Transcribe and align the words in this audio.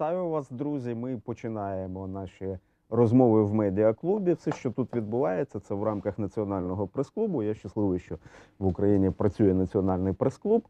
Вітаю 0.00 0.28
вас, 0.28 0.50
друзі. 0.50 0.94
Ми 0.94 1.18
починаємо 1.18 2.08
наші 2.08 2.58
розмови 2.90 3.44
в 3.44 3.54
медіаклубі. 3.54 4.32
Все, 4.32 4.52
що 4.52 4.70
тут 4.70 4.94
відбувається, 4.94 5.60
це 5.60 5.74
в 5.74 5.82
рамках 5.82 6.18
національного 6.18 6.86
прес-клубу. 6.86 7.42
Я 7.42 7.54
щасливий, 7.54 7.98
що 7.98 8.18
в 8.58 8.66
Україні 8.66 9.10
працює 9.10 9.54
національний 9.54 10.12
прес-клуб. 10.12 10.62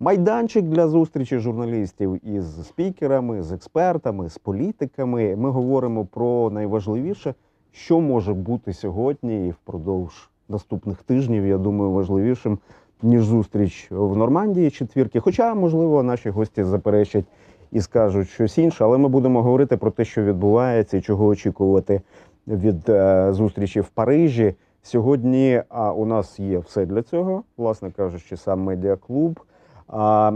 Майданчик 0.00 0.64
для 0.64 0.88
зустрічі 0.88 1.38
журналістів 1.38 2.26
із 2.28 2.66
спікерами, 2.66 3.42
з 3.42 3.52
експертами, 3.52 4.28
з 4.28 4.38
політиками. 4.38 5.36
Ми 5.36 5.50
говоримо 5.50 6.04
про 6.04 6.50
найважливіше, 6.50 7.34
що 7.72 8.00
може 8.00 8.34
бути 8.34 8.72
сьогодні 8.72 9.46
і 9.46 9.50
впродовж 9.50 10.30
наступних 10.48 11.02
тижнів. 11.02 11.46
Я 11.46 11.58
думаю, 11.58 11.90
важливішим 11.90 12.58
ніж 13.02 13.24
зустріч 13.24 13.88
в 13.90 14.16
Нормандії 14.16 14.70
четвірки. 14.70 15.20
Хоча, 15.20 15.54
можливо, 15.54 16.02
наші 16.02 16.30
гості 16.30 16.64
заперечать 16.64 17.24
і 17.72 17.80
скажуть 17.80 18.28
щось 18.28 18.58
інше, 18.58 18.84
але 18.84 18.98
ми 18.98 19.08
будемо 19.08 19.42
говорити 19.42 19.76
про 19.76 19.90
те, 19.90 20.04
що 20.04 20.22
відбувається, 20.22 20.96
і 20.96 21.00
чого 21.00 21.26
очікувати 21.26 22.00
від 22.48 22.88
е, 22.88 23.28
зустрічі 23.32 23.80
в 23.80 23.88
Парижі. 23.88 24.54
Сьогодні 24.82 25.62
а, 25.68 25.92
у 25.92 26.04
нас 26.06 26.40
є 26.40 26.58
все 26.58 26.86
для 26.86 27.02
цього, 27.02 27.42
власне 27.56 27.90
кажучи, 27.90 28.36
сам 28.36 28.60
медіаклуб. 28.62 29.40
А 29.88 30.32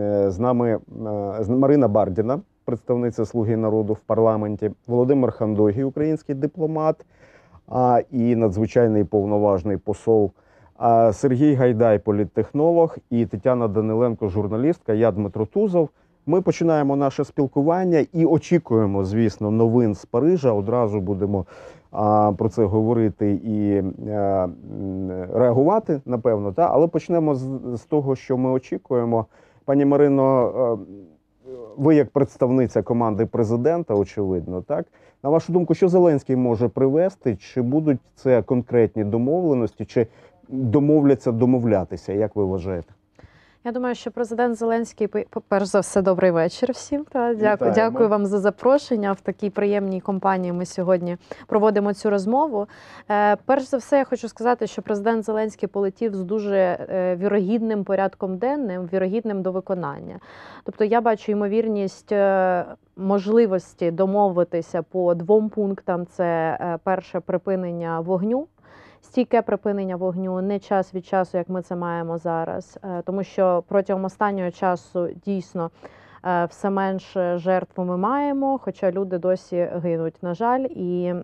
е, 0.00 0.30
з 0.30 0.38
нами 0.38 0.70
е, 0.70 0.78
з- 1.44 1.48
Марина 1.48 1.88
Бардіна, 1.88 2.40
представниця 2.64 3.24
Слуги 3.26 3.56
народу 3.56 3.92
в 3.92 3.98
парламенті, 3.98 4.70
Володимир 4.86 5.30
Хандогій, 5.30 5.84
український 5.84 6.34
дипломат, 6.34 6.96
а, 7.68 8.00
і 8.10 8.36
надзвичайний 8.36 9.04
повноважний 9.04 9.76
посол. 9.76 10.30
Сергій 11.12 11.54
Гайдай, 11.54 11.98
політтехнолог, 11.98 12.96
і 13.10 13.26
Тетяна 13.26 13.68
Даниленко, 13.68 14.28
журналістка. 14.28 14.92
Я 14.92 15.12
Дмитро 15.12 15.46
Тузов. 15.46 15.88
Ми 16.28 16.40
починаємо 16.40 16.96
наше 16.96 17.24
спілкування 17.24 18.06
і 18.12 18.24
очікуємо, 18.24 19.04
звісно, 19.04 19.50
новин 19.50 19.94
з 19.94 20.04
Парижа. 20.04 20.52
Одразу 20.52 21.00
будемо 21.00 21.46
а, 21.90 22.32
про 22.38 22.48
це 22.48 22.64
говорити 22.64 23.30
і 23.32 23.70
е, 23.70 23.82
м, 24.12 25.10
реагувати, 25.34 26.00
напевно. 26.06 26.52
Та? 26.52 26.68
Але 26.72 26.86
почнемо 26.86 27.34
з, 27.34 27.48
з 27.74 27.80
того, 27.80 28.16
що 28.16 28.36
ми 28.36 28.50
очікуємо. 28.50 29.26
Пані 29.64 29.84
Марино, 29.84 30.52
е, 31.48 31.52
ви 31.76 31.94
як 31.94 32.10
представниця 32.10 32.82
команди 32.82 33.26
президента, 33.26 33.94
очевидно, 33.94 34.62
так? 34.62 34.86
На 35.22 35.30
вашу 35.30 35.52
думку, 35.52 35.74
що 35.74 35.88
Зеленський 35.88 36.36
може 36.36 36.68
привести? 36.68 37.36
Чи 37.36 37.62
будуть 37.62 37.98
це 38.14 38.42
конкретні 38.42 39.04
домовленості, 39.04 39.84
чи 39.84 40.06
домовляться 40.48 41.32
домовлятися? 41.32 42.12
Як 42.12 42.36
ви 42.36 42.44
вважаєте? 42.44 42.92
Я 43.66 43.72
думаю, 43.72 43.94
що 43.94 44.10
президент 44.10 44.56
Зеленський, 44.56 45.06
пе- 45.06 45.24
перш 45.48 45.66
за 45.66 45.80
все, 45.80 46.02
добрий 46.02 46.30
вечір 46.30 46.72
всім. 46.72 47.04
Та 47.04 47.34
дякую, 47.34 47.72
дякую 47.74 48.08
вам 48.08 48.26
за 48.26 48.38
запрошення. 48.38 49.12
В 49.12 49.20
такій 49.20 49.50
приємній 49.50 50.00
компанії 50.00 50.52
ми 50.52 50.66
сьогодні 50.66 51.16
проводимо 51.46 51.94
цю 51.94 52.10
розмову. 52.10 52.66
Е, 53.10 53.36
перш 53.36 53.64
за 53.64 53.76
все, 53.76 53.98
я 53.98 54.04
хочу 54.04 54.28
сказати, 54.28 54.66
що 54.66 54.82
президент 54.82 55.24
Зеленський 55.24 55.68
полетів 55.68 56.14
з 56.14 56.22
дуже 56.22 56.56
е, 56.56 57.16
вірогідним 57.16 57.84
порядком 57.84 58.36
денним, 58.36 58.88
вірогідним 58.92 59.42
до 59.42 59.52
виконання. 59.52 60.18
Тобто, 60.64 60.84
я 60.84 61.00
бачу 61.00 61.32
ймовірність 61.32 62.12
е, 62.12 62.64
можливості 62.96 63.90
домовитися 63.90 64.82
по 64.82 65.14
двом 65.14 65.48
пунктам: 65.48 66.06
це 66.06 66.58
е, 66.60 66.78
перше 66.84 67.20
припинення 67.20 68.00
вогню. 68.00 68.46
Стійке 69.06 69.42
припинення 69.42 69.96
вогню 69.96 70.42
не 70.42 70.58
час 70.58 70.94
від 70.94 71.06
часу, 71.06 71.38
як 71.38 71.48
ми 71.48 71.62
це 71.62 71.76
маємо 71.76 72.18
зараз, 72.18 72.78
Е, 72.82 73.02
тому 73.02 73.24
що 73.24 73.64
протягом 73.68 74.04
останнього 74.04 74.50
часу 74.50 75.08
дійсно 75.24 75.70
е, 76.24 76.44
все 76.44 76.70
менше 76.70 77.38
жертв 77.38 77.80
ми 77.80 77.96
маємо, 77.96 78.58
хоча 78.58 78.90
люди 78.90 79.18
досі 79.18 79.68
гинуть, 79.82 80.22
на 80.22 80.34
жаль, 80.34 80.66
і 80.70 81.14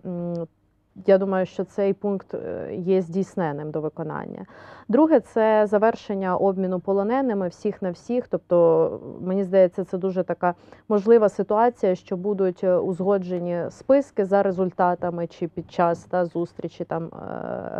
я 1.05 1.17
думаю, 1.17 1.45
що 1.45 1.63
цей 1.63 1.93
пункт 1.93 2.33
е, 2.33 2.75
є 2.75 3.01
здійсненим 3.01 3.71
до 3.71 3.81
виконання. 3.81 4.45
Друге, 4.87 5.19
це 5.19 5.67
завершення 5.67 6.37
обміну 6.37 6.79
полоненими 6.79 7.47
всіх 7.47 7.81
на 7.81 7.91
всіх. 7.91 8.27
Тобто, 8.27 8.99
мені 9.21 9.43
здається, 9.43 9.83
це 9.83 9.97
дуже 9.97 10.23
така 10.23 10.53
можлива 10.89 11.29
ситуація, 11.29 11.95
що 11.95 12.17
будуть 12.17 12.63
е, 12.63 12.77
узгоджені 12.77 13.65
списки 13.69 14.25
за 14.25 14.43
результатами 14.43 15.27
чи 15.27 15.47
під 15.47 15.71
час 15.71 16.03
та 16.03 16.25
зустрічі 16.25 16.83
там 16.83 17.05
е, 17.05 17.09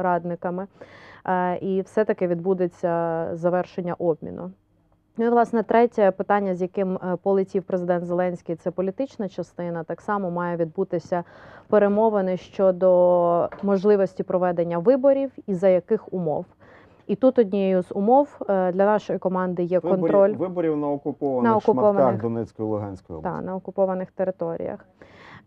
радниками, 0.02 0.68
і 1.62 1.81
все-таки 1.81 2.28
відбудеться 2.28 3.29
завершення 3.34 3.94
обміну. 3.94 4.52
Ну 5.18 5.25
і 5.25 5.29
власне 5.29 5.63
третє 5.63 6.12
питання, 6.12 6.56
з 6.56 6.62
яким 6.62 6.96
е, 6.96 7.18
полетів 7.24 7.63
президент 7.63 8.06
Зеленський, 8.06 8.56
це 8.56 8.72
політична 8.72 9.29
частина. 9.29 9.84
Так 9.84 10.01
само 10.01 10.31
має 10.31 10.57
відбутися 10.57 11.24
перемовини 11.68 12.38
щодо 12.38 13.50
можливості 13.63 14.23
проведення 14.23 14.78
виборів 14.78 15.31
і 15.47 15.53
за 15.53 15.68
яких 15.69 16.13
умов. 16.13 16.46
І 17.07 17.16
тут 17.16 17.40
однією 17.40 17.81
з 17.84 17.91
умов 17.91 18.38
е, 18.41 18.72
для 18.72 18.85
нашої 18.85 19.19
команди 19.19 19.63
є 19.63 19.79
контроль 19.79 20.34
Виборів, 20.35 20.78
на 20.78 20.88
окупованих, 20.91 21.44
На 21.52 21.57
окупованих. 21.57 22.02
шматках 22.02 22.22
Донецької 22.22 22.69
Луганської 22.69 23.19
області. 23.19 23.40
та, 23.40 23.46
на 23.46 23.56
окупованих 23.56 24.12
територіях. 24.12 24.85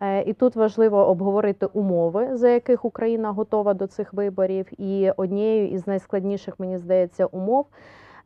Е, 0.00 0.22
І 0.22 0.32
тут 0.32 0.56
важливо 0.56 1.06
обговорити 1.08 1.66
умови, 1.66 2.36
за 2.36 2.48
яких 2.48 2.84
Україна 2.84 3.32
готова 3.32 3.74
до 3.74 3.86
цих 3.86 4.12
виборів. 4.14 4.66
І 4.80 5.10
однією 5.16 5.68
із 5.68 5.86
найскладніших, 5.86 6.60
мені 6.60 6.78
здається, 6.78 7.26
умов, 7.26 7.66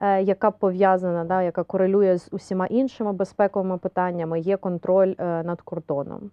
яка 0.00 0.50
пов'язана, 0.50 1.24
да, 1.24 1.42
яка 1.42 1.62
корелює 1.62 2.18
з 2.18 2.28
усіма 2.32 2.66
іншими 2.66 3.12
безпековими 3.12 3.78
питаннями, 3.78 4.40
є 4.40 4.56
контроль 4.56 5.14
е, 5.18 5.42
над 5.42 5.60
кордоном. 5.60 6.30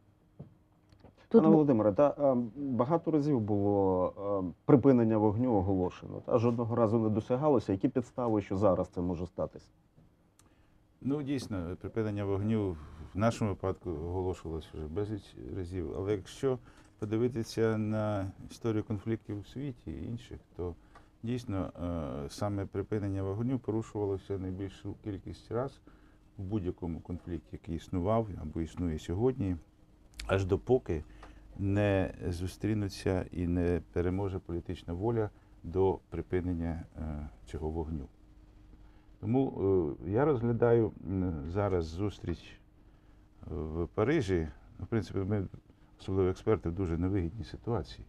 Тут 1.30 1.42
Пане 1.42 1.54
Володимире, 1.54 1.94
та 1.94 2.16
е, 2.20 2.36
багато 2.56 3.12
разів 3.12 3.40
було 3.40 4.14
е, 4.48 4.54
припинення 4.66 5.18
вогню 5.18 5.56
оголошено, 5.56 6.22
та 6.26 6.38
жодного 6.38 6.76
разу 6.76 7.00
не 7.00 7.10
досягалося. 7.10 7.72
Які 7.72 7.90
підстави, 7.90 8.42
що 8.42 8.56
зараз 8.56 8.88
це 8.88 9.02
може 9.02 9.26
статися? 9.26 9.70
Ну, 11.02 11.24
дійсно, 11.24 11.78
припинення 11.82 12.26
вогню 12.26 12.78
в 13.14 13.18
нашому 13.18 13.50
випадку 13.50 13.90
оголошувалося 13.90 14.68
вже 14.74 14.88
безліч 14.88 15.36
разів. 15.58 15.94
Але 15.98 16.12
якщо 16.12 16.58
подивитися 17.00 17.78
на 17.78 18.32
історію 18.52 18.84
конфліктів 18.84 19.40
у 19.40 19.44
світі 19.44 19.92
і 19.92 20.06
інших, 20.06 20.38
то 20.56 20.76
дійсно 21.28 21.72
е, 22.26 22.30
саме 22.30 22.66
припинення 22.66 23.24
вогню 23.24 23.60
порушувалося 23.60 24.38
найбільшу 24.38 24.96
кількість 25.04 25.52
раз 25.52 25.82
в 26.38 26.44
будь-якому 26.44 27.00
конфлікті, 27.00 27.48
який 27.52 27.76
існував 27.76 28.28
або 28.42 28.62
існує 28.62 29.00
сьогодні, 29.00 29.58
аж 30.28 30.46
допоки 30.46 31.04
не 31.58 32.14
зустрінуться 32.30 33.26
і 33.32 33.48
не 33.48 33.82
переможе 33.94 34.40
політична 34.40 34.94
воля 34.94 35.30
до 35.64 36.00
припинення 36.10 36.84
е, 36.98 37.30
цього 37.46 37.70
вогню. 37.70 38.08
Тому 39.20 39.54
е, 40.06 40.12
я 40.12 40.26
розглядаю 40.26 40.92
зараз 41.48 41.86
зустріч 41.86 42.60
в 43.46 43.88
Парижі. 43.88 44.48
Ну, 44.80 44.86
В 44.86 44.88
принципі, 44.88 45.20
ми, 45.20 45.48
особливо 46.00 46.30
експерти, 46.30 46.70
в 46.70 46.74
дуже 46.74 46.98
невигідній 46.98 47.46
ситуації. 47.46 48.06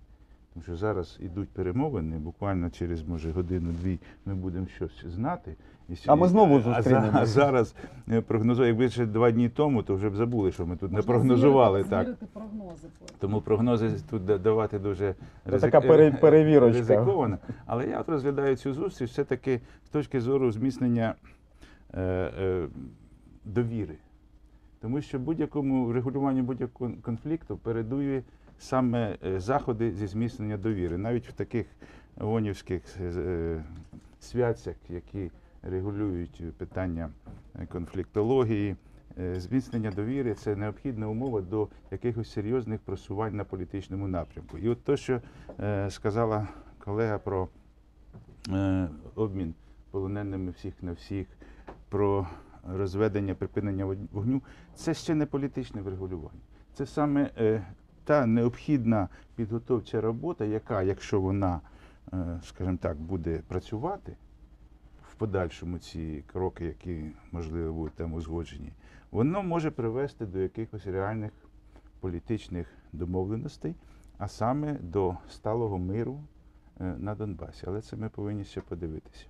Тому 0.54 0.62
що 0.64 0.76
зараз 0.76 1.18
йдуть 1.20 1.48
перемовини, 1.48 2.18
буквально 2.18 2.70
через, 2.70 3.02
може, 3.02 3.30
годину-дві 3.32 3.98
ми 4.26 4.34
будемо 4.34 4.66
щось 4.66 5.06
знати. 5.06 5.54
І 5.88 5.94
А 6.06 6.14
ми 6.14 6.28
знову 6.28 6.56
а 6.56 6.60
за- 6.60 6.74
зустрінемося. 6.74 7.12
А 7.18 7.26
зараз 7.26 7.74
е, 8.10 8.20
прогнозую, 8.20 8.68
якби 8.68 8.88
ще 8.88 9.06
два 9.06 9.30
дні 9.30 9.48
тому, 9.48 9.82
то 9.82 9.94
вже 9.94 10.10
б 10.10 10.16
забули, 10.16 10.52
що 10.52 10.66
ми 10.66 10.76
тут 10.76 10.92
не 10.92 11.02
прогнозували 11.02 11.82
звірити- 11.82 11.90
так. 11.90 12.28
прогнози. 12.32 12.88
Тому 13.18 13.40
прогнози 13.40 13.90
тут 14.10 14.24
давати 14.24 14.78
дуже 14.78 15.14
Це 15.50 15.58
така 15.58 15.80
пере- 15.80 16.10
перевірочка. 16.12 16.78
ризиковано. 16.78 17.38
Але 17.66 17.86
я 17.86 18.00
от 18.00 18.08
розглядаю 18.08 18.56
цю 18.56 18.72
зустріч 18.72 19.10
все-таки 19.10 19.60
з 19.84 19.88
точки 19.88 20.20
зору 20.20 20.52
зміцнення 20.52 21.14
е, 21.94 22.00
е, 22.02 22.66
довіри. 23.44 23.94
Тому 24.80 25.00
що 25.00 25.18
будь-якому 25.18 25.92
регулюванню 25.92 26.42
будь-якого 26.42 26.90
конфлікту 27.02 27.56
передує 27.56 28.22
саме 28.58 29.18
е, 29.24 29.40
заходи 29.40 29.90
зі 29.90 30.06
зміцнення 30.06 30.56
довіри. 30.56 30.98
Навіть 30.98 31.28
в 31.28 31.32
таких 31.32 31.66
вонівських 32.16 32.82
е, 33.00 33.64
святцях, 34.20 34.76
які 34.88 35.30
регулюють 35.62 36.52
питання 36.56 37.10
е, 37.60 37.66
конфліктології, 37.66 38.76
е, 39.18 39.40
зміцнення 39.40 39.90
довіри 39.90 40.34
це 40.34 40.56
необхідна 40.56 41.08
умова 41.08 41.40
до 41.40 41.68
якихось 41.90 42.32
серйозних 42.32 42.80
просувань 42.80 43.36
на 43.36 43.44
політичному 43.44 44.08
напрямку. 44.08 44.58
І 44.58 44.68
от 44.68 44.84
те, 44.84 44.96
що 44.96 45.20
е, 45.60 45.90
сказала 45.90 46.48
колега 46.78 47.18
про 47.18 47.48
е, 48.52 48.88
обмін 49.14 49.54
полоненими 49.90 50.50
всіх 50.50 50.82
на 50.82 50.92
всіх, 50.92 51.26
про 51.88 52.26
розведення, 52.68 53.34
припинення 53.34 53.84
вогню, 54.12 54.42
це 54.74 54.94
ще 54.94 55.14
не 55.14 55.26
політичне 55.26 55.82
врегулювання. 55.82 56.40
Це 56.74 56.86
саме 56.86 57.30
е, 57.38 57.62
та 58.08 58.26
необхідна 58.26 59.08
підготовча 59.34 60.00
робота, 60.00 60.44
яка, 60.44 60.82
якщо 60.82 61.20
вона, 61.20 61.60
е, 62.12 62.40
скажімо 62.42 62.78
так, 62.80 62.96
буде 62.96 63.42
працювати 63.48 64.16
в 65.10 65.14
подальшому 65.14 65.78
ці 65.78 66.24
кроки, 66.26 66.64
які 66.64 67.04
можливо 67.32 67.72
будуть 67.72 67.94
там 67.94 68.12
узгоджені, 68.12 68.72
воно 69.10 69.42
може 69.42 69.70
привести 69.70 70.26
до 70.26 70.38
якихось 70.38 70.86
реальних 70.86 71.32
політичних 72.00 72.66
домовленостей, 72.92 73.74
а 74.18 74.28
саме 74.28 74.72
до 74.72 75.14
сталого 75.30 75.78
миру 75.78 76.20
е, 76.80 76.84
на 76.98 77.14
Донбасі. 77.14 77.64
Але 77.66 77.80
це 77.80 77.96
ми 77.96 78.08
повинні 78.08 78.44
ще 78.44 78.60
подивитися. 78.60 79.26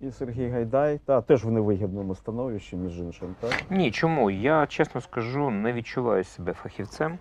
І 0.00 0.10
Сергій 0.10 0.48
Гайдай, 0.48 1.00
та 1.04 1.20
теж 1.20 1.44
в 1.44 1.50
невигідному 1.50 2.14
становищі, 2.14 2.76
між 2.76 2.98
іншим, 2.98 3.34
так? 3.40 3.64
Ні, 3.70 3.90
чому? 3.90 4.30
Я 4.30 4.66
чесно 4.66 5.00
скажу, 5.00 5.50
не 5.50 5.72
відчуваю 5.72 6.24
себе 6.24 6.52
фахівцем 6.52 7.18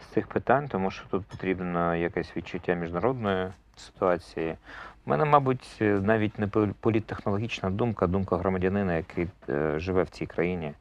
з 0.00 0.06
цих 0.06 0.26
питань, 0.26 0.68
тому 0.68 0.90
що 0.90 1.04
тут 1.10 1.24
потрібно 1.26 1.96
якесь 1.96 2.36
відчуття 2.36 2.74
міжнародної 2.74 3.48
ситуації. 3.76 4.56
У 5.06 5.10
мене, 5.10 5.24
мабуть, 5.24 5.76
навіть 5.80 6.38
не 6.38 6.46
пол- 6.46 6.72
політтехнологічна 6.80 7.70
думка, 7.70 8.06
думка 8.06 8.36
громадянина, 8.36 8.96
який 8.96 9.28
е, 9.48 9.78
живе 9.78 10.02
в 10.02 10.08
цій 10.08 10.26
країні 10.26 10.72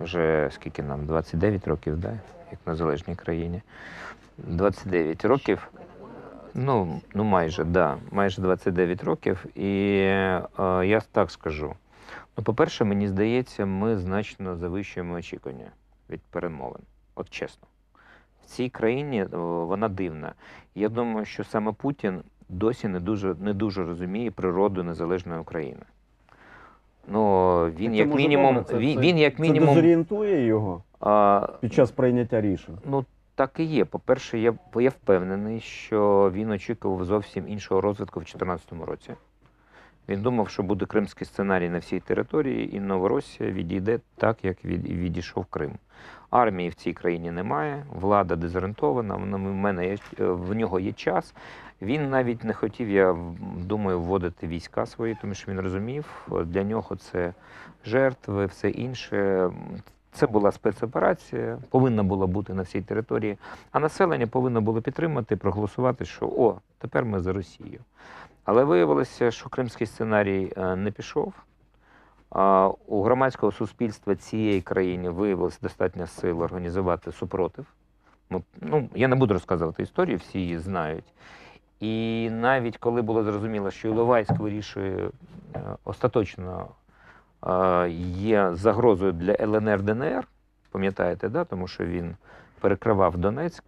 вже 0.00 0.48
скільки 0.52 0.82
нам? 0.82 1.06
29 1.06 1.68
років, 1.68 1.96
да? 1.96 2.12
як 2.50 2.60
в 2.66 2.68
незалежній 2.68 3.14
країні. 3.14 3.62
29 4.38 5.24
років. 5.24 5.70
Ну, 6.54 7.00
ну 7.14 7.24
майже, 7.24 7.64
да, 7.64 7.96
майже 8.10 8.42
29 8.42 9.04
років. 9.04 9.46
І 9.54 9.98
е, 9.98 10.42
я 10.84 11.02
так 11.12 11.30
скажу. 11.30 11.74
Ну, 12.36 12.44
по-перше, 12.44 12.84
мені 12.84 13.08
здається, 13.08 13.66
ми 13.66 13.98
значно 13.98 14.56
завищуємо 14.56 15.14
очікування 15.14 15.70
від 16.10 16.20
перемовин. 16.22 16.82
От 17.14 17.30
чесно. 17.30 17.68
В 18.46 18.48
цій 18.48 18.68
країні 18.68 19.24
вона 19.32 19.88
дивна. 19.88 20.32
Я 20.74 20.88
думаю, 20.88 21.24
що 21.26 21.44
саме 21.44 21.72
Путін 21.72 22.20
досі 22.48 22.88
не 22.88 23.00
дуже, 23.00 23.34
не 23.40 23.54
дуже 23.54 23.84
розуміє 23.84 24.30
природу 24.30 24.82
незалежної 24.82 25.40
України. 25.40 25.82
Ну, 27.08 27.64
він, 27.66 27.90
Це 27.90 27.96
як 27.96 28.14
мінімум, 28.14 28.64
це- 28.64 28.78
він, 28.78 28.94
це- 28.94 29.00
він 29.00 29.18
як 29.18 29.36
Це 29.36 29.52
дезорієнтує 29.52 30.46
його 30.46 30.82
А, 31.00 31.48
під 31.60 31.72
час 31.74 31.90
прийняття 31.90 32.40
рішень. 32.40 32.78
Ну, 32.84 33.04
так 33.34 33.50
і 33.58 33.64
є. 33.64 33.84
По-перше, 33.84 34.38
я, 34.38 34.54
я 34.76 34.90
впевнений, 34.90 35.60
що 35.60 36.30
він 36.34 36.50
очікував 36.50 37.04
зовсім 37.04 37.48
іншого 37.48 37.80
розвитку 37.80 38.20
в 38.20 38.22
2014 38.22 38.86
році. 38.86 39.10
Він 40.08 40.22
думав, 40.22 40.48
що 40.48 40.62
буде 40.62 40.86
кримський 40.86 41.26
сценарій 41.26 41.68
на 41.68 41.78
всій 41.78 42.00
території, 42.00 42.76
і 42.76 42.80
Новоросія 42.80 43.50
відійде 43.50 44.00
так, 44.16 44.44
як 44.44 44.64
від, 44.64 44.86
відійшов 44.88 45.44
Крим. 45.44 45.72
Армії 46.30 46.68
в 46.68 46.74
цій 46.74 46.92
країні 46.92 47.30
немає, 47.30 47.84
влада 48.00 48.36
дезорієнтована, 48.36 49.14
в, 49.14 49.26
мене 49.36 49.86
є, 49.86 49.96
е, 50.20 50.24
в 50.24 50.54
нього 50.54 50.80
є 50.80 50.92
час. 50.92 51.34
Він 51.82 52.10
навіть 52.10 52.44
не 52.44 52.52
хотів, 52.52 52.90
я 52.90 53.16
думаю, 53.56 54.00
вводити 54.00 54.46
війська 54.46 54.86
свої, 54.86 55.16
тому 55.20 55.34
що 55.34 55.52
він 55.52 55.60
розумів, 55.60 56.26
е, 56.32 56.44
для 56.44 56.62
нього 56.62 56.96
це 56.96 57.34
жертви, 57.84 58.46
все 58.46 58.70
інше. 58.70 59.50
Це 60.12 60.26
була 60.26 60.52
спецоперація, 60.52 61.58
повинна 61.70 62.02
була 62.02 62.26
бути 62.26 62.54
на 62.54 62.62
всій 62.62 62.80
території, 62.80 63.38
а 63.72 63.80
населення 63.80 64.26
повинно 64.26 64.60
було 64.60 64.82
підтримати, 64.82 65.36
проголосувати, 65.36 66.04
що 66.04 66.26
о, 66.26 66.60
тепер 66.78 67.04
ми 67.04 67.20
за 67.20 67.32
Росію. 67.32 67.80
Але 68.44 68.64
виявилося, 68.64 69.30
що 69.30 69.48
кримський 69.48 69.86
сценарій 69.86 70.52
е, 70.56 70.76
не 70.76 70.90
пішов. 70.90 71.32
У 72.86 73.02
громадського 73.02 73.52
суспільства 73.52 74.16
цієї 74.16 74.62
країни 74.62 75.10
виявилось 75.10 75.60
достатньо 75.60 76.06
сил 76.06 76.42
організувати 76.42 77.12
супротив. 77.12 77.66
Ну, 78.60 78.88
я 78.94 79.08
не 79.08 79.16
буду 79.16 79.34
розказувати 79.34 79.82
історію, 79.82 80.18
всі 80.18 80.38
її 80.38 80.58
знають. 80.58 81.04
І 81.80 82.28
навіть 82.30 82.76
коли 82.76 83.02
було 83.02 83.22
зрозуміло, 83.24 83.70
що 83.70 83.88
Іловайськ 83.88 84.38
вирішує 84.38 85.10
е, 85.54 85.60
остаточно 85.84 86.68
е, 87.46 87.88
є 88.18 88.54
загрозою 88.54 89.12
для 89.12 89.36
ЛНР 89.40 89.82
ДНР, 89.82 90.28
пам'ятаєте, 90.70 91.28
да? 91.28 91.44
тому 91.44 91.68
що 91.68 91.84
він 91.84 92.16
перекривав 92.60 93.16
Донецьк, 93.16 93.64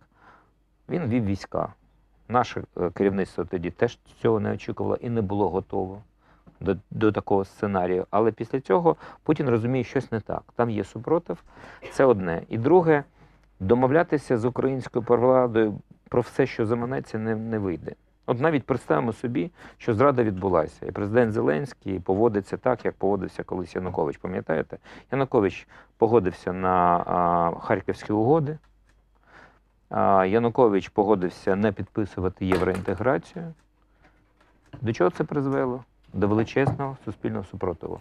він 0.88 1.02
вів 1.02 1.24
війська. 1.24 1.72
Наше 2.28 2.62
е, 2.76 2.90
керівництво 2.90 3.44
тоді 3.44 3.70
теж 3.70 3.98
цього 4.22 4.40
не 4.40 4.52
очікувало 4.52 4.96
і 4.96 5.10
не 5.10 5.22
було 5.22 5.48
готово 5.50 6.02
до, 6.60 6.76
до 6.90 7.12
такого 7.12 7.44
сценарію. 7.44 8.06
Але 8.10 8.32
після 8.32 8.60
цього 8.60 8.96
Путін 9.22 9.48
розуміє, 9.48 9.84
що 9.84 10.00
щось 10.00 10.12
не 10.12 10.20
так. 10.20 10.42
Там 10.56 10.70
є 10.70 10.84
супротив, 10.84 11.44
це 11.92 12.04
одне. 12.04 12.42
І 12.48 12.58
друге, 12.58 13.04
домовлятися 13.60 14.38
з 14.38 14.44
українською 14.44 15.04
владою 15.08 15.78
про 16.08 16.20
все, 16.20 16.46
що 16.46 16.66
заманеться, 16.66 17.18
не, 17.18 17.36
не 17.36 17.58
вийде. 17.58 17.92
От 18.26 18.40
навіть 18.40 18.66
представимо 18.66 19.12
собі, 19.12 19.50
що 19.78 19.94
зрада 19.94 20.22
відбулася, 20.22 20.86
і 20.86 20.90
президент 20.90 21.32
Зеленський 21.32 22.00
поводиться 22.00 22.56
так, 22.56 22.84
як 22.84 22.94
поводився 22.94 23.42
колись 23.42 23.76
Янукович. 23.76 24.16
Пам'ятаєте? 24.16 24.78
Янукович 25.12 25.68
погодився 25.96 26.52
на 26.52 27.04
а, 27.06 27.52
Харківські 27.60 28.12
угоди. 28.12 28.58
А, 29.90 30.24
Янукович 30.24 30.88
погодився 30.88 31.56
не 31.56 31.72
підписувати 31.72 32.46
євроінтеграцію. 32.46 33.54
До 34.80 34.92
чого 34.92 35.10
це 35.10 35.24
призвело? 35.24 35.84
До 36.12 36.28
величезного 36.28 36.96
суспільного 37.04 37.44
супротиву. 37.44 38.00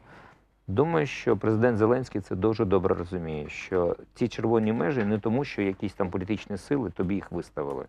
Думаю, 0.67 1.05
що 1.05 1.37
президент 1.37 1.77
Зеленський 1.77 2.21
це 2.21 2.35
дуже 2.35 2.65
добре 2.65 2.95
розуміє, 2.95 3.49
що 3.49 3.95
ці 4.13 4.27
червоні 4.27 4.73
межі 4.73 5.03
не 5.03 5.19
тому, 5.19 5.43
що 5.43 5.61
якісь 5.61 5.93
там 5.93 6.09
політичні 6.09 6.57
сили 6.57 6.89
тобі 6.89 7.15
їх 7.15 7.31
виставили, 7.31 7.85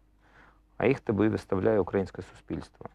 а 0.76 0.86
їх 0.86 1.00
тобі 1.00 1.28
виставляє 1.28 1.80
українське 1.80 2.22
суспільство. 2.22 2.86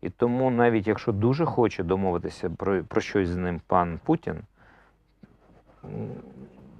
І 0.00 0.10
тому, 0.10 0.50
навіть 0.50 0.86
якщо 0.86 1.12
дуже 1.12 1.44
хоче 1.44 1.82
домовитися 1.82 2.50
про, 2.50 2.84
про 2.84 3.00
щось 3.00 3.28
з 3.28 3.36
ним 3.36 3.60
пан 3.66 4.00
Путін, 4.04 4.36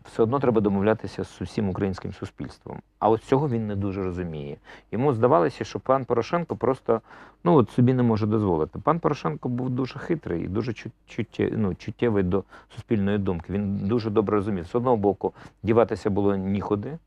все 0.06 0.22
одно 0.22 0.40
треба 0.40 0.60
домовлятися 0.60 1.24
з 1.24 1.42
усім 1.42 1.68
українським 1.68 2.12
суспільством. 2.12 2.80
А 2.98 3.08
от 3.08 3.22
цього 3.22 3.48
він 3.48 3.66
не 3.66 3.76
дуже 3.76 4.02
розуміє. 4.02 4.56
Йому 4.92 5.12
здавалося, 5.12 5.64
що 5.64 5.80
пан 5.80 6.04
Порошенко 6.04 6.56
просто 6.56 7.00
ну, 7.44 7.54
от 7.54 7.70
собі 7.70 7.94
не 7.94 8.02
може 8.02 8.26
дозволити. 8.26 8.78
Пан 8.78 8.98
Порошенко 8.98 9.48
був 9.48 9.70
дуже 9.70 9.98
хитрий 9.98 10.44
і 10.44 10.48
дуже 10.48 10.72
чут, 10.72 11.26
ну, 11.38 11.74
чуттєвий 11.74 12.22
до 12.22 12.44
суспільної 12.74 13.18
думки. 13.18 13.52
Він 13.52 13.88
дуже 13.88 14.10
добре 14.10 14.36
розумів. 14.36 14.66
З 14.66 14.74
одного 14.74 14.96
боку, 14.96 15.32
діватися 15.62 16.10
було 16.10 16.36
нікуди, 16.36 16.98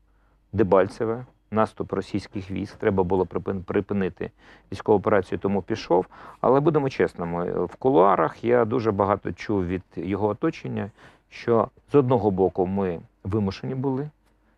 Дебальцеве, 0.52 1.24
наступ 1.50 1.92
російських 1.92 2.50
військ, 2.50 2.76
треба 2.76 3.02
було 3.02 3.24
припин- 3.24 3.62
припинити 3.62 4.30
військову 4.72 4.98
операцію, 4.98 5.38
тому 5.38 5.62
пішов. 5.62 6.06
Але 6.40 6.60
будемо 6.60 6.90
чесними, 6.90 7.64
в 7.64 7.74
кулуарах 7.74 8.44
я 8.44 8.64
дуже 8.64 8.92
багато 8.92 9.32
чув 9.32 9.66
від 9.66 9.82
його 9.96 10.28
оточення, 10.28 10.90
що 11.30 11.68
з 11.92 11.94
одного 11.94 12.30
боку 12.30 12.66
ми 12.66 13.00
вимушені 13.24 13.74
були 13.74 14.10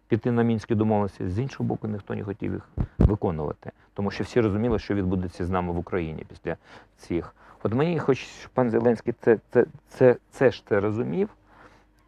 піти 0.08 0.30
на 0.30 0.42
мінські 0.42 0.74
домовленості, 0.74 1.28
з 1.28 1.38
іншого 1.38 1.64
боку, 1.64 1.88
ніхто 1.88 2.14
не 2.14 2.24
хотів 2.24 2.52
їх 2.52 2.68
виконувати, 2.98 3.72
тому 3.94 4.10
що 4.10 4.24
всі 4.24 4.40
розуміли, 4.40 4.78
що 4.78 4.94
відбудеться 4.94 5.44
з 5.44 5.50
нами 5.50 5.72
в 5.72 5.78
Україні 5.78 6.24
після 6.28 6.56
цих. 6.96 7.34
От 7.62 7.72
мені 7.72 7.98
хоч 7.98 8.46
пан 8.54 8.70
Зеленський 8.70 9.14
це, 9.20 9.38
це, 9.50 9.66
це, 9.88 10.16
це 10.30 10.50
ж 10.50 10.62
це 10.68 10.80
розумів, 10.80 11.28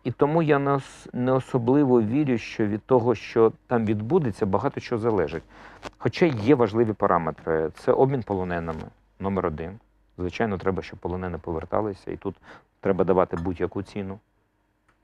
і 0.04 0.10
тому 0.10 0.42
я 0.42 0.80
не, 1.12 1.32
особливо 1.32 2.02
вірю, 2.02 2.38
що 2.38 2.66
від 2.66 2.82
того, 2.82 3.14
що 3.14 3.52
там 3.66 3.84
відбудеться, 3.86 4.46
багато 4.46 4.80
чого 4.80 4.98
залежить. 4.98 5.42
Хоча 5.98 6.26
є 6.26 6.54
важливі 6.54 6.92
параметри. 6.92 7.70
Це 7.74 7.92
обмін 7.92 8.22
полоненими, 8.22 8.84
номер 9.20 9.46
один. 9.46 9.78
Звичайно, 10.18 10.58
треба, 10.58 10.82
щоб 10.82 10.98
полонени 10.98 11.38
поверталися, 11.38 12.10
і 12.10 12.16
тут 12.16 12.36
треба 12.80 13.04
давати 13.04 13.36
будь-яку 13.36 13.82
ціну 13.82 14.18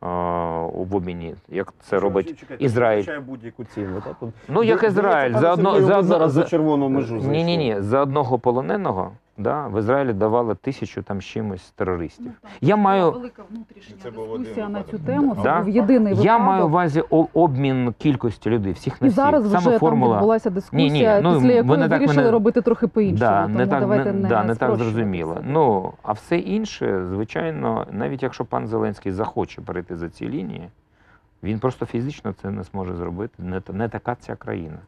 в 0.00 0.94
обміні, 0.94 1.34
як 1.48 1.74
це 1.80 1.98
робить 1.98 2.38
Чекайте, 2.40 2.64
Ізраїль. 2.64 3.00
Включає 3.02 3.20
будь-яку 3.20 3.64
ціну. 3.64 4.02
Так? 4.04 4.16
Ну, 4.48 4.62
як 4.62 4.82
Ізраїль, 4.82 5.34
за 5.34 5.52
одно- 5.52 5.82
за 5.82 5.98
одно- 5.98 6.18
за 6.18 6.28
за- 6.28 6.44
червону 6.44 6.88
межу 6.88 7.16
Ні, 7.16 7.44
ні, 7.44 7.56
ні. 7.56 7.76
За 7.80 8.00
одного 8.02 8.38
полоненого 8.38 9.12
да, 9.38 9.66
в 9.66 9.78
Ізраїлі 9.78 10.12
давали 10.12 10.54
тисячу 10.54 11.02
там 11.02 11.20
з 11.20 11.24
чимось 11.24 11.70
терористів. 11.70 12.32
Я 12.60 12.76
маю- 12.76 13.10
велика 13.12 13.42
внутрішня 13.50 13.96
Це 14.02 14.10
дискусія 14.10 14.68
на 14.68 14.82
цю 14.82 14.98
тему. 14.98 15.36
Це 15.42 15.54
був 15.58 15.68
єдиний 15.68 16.12
випадок. 16.12 16.24
Я 16.24 16.38
маю 16.38 16.62
в 16.62 16.66
увазі 16.66 17.00
обмін 17.34 17.94
кількості 17.98 18.50
людей, 18.50 18.72
всіх 18.72 19.02
на 19.02 19.08
І 19.08 19.10
зараз 19.10 19.44
Саме 19.44 19.58
вже 19.58 19.70
там 19.70 19.78
формула. 19.78 20.14
відбулася 20.16 20.50
дискусія, 20.50 20.88
Ні, 20.90 20.98
ні, 21.16 21.20
ну, 21.22 21.34
після 21.34 21.48
якої 21.52 21.62
вони 21.68 21.88
так 21.88 21.98
вирішили 22.00 22.16
мене- 22.16 22.30
робити 22.30 22.60
трохи 22.62 22.86
по-іншому. 22.86 23.30
Да, 23.30 23.42
тому 23.42 23.58
не 23.58 23.66
так, 23.66 23.80
давайте 23.80 24.12
не, 24.12 24.20
не, 24.20 24.28
да, 24.28 24.44
не 24.44 24.54
так 24.54 24.76
зрозуміло. 24.76 25.38
Ну, 25.44 25.92
а 26.02 26.12
все 26.12 26.38
інше, 26.38 27.04
звичайно, 27.06 27.86
навіть 27.90 28.22
якщо 28.22 28.44
пан 28.44 28.66
Зеленський 28.66 29.12
захоче 29.12 29.60
перейти 29.62 29.96
за 29.96 30.08
ці 30.08 30.28
лінії, 30.28 30.68
він 31.42 31.58
просто 31.58 31.86
фізично 31.86 32.32
це 32.42 32.50
не 32.50 32.62
зможе 32.62 32.94
зробити. 32.96 33.34
Не, 33.38 33.60
та- 33.60 33.72
не 33.72 33.88
така 33.88 34.14
ця 34.14 34.34
країна. 34.36 34.78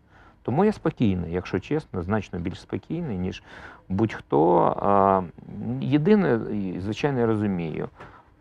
Тому 0.48 0.64
я 0.64 0.72
спокійний, 0.72 1.32
якщо 1.32 1.60
чесно, 1.60 2.02
значно 2.02 2.38
більш 2.38 2.60
спокійний, 2.60 3.18
ніж 3.18 3.42
будь-хто. 3.88 5.24
Єдине, 5.80 6.40
звичайно, 6.78 7.20
я 7.20 7.26
розумію. 7.26 7.88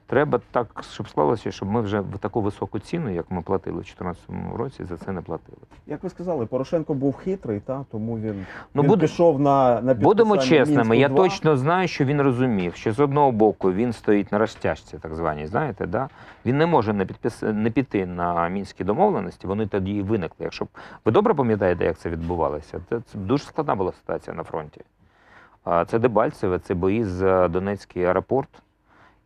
Треба 0.08 0.40
так, 0.52 0.84
щоб 0.92 1.10
склалося, 1.10 1.52
щоб 1.52 1.70
ми 1.72 1.82
вже 1.82 2.00
в 2.00 2.18
таку 2.20 2.42
високу 2.42 2.80
ціну, 2.80 3.10
як 3.10 3.32
ми 3.32 3.42
платили 3.42 3.74
в 3.74 3.80
2014 3.80 4.58
році, 4.58 4.84
за 4.84 4.98
це 4.98 5.12
не 5.12 5.22
платили. 5.22 5.58
Як 5.88 6.04
ви 6.04 6.10
сказали, 6.10 6.46
Порошенко 6.46 6.94
був 6.94 7.16
хитрий, 7.16 7.60
та 7.60 7.86
тому 7.92 8.18
він, 8.18 8.46
Ну, 8.74 8.82
він 8.82 8.90
буде- 8.90 9.02
пішов 9.02 9.40
на, 9.40 9.82
на 9.82 9.94
Будемо 9.94 10.38
чесними, 10.38 10.98
я 10.98 11.10
точно 11.10 11.58
знаю, 11.58 11.88
що 11.88 12.06
він 12.06 12.22
розумів, 12.22 12.76
що 12.76 12.94
з 12.94 13.00
одного 13.00 13.32
боку 13.32 13.74
він 13.74 13.94
стоїть 13.94 14.32
на 14.32 14.38
розтяжці, 14.38 14.98
так 14.98 15.14
званій, 15.14 15.48
знаєте, 15.48 15.86
да? 15.86 16.10
він 16.46 16.58
не 16.58 16.66
може 16.66 16.94
не, 16.94 17.06
підпис... 17.06 17.42
не 17.42 17.72
піти 17.72 18.06
на 18.06 18.50
мінські 18.50 18.84
домовленості, 18.84 19.48
вони 19.48 19.68
тоді 19.68 19.92
і 19.96 20.02
виникли. 20.02 20.38
Якщо 20.40 20.66
б 20.66 20.68
ви 21.06 21.12
добре 21.12 21.34
пам'ятаєте, 21.34 21.86
як 21.86 21.98
це 21.98 22.10
відбувалося, 22.10 22.80
це, 22.90 23.00
дуже 23.14 23.44
складна 23.44 23.76
була 23.76 23.92
ситуація 23.92 24.36
на 24.36 24.44
фронті. 24.44 24.82
Це 25.88 26.00
Дебальцеве, 26.00 26.60
це 26.60 26.74
бої 26.74 27.04
за 27.04 27.48
Донецький 27.48 28.04
аеропорт. 28.06 28.50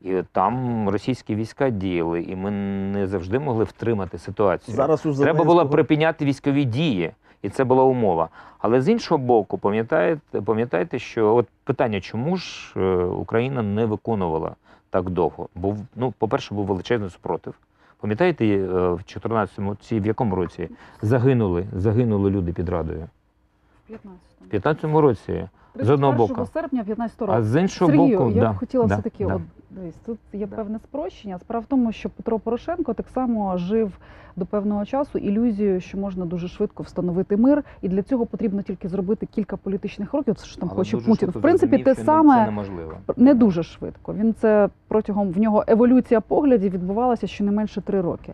І 0.01 0.23
там 0.31 0.89
російські 0.89 1.35
війська 1.35 1.69
діяли, 1.69 2.21
і 2.21 2.35
ми 2.35 2.51
не 2.91 3.07
завжди 3.07 3.39
могли 3.39 3.63
втримати 3.63 4.17
ситуацію. 4.17 4.75
Зараз 4.75 5.05
у 5.05 5.13
Треба 5.15 5.43
було 5.43 5.69
припиняти 5.69 6.25
військові 6.25 6.65
дії, 6.65 7.11
і 7.41 7.49
це 7.49 7.63
була 7.63 7.83
умова. 7.83 8.29
Але 8.59 8.81
з 8.81 8.89
іншого 8.89 9.17
боку, 9.17 9.57
пам'ятаєте, 9.57 10.41
пам'ятаєте, 10.41 10.99
що 10.99 11.35
от 11.35 11.47
питання, 11.63 12.01
чому 12.01 12.37
ж 12.37 12.73
е, 12.77 12.95
Україна 13.03 13.61
не 13.61 13.85
виконувала 13.85 14.55
так 14.89 15.09
довго? 15.09 15.49
Був, 15.55 15.77
ну, 15.95 16.13
по-перше, 16.17 16.53
був 16.55 16.65
величезний 16.65 17.09
супротив. 17.09 17.53
Пам'ятаєте, 17.99 18.45
е, 18.45 18.67
в 18.67 18.99
14-му, 18.99 19.75
ці 19.75 19.99
в 19.99 20.05
якому 20.05 20.35
році 20.35 20.69
загинули, 21.01 21.65
загинули 21.73 22.29
люди 22.29 22.53
під 22.53 22.69
Радою? 22.69 23.07
В 23.89 23.93
15-му. 23.93 24.13
В 24.41 24.53
15-му 24.53 25.01
році. 25.01 25.47
З 25.75 25.89
одного 25.89 26.13
боку. 26.13 26.47
серпня 26.53 26.83
15 26.83 27.21
року. 27.21 27.33
А 27.33 27.43
з 27.43 27.61
іншого 27.61 27.91
Сергію, 27.91 28.17
боку, 28.17 28.31
я 28.31 28.41
да, 28.41 28.51
б 28.51 28.57
хотіла 28.57 28.85
да, 28.85 28.93
все-таки, 28.93 29.25
да. 29.25 29.41
Дивись, 29.75 29.95
тут 30.05 30.19
є 30.33 30.47
Да. 30.47 30.55
певне 30.55 30.79
спрощення. 30.79 31.39
Справа 31.39 31.63
в 31.63 31.65
тому, 31.65 31.91
що 31.91 32.09
Петро 32.09 32.39
Порошенко 32.39 32.93
так 32.93 33.09
само 33.09 33.57
жив 33.57 33.97
до 34.35 34.45
певного 34.45 34.85
часу 34.85 35.17
ілюзією, 35.17 35.81
що 35.81 35.97
можна 35.97 36.25
дуже 36.25 36.47
швидко 36.47 36.83
встановити 36.83 37.37
мир, 37.37 37.63
і 37.81 37.89
для 37.89 38.01
цього 38.03 38.25
потрібно 38.25 38.61
тільки 38.61 38.87
зробити 38.89 39.25
кілька 39.25 39.57
політичних 39.57 40.13
років. 40.13 40.35
Це 40.35 40.45
ж 40.45 40.59
там 40.59 40.69
Але 40.71 40.77
хоче 40.77 40.97
Путін. 40.97 41.29
В 41.29 41.41
принципі, 41.41 41.77
те 41.77 41.95
саме 41.95 42.35
це 42.35 42.45
неможливо. 42.45 42.93
не 43.17 43.33
дуже 43.33 43.63
швидко. 43.63 44.13
Він 44.13 44.33
це 44.33 44.69
протягом 44.87 45.29
в 45.31 45.37
нього 45.39 45.63
еволюція 45.67 46.21
поглядів 46.21 46.71
відбувалася 46.71 47.27
щонайменше 47.27 47.81
три 47.81 48.01
роки. 48.01 48.33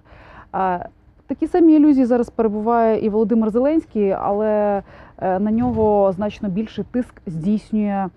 А, 0.51 0.79
Такі 1.27 1.47
самі 1.47 1.73
ілюзії 1.75 2.05
зараз 2.05 2.29
перебуває 2.29 3.05
і 3.05 3.09
Володимир 3.09 3.49
Зеленський, 3.49 4.11
але 4.11 4.83
е, 5.17 5.39
на 5.39 5.51
нього 5.51 6.11
значно 6.15 6.49
більший 6.49 6.85
тиск 6.91 7.21
здійснює 7.25 8.07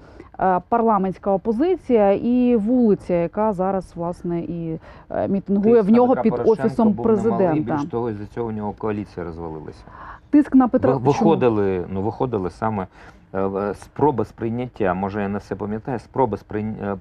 парламентська 0.69 1.31
опозиція 1.31 2.13
і 2.13 2.57
вулиця, 2.57 3.15
яка 3.15 3.53
зараз 3.53 3.93
власне 3.97 4.41
і 4.41 4.79
е, 5.11 5.29
мітингує 5.29 5.75
в 5.75 5.85
Тиск 5.85 5.91
на 5.91 5.97
нього 5.97 6.17
під 6.17 6.33
Порошенка 6.33 6.63
офісом 6.63 6.93
був 6.93 7.05
президента. 7.05 7.75
Більш 7.75 7.85
того, 7.91 8.13
з-за 8.13 8.27
цього 8.27 8.49
у 8.49 8.53
нього 8.53 8.73
коаліція 8.79 9.27
розвалилася. 9.27 9.85
Тиск 10.31 10.55
на 10.55 10.69
Петра 10.69 10.93
Ви- 10.93 10.99
Чому? 10.99 11.87
ну 11.93 12.03
виходили 12.03 12.51
саме 12.51 12.87
е, 13.33 13.41
е, 13.41 13.75
спроба 13.75 14.25
сприйняття. 14.25 14.95
Може, 14.95 15.23
я 15.23 15.29
не 15.29 15.39
все 15.39 15.55
пам'ятаю. 15.57 15.99
Спроба 15.99 16.37
сприйня- 16.37 16.93
е, 16.93 16.97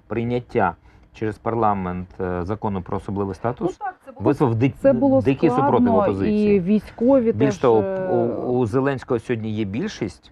через 1.13 1.37
парламент 1.37 2.07
е, 2.21 2.43
закону 2.43 2.81
про 2.81 2.97
особливий 2.97 3.35
статус 3.35 3.77
Ну, 3.81 3.85
так, 4.05 4.21
визвав 4.21 4.55
ди- 4.55 4.73
Це 4.81 4.93
було 4.93 5.21
дикий 5.21 5.49
супротив 5.49 5.95
опозиції. 5.95 6.55
і 6.55 6.59
військові 6.59 7.31
Більш 7.31 7.55
теж 7.55 7.57
того, 7.57 7.81
е, 7.81 8.07
у, 8.07 8.51
у 8.59 8.65
Зеленського 8.65 9.19
сьогодні 9.19 9.51
є 9.51 9.65
більшість, 9.65 10.31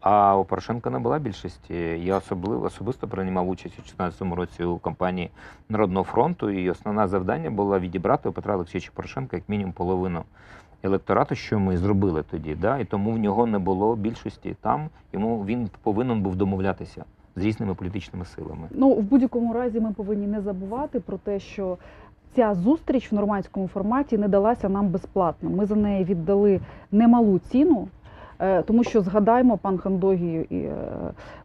а 0.00 0.36
у 0.36 0.44
Порошенка 0.44 0.90
не 0.90 0.98
була 0.98 1.18
більшості. 1.18 1.74
Я 2.04 2.16
особливо 2.16 2.66
особисто 2.66 3.08
приймав 3.08 3.48
участь 3.48 3.74
у 3.74 3.82
2014 3.82 4.22
році 4.36 4.64
у 4.64 4.78
кампанії 4.78 5.30
Народного 5.68 6.04
фронту, 6.04 6.50
і 6.50 6.70
основне 6.70 7.08
завдання 7.08 7.50
було 7.50 7.78
відібрати 7.78 8.28
у 8.28 8.32
Петра 8.32 8.54
Олексійовича 8.54 8.90
Порошенка 8.94 9.36
як 9.36 9.48
мінімум 9.48 9.72
половину 9.72 10.24
електорату, 10.82 11.34
що 11.34 11.58
ми 11.58 11.76
зробили 11.76 12.24
тоді. 12.30 12.54
Да? 12.54 12.78
І 12.78 12.84
тому 12.84 13.12
в 13.12 13.18
нього 13.18 13.46
не 13.46 13.58
було 13.58 13.96
більшості 13.96 14.56
там. 14.60 14.88
Йому 15.12 15.44
він 15.44 15.70
повинен 15.82 16.22
був 16.22 16.36
домовлятися 16.36 17.04
з 17.36 17.44
різними 17.44 17.74
політичними 17.74 18.24
силами. 18.24 18.68
Ну, 18.70 18.90
в 18.90 19.02
будь-якому 19.02 19.52
разі 19.52 19.80
ми 19.80 19.92
повинні 19.92 20.26
не 20.26 20.40
забувати 20.40 21.00
про 21.00 21.18
те, 21.18 21.40
що 21.40 21.78
ця 22.34 22.54
зустріч 22.54 23.12
в 23.12 23.14
нормандському 23.14 23.68
форматі 23.68 24.18
не 24.18 24.28
далася 24.28 24.68
нам 24.68 24.88
безплатно. 24.88 25.50
Ми 25.50 25.66
за 25.66 25.74
неї 25.74 26.04
віддали 26.04 26.60
немалу 26.92 27.38
ціну. 27.38 27.88
Е, 28.38 28.62
Тому 28.62 28.84
що 28.84 29.00
згадаймо, 29.00 29.56
пан 29.56 29.78
Хандогі 29.78 30.46
і 30.50 30.56
е, 30.56 30.74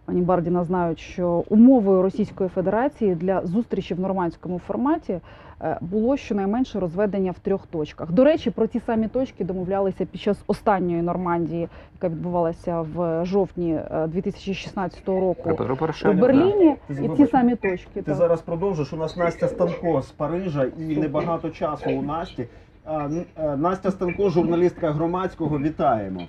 пані 0.05 0.21
Бардіна 0.21 0.63
знають, 0.63 0.99
що 0.99 1.43
умовою 1.49 2.01
Російської 2.01 2.49
Федерації 2.49 3.15
для 3.15 3.45
зустрічі 3.45 3.93
в 3.93 3.99
нормандському 3.99 4.59
форматі 4.59 5.19
е, 5.61 5.77
було 5.81 6.17
щонайменше 6.17 6.79
розведення 6.79 7.31
в 7.31 7.39
трьох 7.39 7.67
точках. 7.67 8.11
До 8.11 8.23
речі, 8.23 8.51
про 8.51 8.67
ті 8.67 8.79
самі 8.79 9.07
точки 9.07 9.43
домовлялися 9.43 10.05
під 10.05 10.21
час 10.21 10.43
останньої 10.47 11.01
Нормандії, 11.01 11.69
яка 11.93 12.09
відбувалася 12.09 12.81
в 12.81 13.25
жовтні 13.25 13.73
е, 13.73 14.07
2016 14.07 15.07
року 15.07 15.57
в 16.03 16.13
Берліні. 16.13 16.75
І 16.89 17.09
ті 17.17 17.27
самі 17.27 17.55
точки. 17.55 17.89
Ти 17.93 18.01
так. 18.01 18.15
зараз 18.15 18.41
продовжиш. 18.41 18.93
У 18.93 18.97
нас 18.97 19.17
Настя 19.17 19.47
Станко 19.47 20.01
з 20.01 20.11
Парижа 20.11 20.65
і 20.79 20.97
небагато 20.97 21.49
часу 21.49 21.91
у 21.91 22.01
Насті. 22.01 22.47
Настя 23.57 23.91
Станко, 23.91 24.29
журналістка 24.29 24.91
громадського. 24.91 25.59
Вітаємо. 25.59 26.21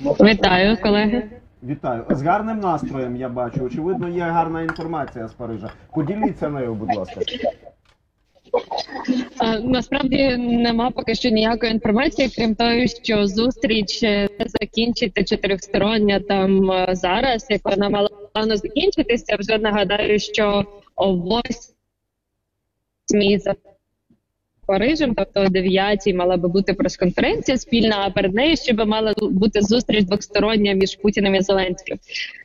Вітаю, 0.00 0.76
колеги. 0.82 1.30
Вітаю. 1.62 2.04
З 2.10 2.22
гарним 2.22 2.60
настроєм 2.60 3.16
я 3.16 3.28
бачу. 3.28 3.64
Очевидно, 3.64 4.08
є 4.08 4.20
гарна 4.22 4.62
інформація 4.62 5.28
з 5.28 5.32
Парижа. 5.32 5.70
Поділіться 5.94 6.48
нею, 6.48 6.74
будь 6.74 6.96
ласка. 6.96 7.20
А, 9.38 9.58
Насправді 9.58 10.36
нема 10.36 10.90
поки 10.90 11.14
що 11.14 11.28
ніякої 11.28 11.72
інформації, 11.72 12.32
крім 12.36 12.54
того, 12.54 12.86
що 12.86 13.26
зустріч 13.26 14.02
не 14.02 14.28
закінчиться 14.38 15.24
чотирьохстороння 15.24 16.20
там 16.20 16.70
е, 16.70 16.88
зараз, 16.92 17.46
як 17.50 17.60
вона 17.64 17.88
мала 17.88 18.08
плану 18.34 18.56
закінчитися. 18.56 19.36
Вже 19.36 19.58
нагадаю, 19.58 20.18
що 20.18 20.64
о 20.96 21.14
восьмій 21.14 21.78
за 23.38 23.54
Парижем, 24.70 25.14
тобто 25.14 25.40
о 25.40 25.48
9 25.48 26.14
мала 26.14 26.36
би 26.36 26.48
бути 26.48 26.74
прес-конференція 26.74 27.58
спільна, 27.58 27.96
а 28.06 28.10
перед 28.10 28.34
нею 28.34 28.56
ще 28.56 28.72
би 28.72 28.84
мала 28.84 29.14
бути 29.20 29.60
зустріч 29.60 30.04
двостороння 30.04 30.72
між 30.72 30.96
Путіним 30.96 31.34
і 31.34 31.40
Зеленським. 31.40 31.98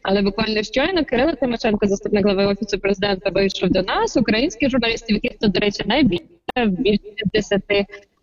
Але 0.03 0.22
буквально 0.22 0.63
щойно 0.63 1.05
Кирило 1.05 1.34
Тимошенко, 1.34 1.88
заступник 1.88 2.25
глави 2.25 2.46
офісу 2.46 2.79
президента, 2.79 3.29
вийшов 3.29 3.70
до 3.70 3.82
нас, 3.82 4.17
українських 4.17 4.70
журналістів, 4.70 5.20
яких 5.24 5.39
тут, 5.39 5.51
до 5.51 5.60
речі, 5.60 5.84
найбільше 5.86 6.25
більше 6.65 7.00
10 7.34 7.62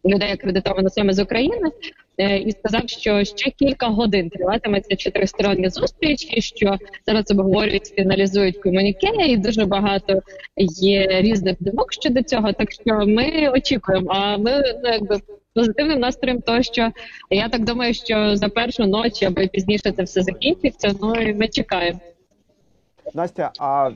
людей 0.05 0.33
акредитовано 0.33 0.91
саме 0.91 1.13
з 1.13 1.19
України, 1.19 1.71
е, 2.19 2.39
і 2.39 2.53
сказав, 2.53 2.83
що 2.87 3.25
ще 3.25 3.51
кілька 3.51 3.87
годин 3.87 4.31
триватиметься 4.31 4.97
чотиристороння 4.97 5.71
зустріч, 5.71 6.29
і 6.31 6.41
що 6.41 6.79
зараз 7.07 7.31
обговорюють, 7.31 7.87
фіналізують 7.87 8.59
комуніке, 8.59 9.27
і 9.27 9.37
дуже 9.37 9.65
багато 9.65 10.21
є 10.81 11.21
різних 11.21 11.57
думок 11.61 11.93
щодо 11.93 12.23
цього. 12.23 12.53
Так 12.53 12.73
що 12.73 13.07
ми 13.07 13.49
очікуємо. 13.49 14.11
А 14.11 14.37
ми 14.37 14.63
ну, 14.85 14.91
якби 14.91 15.21
позитивним 15.55 16.01
настроєм, 16.01 16.41
того, 16.41 16.63
що 16.63 16.93
я 17.31 17.49
так 17.49 17.65
думаю, 17.65 17.95
що 17.95 18.37
за 18.37 18.49
першу 18.49 18.85
ніч 18.85 19.23
або 19.23 19.49
пізніше 19.49 19.93
це 19.93 20.03
все 20.03 20.23
закінчиться. 20.23 20.95
Ну 21.03 21.15
і 21.15 21.35
ми 21.35 21.49
чекаємо. 21.49 22.01
Настя, 23.15 23.51
а 23.59 23.91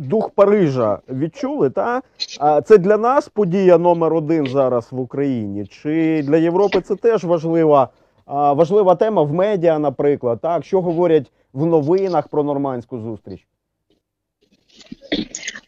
дух 0.00 0.30
Парижа 0.30 0.98
відчули, 1.08 1.70
та? 1.70 2.02
А 2.40 2.60
це 2.60 2.78
для 2.78 2.96
нас 2.96 3.28
подія 3.28 3.78
номер 3.78 4.14
один 4.14 4.46
зараз 4.46 4.88
в 4.92 5.00
Україні. 5.00 5.66
Чи 5.66 6.22
для 6.22 6.36
Європи 6.36 6.80
це 6.80 6.96
теж 6.96 7.24
важлива, 7.24 7.88
важлива 8.26 8.94
тема 8.94 9.22
в 9.22 9.32
медіа, 9.32 9.78
наприклад, 9.78 10.38
так? 10.42 10.64
Що 10.64 10.80
говорять 10.80 11.30
в 11.52 11.66
новинах 11.66 12.28
про 12.28 12.44
нормандську 12.44 12.98
зустріч? 12.98 13.46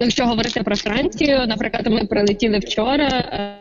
Якщо 0.00 0.26
говорити 0.26 0.62
про 0.62 0.76
Францію, 0.76 1.46
наприклад, 1.46 1.86
ми 1.86 2.04
прилетіли 2.06 2.58
вчора. 2.58 3.08
е, 3.08 3.58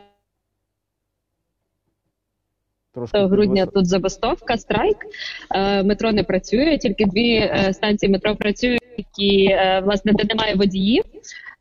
Трошки 2.93 3.17
грудня 3.17 3.65
тут 3.65 3.87
забастовка, 3.87 4.57
страйк. 4.57 4.97
Е, 5.55 5.83
Метро 5.83 6.11
не 6.11 6.23
працює, 6.23 6.77
тільки 6.77 7.05
дві 7.05 7.35
е, 7.35 7.73
станції 7.73 8.11
метро 8.11 8.35
працюють, 8.35 8.80
які 8.98 9.45
е, 9.45 9.81
власне 9.86 10.13
де 10.13 10.24
немає 10.29 10.55
водіїв. 10.55 11.03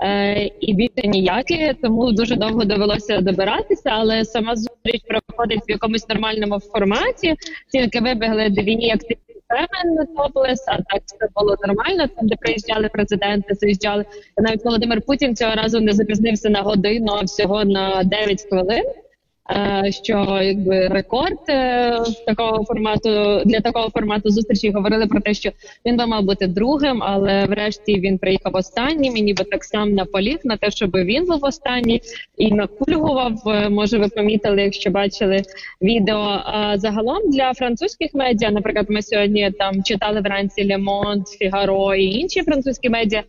Е, 0.02 0.50
І 0.60 0.74
більше 0.74 1.08
ніякі, 1.08 1.74
тому 1.82 2.12
дуже 2.12 2.36
довго 2.36 2.64
довелося 2.64 3.20
добиратися. 3.20 3.90
Але 3.90 4.24
сама 4.24 4.56
зустріч 4.56 5.02
проходить 5.08 5.68
в 5.68 5.70
якомусь 5.70 6.08
нормальному 6.08 6.60
форматі. 6.60 7.34
Тільки 7.72 8.00
вибігли 8.00 8.48
дві 8.48 8.90
активні 8.90 9.30
Фемен 9.50 10.06
топлес, 10.16 10.64
а 10.68 10.76
так 10.76 11.02
все 11.06 11.28
було 11.36 11.56
нормально. 11.66 12.06
Там, 12.16 12.28
де 12.28 12.36
приїжджали 12.36 12.88
президенти, 12.88 13.54
заїжджали. 13.54 14.04
Навіть 14.38 14.64
Володимир 14.64 15.02
Путін 15.02 15.36
цього 15.36 15.54
разу 15.54 15.80
не 15.80 15.92
запізнився 15.92 16.50
на 16.50 16.62
годину, 16.62 17.12
а 17.12 17.24
всього 17.24 17.64
на 17.64 18.04
9 18.04 18.46
хвилин. 18.48 18.84
Е, 19.50 19.92
що 19.92 20.40
якби 20.42 20.88
рекорд 20.88 21.38
е, 21.48 21.98
такого 22.26 22.64
формату 22.64 23.42
для 23.44 23.60
такого 23.60 23.90
формату 23.90 24.30
зустрічі 24.30 24.70
говорили 24.70 25.06
про 25.06 25.20
те, 25.20 25.34
що 25.34 25.50
він 25.86 25.96
би 25.96 26.06
мав 26.06 26.24
бути 26.24 26.46
другим, 26.46 27.02
але 27.02 27.44
врешті 27.44 28.00
він 28.00 28.18
приїхав 28.18 28.56
останнім 28.56 29.16
і 29.16 29.22
ніби 29.22 29.44
так 29.44 29.64
сам 29.64 29.92
наполіг 29.92 30.38
на 30.44 30.56
те, 30.56 30.70
щоб 30.70 30.90
він 30.96 31.26
був 31.26 31.44
останній 31.44 32.02
і 32.36 32.52
накульгував. 32.52 33.42
Е, 33.46 33.68
Може, 33.68 33.98
ви 33.98 34.08
помітили, 34.08 34.62
якщо 34.62 34.90
бачили 34.90 35.42
відео. 35.82 36.42
А 36.44 36.78
загалом 36.78 37.30
для 37.30 37.54
французьких 37.54 38.14
медіа, 38.14 38.50
наприклад, 38.50 38.86
ми 38.88 39.02
сьогодні 39.02 39.50
там 39.50 39.82
читали 39.82 40.20
вранці 40.20 40.64
Monde, 40.64 41.24
Figaro 41.42 41.94
і 41.94 42.04
інші 42.04 42.42
французькі 42.42 42.88
медіа. 42.88 43.22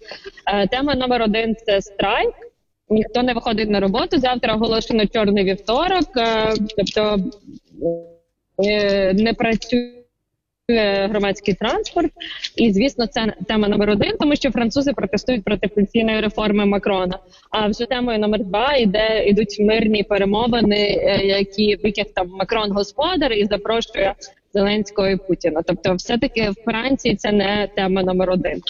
Тема 0.71 0.95
номер 0.95 1.21
один 1.21 1.55
це 1.65 1.81
страйк. 1.81 2.50
Ніхто 2.91 3.23
не 3.23 3.33
виходить 3.33 3.69
на 3.69 3.79
роботу. 3.79 4.17
Завтра 4.17 4.55
оголошено 4.55 5.07
чорний 5.07 5.43
вівторок, 5.43 6.17
е, 6.17 6.53
тобто 6.77 7.17
е, 8.65 9.13
не 9.13 9.33
працює 9.33 10.01
громадський 11.09 11.53
транспорт. 11.53 12.11
І 12.55 12.71
звісно, 12.71 13.07
це 13.07 13.33
тема 13.47 13.67
номер 13.67 13.89
один, 13.89 14.17
тому 14.19 14.35
що 14.35 14.51
французи 14.51 14.93
протестують 14.93 15.43
проти 15.43 15.67
пенсійної 15.67 16.21
реформи 16.21 16.65
Макрона. 16.65 17.19
А 17.49 17.67
вже 17.67 17.85
темою 17.85 18.19
номер 18.19 18.43
два 18.43 18.75
йде 18.75 19.25
ідуть 19.27 19.59
мирні 19.59 20.03
перемовини, 20.03 20.77
е, 20.77 21.25
які 21.25 21.75
в 21.75 21.85
яких 21.85 22.13
там 22.13 22.29
Макрон 22.29 22.71
господар 22.71 23.33
і 23.33 23.45
запрошує 23.45 24.13
Зеленського 24.53 25.07
і 25.07 25.17
Путіна. 25.17 25.61
Тобто, 25.67 25.93
все 25.93 26.17
таки 26.17 26.49
в 26.49 26.63
Франції 26.63 27.15
це 27.15 27.31
не 27.31 27.69
тема 27.75 28.03
номер 28.03 28.29
один. 28.29 28.61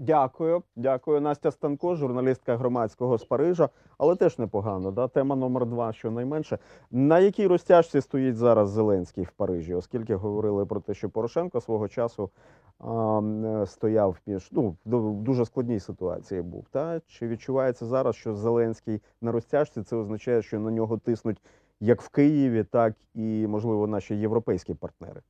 Дякую, 0.00 0.62
дякую. 0.76 1.20
Настя 1.20 1.50
Станко, 1.50 1.94
журналістка 1.94 2.56
громадського 2.56 3.18
з 3.18 3.24
Парижа, 3.24 3.68
але 3.98 4.16
теж 4.16 4.38
непогано. 4.38 4.90
Да? 4.90 5.08
Тема 5.08 5.36
номер 5.36 5.66
два, 5.66 5.92
щонайменше. 5.92 6.58
На 6.90 7.18
якій 7.18 7.46
розтяжці 7.46 8.00
стоїть 8.00 8.36
зараз 8.36 8.70
Зеленський 8.70 9.24
в 9.24 9.30
Парижі, 9.30 9.74
оскільки 9.74 10.14
говорили 10.14 10.66
про 10.66 10.80
те, 10.80 10.94
що 10.94 11.10
Порошенко 11.10 11.60
свого 11.60 11.88
часу 11.88 12.30
а, 12.78 13.64
стояв 13.66 14.16
між 14.26 14.48
ну 14.52 14.76
в 14.84 15.22
дуже 15.22 15.44
складній 15.44 15.80
ситуації 15.80 16.42
був. 16.42 16.66
Та 16.70 17.00
чи 17.06 17.28
відчувається 17.28 17.86
зараз, 17.86 18.16
що 18.16 18.34
Зеленський 18.34 19.02
на 19.20 19.32
розтяжці? 19.32 19.82
Це 19.82 19.96
означає, 19.96 20.42
що 20.42 20.60
на 20.60 20.70
нього 20.70 20.98
тиснуть 20.98 21.42
як 21.80 22.02
в 22.02 22.08
Києві, 22.08 22.64
так 22.64 22.94
і 23.14 23.46
можливо 23.46 23.86
наші 23.86 24.16
європейські 24.16 24.74
партнери. 24.74 25.20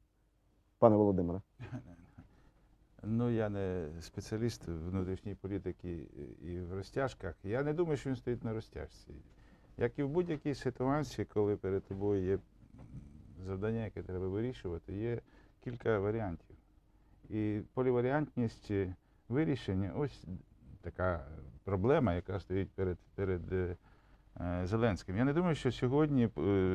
Пане 0.79 0.97
Володимире. 0.97 1.41
Ну, 3.11 3.31
я 3.31 3.49
не 3.49 3.89
спеціаліст 4.01 4.69
внутрішньої 4.69 5.35
політики 5.35 6.07
і 6.43 6.61
в 6.61 6.75
розтяжках. 6.75 7.35
Я 7.45 7.63
не 7.63 7.73
думаю, 7.73 7.97
що 7.97 8.11
він 8.11 8.17
стоїть 8.17 8.45
на 8.45 8.53
розтяжці. 8.53 9.15
Як 9.77 9.99
і 9.99 10.03
в 10.03 10.09
будь-якій 10.09 10.55
ситуації, 10.55 11.25
коли 11.25 11.57
перед 11.57 11.85
тобою 11.85 12.25
є 12.25 12.39
завдання, 13.47 13.85
яке 13.85 14.03
треба 14.03 14.29
вирішувати, 14.29 14.93
є 14.93 15.21
кілька 15.65 15.99
варіантів. 15.99 16.57
І 17.31 17.61
поліваріантність 17.75 18.71
вирішення 19.29 19.93
ось 19.97 20.25
така 20.81 21.27
проблема, 21.65 22.15
яка 22.15 22.41
стоїть 22.41 22.71
перед, 22.71 22.99
перед 23.15 23.53
е, 23.53 23.77
Зеленським. 24.65 25.17
Я 25.17 25.25
не 25.25 25.33
думаю, 25.33 25.55
що 25.55 25.73
сьогодні 25.73 26.25
е, 26.25 26.31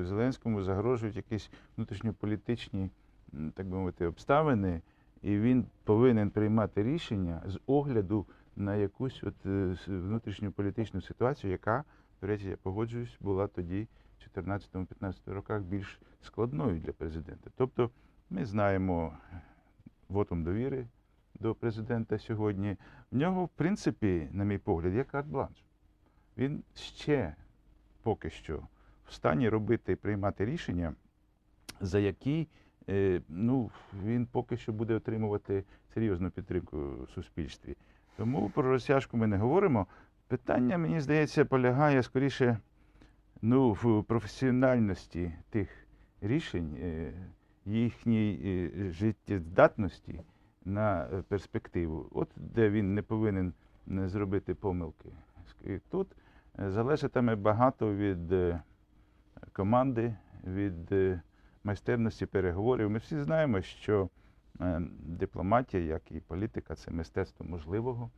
Зеленському 0.06 0.63
загрожують 0.63 1.16
якісь 1.16 1.50
внутрішньополітичні, 1.78 2.90
так 3.54 3.68
би 3.68 3.78
мовити, 3.78 4.06
обставини, 4.06 4.82
і 5.24 5.39
він 5.39 5.65
повинен 5.84 6.30
приймати 6.30 6.84
рішення 6.84 7.42
з 7.46 7.60
огляду 7.65 8.25
на 8.56 8.75
якусь 8.75 9.24
от 9.24 9.46
е, 9.46 9.72
с- 9.72 9.88
внутрішньополітичну 9.88 11.01
ситуацію, 11.01 11.51
яка, 11.51 11.84
до 12.22 12.27
речі, 12.27 12.48
я 12.48 12.58
погоджуюсь, 12.58 13.18
була 13.20 13.48
тоді, 13.48 13.88
в 14.36 14.39
14-15 14.39 15.13
роках, 15.25 15.62
більш 15.62 16.00
складною 16.22 16.80
для 16.80 16.92
президента. 16.92 17.50
Тобто 17.56 17.89
ми 18.30 18.46
знаємо 18.46 19.18
вотом 20.10 20.44
довіри 20.44 20.88
до 21.39 21.56
президента 21.56 22.20
сьогодні. 22.20 22.77
В 23.12 23.15
нього, 23.18 23.46
в 23.46 23.50
принципі, 23.50 24.30
на 24.32 24.43
мій 24.43 24.58
погляд, 24.58 24.93
є 24.93 25.04
карт-бланш. 25.04 25.63
Він 26.38 26.63
ще 26.76 27.36
поки 28.04 28.30
що 28.30 28.67
в 29.06 29.13
стані 29.13 29.50
робити 29.50 29.91
і 29.91 29.95
приймати 29.95 30.45
рішення, 30.45 30.95
за 31.82 32.00
які 32.00 32.48
ну, 33.30 33.72
він 34.06 34.26
поки 34.26 34.58
що 34.58 34.74
буде 34.74 34.96
отримувати 34.96 35.63
серйозну 35.93 36.30
підтримку 36.30 36.78
в 36.78 37.10
суспільстві. 37.15 37.78
Тому 38.17 38.50
про 38.50 38.63
розтяжку 38.63 39.17
ми 39.17 39.28
не 39.28 39.38
говоримо. 39.38 39.88
Питання, 40.28 40.78
мені 40.78 41.00
здається, 41.00 41.46
полягає 41.46 42.04
скоріше 42.04 42.58
ну, 43.41 43.72
в 43.72 44.04
професіональності 44.04 45.34
тих 45.50 45.69
рішень, 46.22 46.78
е, 46.82 47.13
їхній 47.65 48.39
е, 48.46 48.91
життєздатності 48.91 50.22
на 50.65 51.04
е, 51.04 51.24
перспективу. 51.28 52.08
От 52.12 52.30
де 52.36 52.69
він 52.69 52.93
не 52.93 53.02
повинен 53.02 53.54
зробити 53.88 54.56
помилки. 54.56 55.10
Тут 55.89 56.08
е, 56.60 56.72
залежатиме 56.72 57.36
багато 57.36 57.96
від 57.96 58.32
е, 58.32 58.62
команди, 59.54 60.15
від 60.43 60.91
е, 60.91 61.22
майстерності 61.63 62.26
переговорів. 62.26 62.89
Ми 62.89 62.99
всі 62.99 63.21
знаємо, 63.21 63.62
що 63.62 64.10
е, 64.62 64.82
дипломатія, 64.99 65.84
як 65.84 66.12
і 66.12 66.19
політика, 66.19 66.76
це 66.76 66.91
мистецтво 66.91 67.45
можливого, 67.45 68.10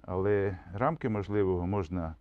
але 0.00 0.58
рамки 0.74 1.08
можливого 1.08 1.66
можна 1.66 2.14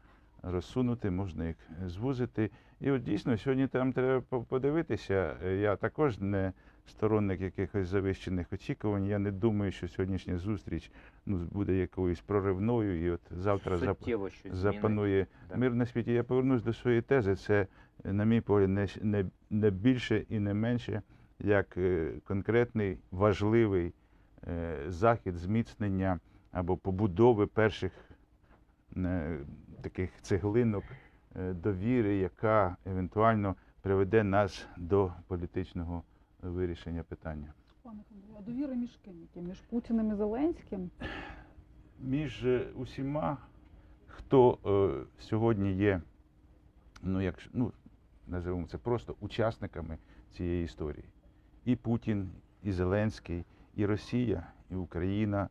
розсунути, 0.43 1.11
можна 1.11 1.47
їх 1.47 1.57
звузити. 1.85 2.51
І 2.79 2.91
от 2.91 3.03
дійсно 3.03 3.37
сьогодні 3.37 3.67
там 3.67 3.93
треба 3.93 4.21
подивитися. 4.43 5.37
Е, 5.43 5.55
Я 5.55 5.75
також 5.75 6.19
не 6.19 6.53
сторонник 6.88 7.41
якихось 7.41 7.88
завищених 7.88 8.54
очікувань. 8.54 9.06
Я 9.06 9.19
не 9.19 9.32
думаю, 9.32 9.71
що 9.71 9.88
сьогоднішня 9.88 10.38
зустріч 10.38 10.91
ну, 11.26 11.38
буде 11.38 11.73
якоюсь 11.73 12.21
проривною, 12.21 13.06
і 13.06 13.10
от 13.10 13.21
завтра 13.32 13.78
зап... 13.78 13.97
Запанує 14.52 15.28
Да. 15.50 15.56
мир 15.58 15.73
на 15.73 15.86
світі. 15.86 16.12
Я 16.13 16.23
повернусь 16.23 16.63
до 16.63 16.73
своєї 16.73 17.02
тези. 17.02 17.36
Це, 17.36 17.67
на 18.04 18.26
мій 18.26 18.41
погляд, 18.41 18.69
не, 18.69 18.88
не, 19.02 19.26
не 19.50 19.69
більше 19.69 20.26
і 20.30 20.39
не 20.39 20.54
менше, 20.54 21.02
як 21.39 21.78
е, 21.78 22.12
конкретний 22.23 22.97
важливий 23.12 23.93
е, 24.47 24.76
захід 24.88 25.36
зміцнення 25.36 26.19
або 26.52 26.78
побудови 26.78 27.47
перших 27.47 27.91
е, 28.97 29.39
таких 29.82 30.10
цеглинок 30.21 30.84
довіри, 31.36 32.15
яка 32.17 32.78
евентуально 32.86 33.56
приведе 33.82 34.23
нас 34.23 34.67
до 34.78 35.12
політичного 35.28 36.04
вирішення 36.49 37.03
питання. 37.03 37.53
Пане 37.83 37.99
а 38.39 38.41
довіра 38.41 38.73
між 38.73 38.99
ким? 39.05 39.45
Між 39.47 39.62
Путіним 39.62 40.12
і 40.12 40.15
Зеленським? 40.15 40.89
між 41.99 42.45
е, 42.45 42.67
усіма, 42.75 43.38
хто 44.07 44.57
е, 44.65 45.21
сьогодні 45.23 45.73
є, 45.73 46.01
ну 47.03 47.21
як 47.21 47.39
ну, 47.53 47.71
називаємо 48.27 48.67
це 48.67 48.77
просто 48.77 49.15
учасниками 49.19 49.97
цієї 50.31 50.65
історії. 50.65 51.05
І 51.65 51.75
Путін, 51.75 52.29
і 52.63 52.71
Зеленський, 52.71 53.45
і 53.75 53.86
Росія, 53.86 54.47
і 54.71 54.75
Україна, 54.75 55.49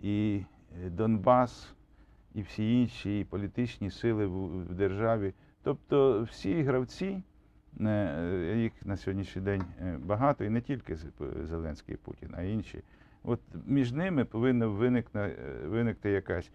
і 0.00 0.42
е, 0.84 0.90
Донбас, 0.90 1.74
і 2.34 2.42
всі 2.42 2.80
інші 2.80 3.20
і 3.20 3.24
політичні 3.24 3.90
сили 3.90 4.26
в, 4.26 4.46
в 4.64 4.74
державі. 4.74 5.34
Тобто 5.62 6.22
всі 6.22 6.62
гравці, 6.62 7.22
їх 8.56 8.72
на 8.84 8.96
сьогоднішній 8.96 9.42
день 9.42 9.62
е, 9.82 9.98
багато, 10.04 10.44
і 10.44 10.50
не 10.50 10.60
тільки 10.60 10.96
З- 10.96 11.06
Зеленський 11.42 11.94
і 11.94 11.98
Путін, 11.98 12.28
а 12.36 12.42
й 12.42 12.52
інші. 12.54 12.82
От 13.24 13.40
між 13.66 13.92
ними 13.92 14.24
повинно 14.24 14.70
виникне, 14.70 15.20
е, 15.20 15.66
виникти 15.66 16.10
якась 16.10 16.50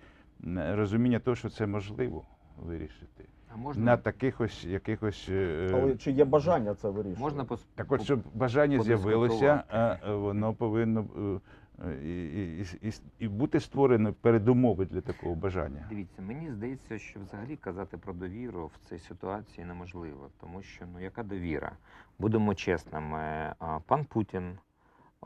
м, 0.45 0.76
розуміння 0.76 1.19
того, 1.19 1.36
що 1.36 1.49
це 1.49 1.67
можливо 1.67 2.26
вирішити. 2.65 3.26
А 3.54 3.58
можна, 3.58 3.84
На 3.86 3.97
таких 3.97 4.41
ось 4.41 4.65
якихось. 4.65 5.28
е, 5.30 5.71
Але 5.73 5.95
чи 5.95 6.12
є 6.12 6.26
бажання 6.26 6.73
це 6.76 6.89
вирішувати? 6.89 7.21
можна 7.21 7.43
пос... 7.45 7.65
так 7.76 7.91
от, 7.91 8.02
щоб 8.02 8.19
бажання 8.34 8.80
з'явилося, 8.84 9.63
а, 9.69 9.95
е, 10.08 10.13
воно 10.15 10.54
повинно 10.54 10.99
е, 11.17 11.21
е, 11.21 11.39
і, 12.04 12.62
і, 12.62 12.65
і, 12.82 12.93
і 13.19 13.28
бути 13.28 13.60
створено 13.60 14.13
передумови 14.13 14.86
для 14.86 15.02
такого 15.02 15.36
бажання. 15.36 15.86
Дивіться, 15.89 16.22
мені 16.22 16.52
здається, 16.52 17.00
що 17.00 17.19
взагалі 17.19 17.56
казати 17.56 17.98
про 17.98 18.13
довіру 18.13 18.72
в 18.76 18.89
цій 18.89 19.00
ситуації 19.00 19.65
неможливо, 19.65 20.30
тому 20.39 20.62
що 20.62 20.86
ну 20.93 21.00
яка 21.00 21.24
довіра? 21.24 21.72
Будемо 22.19 22.56
чесними, 22.56 23.54
пан 23.86 24.06
Путін 24.06 24.58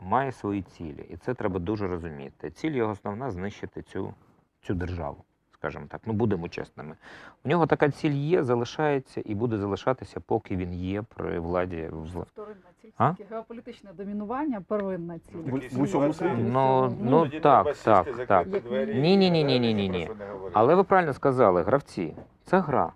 має 0.02 0.32
свої 0.32 0.62
цілі, 0.62 1.06
і 1.10 1.16
це 1.16 1.34
треба 1.34 1.58
дуже 1.58 1.88
розуміти. 1.88 2.50
Ціль 2.50 2.70
його 2.70 2.92
основна 2.92 3.30
знищити 3.30 3.82
цю, 3.82 4.14
цю 4.60 4.74
державу, 4.74 5.24
скажімо 5.58 5.84
так. 5.88 6.00
Ну 6.06 6.12
будемо 6.12 6.48
чесними. 6.48 6.94
У 7.44 7.48
нього 7.48 7.66
така 7.66 7.90
ціль 7.90 8.10
є, 8.12 8.42
залишається 8.42 9.22
і 9.24 9.34
буде 9.34 9.58
залишатися, 9.58 10.20
поки 10.20 10.56
він 10.56 10.74
є 10.74 11.02
при 11.02 11.38
владі 11.38 11.88
в 11.92 12.04
Вторинна 12.04 12.56
ціль. 12.82 12.90
А? 12.98 13.14
Геополітичне 13.30 13.90
домінування 13.92 14.60
первинна 14.60 15.18
ціль. 15.18 15.36
В- 15.36 15.76
в 15.76 15.80
усьому 15.80 16.12
світі? 16.12 16.34
Ну, 16.38 16.96
ну 17.02 17.28
так, 17.28 17.76
так, 17.76 18.26
так. 18.26 18.46
Ні, 18.94 19.16
ні, 19.16 19.30
ні, 19.30 19.44
ні, 19.44 19.60
ні, 19.60 19.74
ні, 19.74 19.88
ні. 19.88 20.10
Але 20.52 20.74
ви 20.74 20.84
правильно 20.84 21.12
сказали, 21.12 21.62
гравці, 21.62 22.14
це 22.44 22.58
гра. 22.60 22.92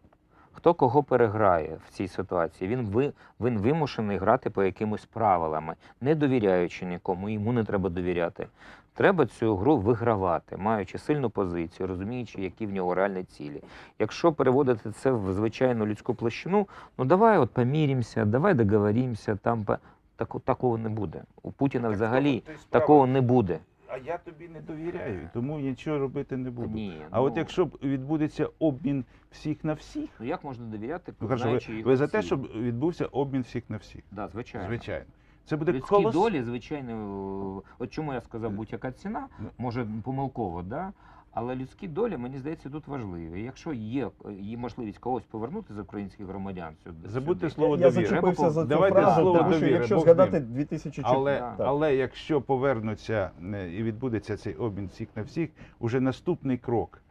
Хто 0.52 0.74
кого 0.74 1.02
переграє 1.02 1.78
в 1.86 1.90
цій 1.90 2.08
ситуації? 2.08 2.70
Він 2.70 2.86
ви, 2.86 3.12
він 3.40 3.58
вимушений 3.58 4.18
грати 4.18 4.50
по 4.50 4.64
якимось 4.64 5.04
правилами, 5.04 5.74
не 6.00 6.14
довіряючи 6.14 6.86
нікому, 6.86 7.28
йому 7.28 7.52
не 7.52 7.64
треба 7.64 7.88
довіряти. 7.88 8.46
Треба 8.94 9.26
цю 9.26 9.56
гру 9.56 9.76
вигравати, 9.76 10.56
маючи 10.56 10.98
сильну 10.98 11.30
позицію, 11.30 11.86
розуміючи, 11.86 12.40
які 12.42 12.66
в 12.66 12.72
нього 12.72 12.94
реальні 12.94 13.24
цілі. 13.24 13.62
Якщо 13.98 14.32
переводити 14.32 14.90
це 14.90 15.10
в 15.12 15.32
звичайну 15.32 15.86
людську 15.86 16.14
площину, 16.14 16.68
ну 16.98 17.04
давай 17.04 17.38
от 17.38 17.50
помірімося, 17.50 18.24
давай 18.24 18.54
договоримося, 18.54 19.36
там 19.36 19.64
по- 19.64 19.78
тако- 20.16 20.40
такого 20.40 20.78
не 20.78 20.88
буде. 20.88 21.22
У 21.42 21.52
Путіна 21.52 21.88
взагалі 21.88 22.42
такого 22.70 23.06
не 23.06 23.20
буде. 23.20 23.58
А 23.88 23.96
я 23.98 24.18
тобі 24.18 24.48
не 24.48 24.60
довіряю, 24.60 25.28
тому 25.34 25.58
нічого 25.58 25.98
робити 25.98 26.36
не 26.36 26.50
буду. 26.50 26.68
Ні, 26.74 26.96
А 27.10 27.22
от 27.22 27.32
ну, 27.34 27.38
якщо 27.38 27.64
б 27.64 27.78
відбудеться 27.82 28.48
обмін 28.58 29.04
всіх 29.30 29.64
на 29.64 29.72
всіх, 29.72 30.10
ну 30.20 30.26
як 30.26 30.44
можна 30.44 30.64
довіряти, 30.66 31.12
ну 31.20 31.28
хорошо, 31.28 31.44
ви, 31.50 31.74
їх 31.76 31.86
ви 31.86 31.96
за 31.96 32.06
те, 32.06 32.22
щоб 32.22 32.42
відбувся 32.52 33.06
обмін 33.06 33.42
всіх 33.42 33.70
на 33.70 33.76
всіх. 33.76 34.02
да, 34.10 34.28
звичайно. 34.28 34.66
Звичайно. 34.68 35.04
Це 35.44 35.56
буде 35.56 35.72
Людські 35.72 35.88
колос... 35.90 36.14
долі, 36.14 36.42
звичайно, 36.42 37.62
от 37.78 37.90
чому 37.90 38.12
я 38.14 38.20
сказав 38.20 38.52
будь-яка 38.52 38.92
ціна, 38.92 39.26
Ну. 39.40 39.48
може 39.58 39.86
помилково, 40.04 40.62
да? 40.62 40.92
але 41.34 41.56
людські 41.56 41.88
долі, 41.88 42.16
мені 42.16 42.38
здається, 42.38 42.70
тут 42.70 42.86
важливі. 42.86 43.42
Якщо 43.42 43.72
є, 43.72 44.10
є 44.40 44.56
можливість 44.56 44.98
когось 44.98 45.24
повернути 45.24 45.74
з 45.74 45.78
українських 45.78 46.26
громадян 46.26 46.74
сюди, 46.84 47.08
Забудьте 47.08 47.40
сюди, 47.40 47.54
слово 47.54 47.76
Я 47.76 47.90
довіра. 47.90 48.08
зачепився 48.08 48.50
за 48.50 48.62
цю 48.62 48.68
Давайте 48.68 48.96
фразу, 49.00 49.20
слово 49.20 49.38
тому 49.38 49.52
що 49.54 49.66
якщо 49.66 49.94
Бог 49.94 50.04
згадати 50.04 50.40
ним. 50.40 50.52
2004 50.52 51.16
Але, 51.18 51.38
Так. 51.38 51.54
але 51.58 51.96
якщо 51.96 52.40
повернуться 52.40 53.30
е, 53.54 53.70
і 53.72 53.82
відбудеться 53.82 54.36
цей 54.36 54.54
обмін 54.54 54.86
всіх 54.86 55.08
на 55.16 55.22
всіх, 55.22 55.50
уже 55.80 56.00
наступний 56.00 56.58
крок, 56.58 57.02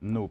ну 0.00 0.30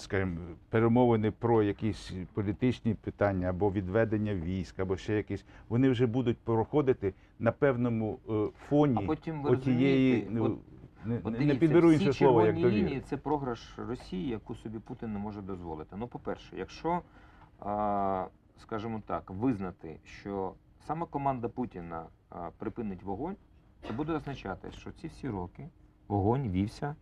скажімо, 0.00 0.36
перемовини 0.68 1.30
про 1.30 1.62
якісь 1.62 2.12
політичні 2.34 2.94
питання 2.94 3.48
або 3.48 3.72
відведення 3.72 4.34
військ, 4.34 4.80
або 4.80 4.96
ще 4.96 5.16
якісь, 5.16 5.44
вони 5.68 5.90
вже 5.90 6.06
будуть 6.06 6.38
проходити 6.38 7.14
на 7.38 7.52
певному 7.52 8.18
е, 8.28 8.48
фоні 8.68 8.98
а 9.04 9.06
потім 9.06 9.42
ви 9.42 9.50
отієї. 9.50 10.26
Ну, 10.30 10.44
от, 10.44 10.58
не, 11.04 11.20
от 11.24 11.40
не 11.40 11.54
підберу 11.54 11.92
інше 11.92 12.12
слово, 12.12 12.46
як 12.46 12.54
червоні 12.56 12.76
лінії 12.76 13.00
це 13.00 13.16
програш 13.16 13.78
Росії, 13.78 14.28
яку 14.28 14.54
собі 14.54 14.78
Путін 14.78 15.12
не 15.12 15.18
може 15.18 15.42
дозволити. 15.42 15.96
Ну, 15.98 16.08
по-перше, 16.08 16.56
якщо, 16.56 17.00
скажімо 18.58 19.02
так, 19.06 19.30
визнати, 19.30 20.00
що 20.04 20.54
саме 20.86 21.06
команда 21.06 21.48
Путіна 21.48 22.06
припинить 22.58 23.02
вогонь, 23.02 23.36
це 23.86 23.92
буде 23.92 24.12
означати, 24.12 24.72
що 24.72 24.92
ці 24.92 25.06
всі 25.06 25.28
роки 25.28 25.68
вогонь 26.08 26.50
вівся 26.50 26.96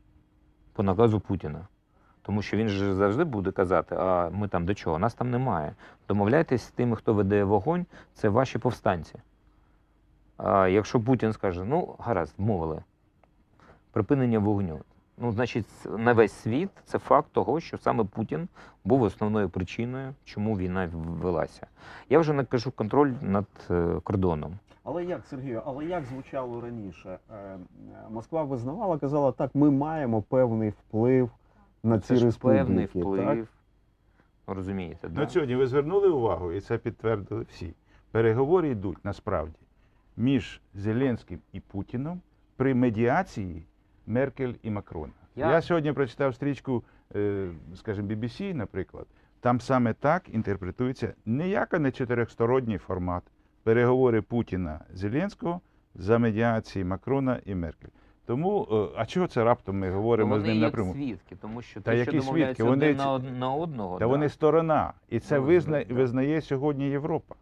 по 0.73 0.83
наказу 0.83 1.21
Путіна. 1.21 1.69
Тому 2.29 2.43
що 2.43 2.57
він 2.57 2.69
же 2.69 2.95
завжди 2.95 3.25
буде 3.25 3.51
казати, 3.51 3.97
а 3.99 4.31
ми 4.31 4.49
там 4.49 4.65
до 4.65 4.75
чого? 4.75 4.99
Нас 4.99 5.15
там 5.15 5.31
немає. 5.31 5.75
Домовляйтесь 6.09 6.63
з 6.63 6.71
тими, 6.71 6.97
хто 6.97 7.15
веде 7.15 7.45
вогонь, 7.45 7.87
це 8.15 8.29
ваші 8.29 8.59
повстанці. 8.59 9.15
А 10.37 10.69
якщо 10.69 11.01
Путін 11.01 11.33
скаже, 11.33 11.65
ну 11.65 11.95
гаразд, 11.99 12.35
мовили, 12.39 12.83
припинення 13.93 14.39
вогню. 14.39 14.81
Ну, 15.19 15.33
значить, 15.33 15.67
на 15.99 16.13
весь 16.13 16.33
світ 16.33 16.71
це 16.85 16.99
факт 16.99 17.29
того, 17.33 17.61
що 17.61 17.79
саме 17.79 18.05
Путін 18.05 18.49
був 18.85 19.03
основною 19.03 19.49
причиною, 19.49 20.15
чому 20.25 20.59
війна 20.59 20.91
велася. 20.93 21.67
Я 22.09 22.19
вже 22.19 22.33
не 22.33 22.45
кажу 22.45 22.71
контроль 22.71 23.13
над 23.23 23.47
е, 23.71 24.01
кордоном. 24.03 24.59
Але 24.85 25.05
як, 25.05 25.27
Сергію, 25.27 25.63
але 25.67 25.85
як 25.85 26.05
звучало 26.05 26.61
раніше? 26.61 27.19
Е, 27.31 27.35
е, 27.35 27.59
Москва 28.11 28.43
визнавала, 28.43 28.99
казала, 28.99 29.33
так, 29.33 29.55
ми 29.55 29.71
маємо 29.71 30.23
певний 30.23 30.71
вплив 30.71 31.31
на 31.83 31.99
Це 31.99 32.07
ці 32.15 32.17
ж 32.17 32.25
республіки. 32.27 32.65
певний 32.65 32.87
Так? 32.87 32.97
вплив. 32.97 33.49
Розумієте, 34.47 34.99
Ну, 35.03 35.15
да? 35.15 35.29
сьогодні 35.29 35.57
ви 35.57 35.67
звернули 35.67 36.09
увагу, 36.09 36.53
і 36.53 36.61
це 36.61 36.79
підтвердили 36.79 37.47
всі. 37.51 37.75
Переговори 38.11 38.69
йдуть 38.69 39.05
насправді 39.05 39.59
між 40.17 40.61
Зеленським 40.75 41.41
і 41.53 41.61
Путіном 41.61 42.21
при 42.57 42.75
медіації 42.75 43.67
Меркель 44.07 44.53
і 44.63 44.71
Макрона. 44.71 45.13
Я, 45.37 45.51
Я- 45.53 45.63
сьогодні 45.63 45.93
прочитав 45.93 46.35
стрічку, 46.35 46.85
е, 47.17 47.51
скажімо, 47.75 48.09
BBC, 48.09 48.55
наприклад. 48.55 49.07
Там 49.41 49.61
саме 49.61 49.93
так 49.95 50.29
інтерпретується 50.35 51.15
ніяка 51.27 51.79
не 51.79 51.91
чотирьохсторонній 51.91 52.79
формат. 52.79 53.23
Переговори 53.63 54.23
Путіна 54.23 54.81
Зеленського 54.93 55.61
за 55.95 56.19
медіації 56.19 56.85
Макрона 56.85 57.41
і 57.45 57.55
Меркель. 57.55 57.89
Тому, 58.29 58.69
е, 58.73 58.89
а 58.97 59.07
чого 59.07 59.27
це 59.27 59.45
раптом 59.45 59.79
ми 59.79 59.91
говоримо 59.91 60.35
Ну, 60.35 60.41
з 60.41 60.43
вони 60.43 60.53
ним 60.55 60.63
напряму? 60.63 60.93
свідки, 60.93 61.37
тому 61.37 61.63
що 61.63 61.81
Та 61.81 61.91
те, 61.91 61.99
які 61.99 62.21
що 62.21 62.33
свідки? 62.33 62.65
Вони 62.65 62.87
один 62.87 62.97
на, 62.97 63.19
на 63.19 63.55
одного, 63.55 63.95
Та 63.95 63.99
да. 63.99 64.07
вони 64.07 64.29
сторона, 64.29 64.93
і 65.09 65.21
це 65.21 65.39
Ну, 65.39 65.43
визна... 65.45 65.85
да. 65.85 65.95
визнає 65.95 66.41
сьогодні 66.41 66.89
Європа. 66.91 67.35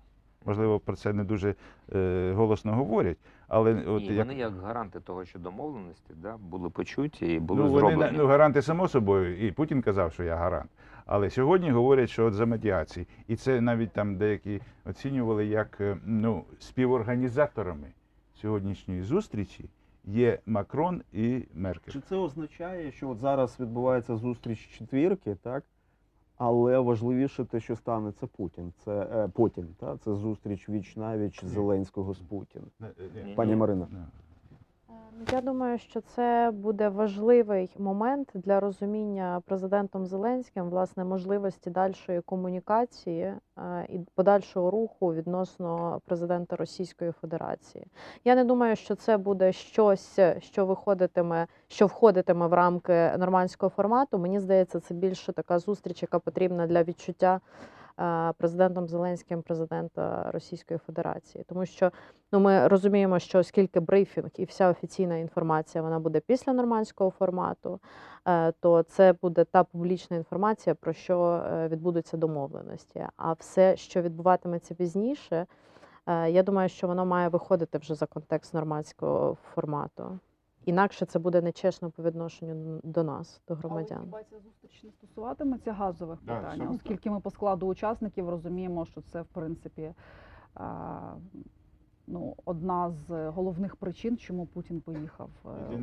Можливо, 0.45 0.79
про 0.79 0.97
це 0.97 1.13
не 1.13 1.25
дуже 1.25 1.55
е, 1.95 2.33
голосно 2.37 2.75
говорять, 2.75 3.17
але 3.49 3.75
от 3.87 4.03
Ні, 4.03 4.15
як 4.15 4.27
вони 4.27 4.39
як 4.39 4.61
гаранти 4.61 5.01
того, 5.01 5.25
що 5.25 5.39
домовленості 5.39 6.15
да, 6.23 6.37
були 6.37 6.71
почуті 6.71 7.27
і 7.27 7.39
були 7.39 7.63
ну, 7.63 7.69
вони 7.69 7.89
зроблені. 7.89 8.19
ну, 8.19 8.27
гаранти 8.27 8.63
само 8.63 8.89
собою, 8.89 9.47
і 9.47 9.53
Путін 9.53 9.83
казав, 9.83 10.13
що 10.13 10.23
я 10.25 10.37
гарант. 10.37 10.71
Але 11.07 11.31
сьогодні 11.31 11.71
говорять, 11.71 12.11
що 12.11 12.25
от 12.27 12.35
за 12.35 12.47
медіації, 12.47 13.07
і 13.29 13.37
це 13.37 13.61
навіть 13.61 13.93
там 13.93 14.17
деякі 14.17 14.61
оцінювали 14.85 15.47
як 15.47 15.81
е, 15.81 15.97
ну, 16.05 16.45
співорганізаторами 16.59 17.89
сьогоднішньої 18.35 19.03
зустрічі 19.03 19.65
є 20.07 20.39
Макрон 20.47 21.03
і 21.13 21.45
Меркель. 21.55 21.93
Чи 21.93 22.01
це 22.01 22.17
означає, 22.17 22.93
що 22.93 23.11
от 23.11 23.19
зараз 23.19 23.61
відбувається 23.61 24.17
зустріч 24.17 24.59
четвірки, 24.59 25.35
так? 25.43 25.65
Але 26.37 26.79
важливіше 26.79 27.45
те, 27.45 27.61
що 27.61 27.77
станеться 27.77 28.27
Путін. 28.27 28.73
Це 28.85 28.93
е, 28.93 29.29
Путін, 29.29 29.69
та 29.81 29.97
Це 29.97 30.15
зустріч 30.15 30.69
віч 30.69 30.97
навіч 30.97 31.45
Зеленського 31.45 32.15
з 32.15 32.19
Путіним. 32.19 32.71
Е, 32.83 32.87
е, 33.17 33.25
Ні, 33.25 33.35
Пані 33.35 33.51
ні. 33.51 33.57
Марина. 33.57 33.89
Я 35.33 35.41
думаю, 35.41 35.79
що 35.79 36.01
це 36.01 36.51
буде 36.55 36.89
важливий 36.89 37.71
момент 37.79 38.31
для 38.35 38.61
розуміння 38.61 39.43
президентом 39.47 40.07
Зеленським 40.07 40.71
власне 40.71 41.05
можливості 41.05 41.71
дальшої 41.71 42.21
комунікації 42.21 43.23
е, 43.23 43.39
і 43.89 43.99
подальшого 44.15 44.71
руху 44.71 45.15
відносно 45.15 46.01
президента 46.07 46.57
Російської 46.57 47.13
Федерації. 47.13 47.87
Я 48.25 48.35
не 48.35 48.45
думаю, 48.45 48.77
що 48.77 48.95
це 48.95 49.17
буде 49.17 49.53
щось, 49.53 50.19
що 50.39 50.67
виходитиме, 50.67 51.47
що 51.69 51.87
входитиме 51.87 52.47
в 52.47 52.53
рамки 52.53 53.13
нормандського 53.19 53.71
формату. 53.71 54.19
Мені 54.19 54.41
здається, 54.41 54.81
це 54.81 54.95
більше 54.95 55.33
така 55.33 55.59
зустріч, 55.59 56.03
яка 56.03 56.19
потрібна 56.19 56.67
для 56.67 56.83
відчуття 56.83 57.41
президентом 58.39 58.89
Зеленським 58.89 59.43
президента 59.43 60.31
Російської 60.33 60.81
Федерації, 60.87 61.45
тому 61.49 61.67
що 61.67 61.93
Ну, 62.33 62.41
ми 62.41 62.69
розуміємо, 62.69 63.19
що 63.19 63.39
оскільки 63.39 63.81
брифінг 63.81 64.31
і 64.37 64.45
вся 64.45 64.71
офіційна 64.71 65.17
інформація 65.17 65.83
вона 65.83 65.99
буде 65.99 66.21
після 66.21 66.53
нормандського 66.53 67.11
формату, 67.11 67.81
е, 68.29 68.53
то 68.53 68.83
це 68.83 69.15
буде 69.23 69.45
та 69.45 69.65
публічна 69.65 70.17
інформація, 70.17 70.75
про 70.75 70.93
що 70.93 71.43
е, 71.53 71.69
відбудуться 71.69 72.17
домовленості. 72.17 73.07
А 73.17 73.33
все, 73.33 73.77
що 73.77 74.03
відбуватиметься 74.03 74.75
пізніше, 74.75 75.47
е, 76.07 76.31
я 76.31 76.43
думаю, 76.43 76.69
що 76.69 76.87
воно 76.87 77.07
має 77.07 77.29
виходити 77.29 77.79
вже 77.79 77.95
за 77.95 78.07
контекст 78.07 78.55
нормандського 78.55 79.37
формату. 79.55 80.19
Інакше 80.67 81.07
це 81.07 81.19
буде 81.19 81.41
нечесно 81.43 81.91
по 81.91 82.03
відношенню 82.03 82.81
до 82.85 83.03
нас, 83.03 83.41
до 83.49 83.55
громадян. 83.55 84.01
хіба 84.05 84.23
ця 84.31 84.37
зустріч 84.39 84.83
не 84.85 84.91
стосуватиметься 84.91 85.73
газових 85.73 86.19
Да, 86.27 86.37
питань, 86.37 86.69
оскільки 86.75 87.11
ми 87.11 87.21
по 87.21 87.31
складу 87.31 87.67
учасників 87.67 88.29
розуміємо, 88.29 88.85
що 88.85 89.01
це 89.01 89.23
в 89.23 89.27
принципі 89.27 89.93
а, 90.55 90.99
ну, 92.07 92.35
одна 92.45 92.91
з 92.91 93.29
головних 93.31 93.77
причин, 93.77 94.17
чому 94.17 94.47
Путін 94.47 94.81
поїхав. 94.81 95.31
е, 95.47 95.83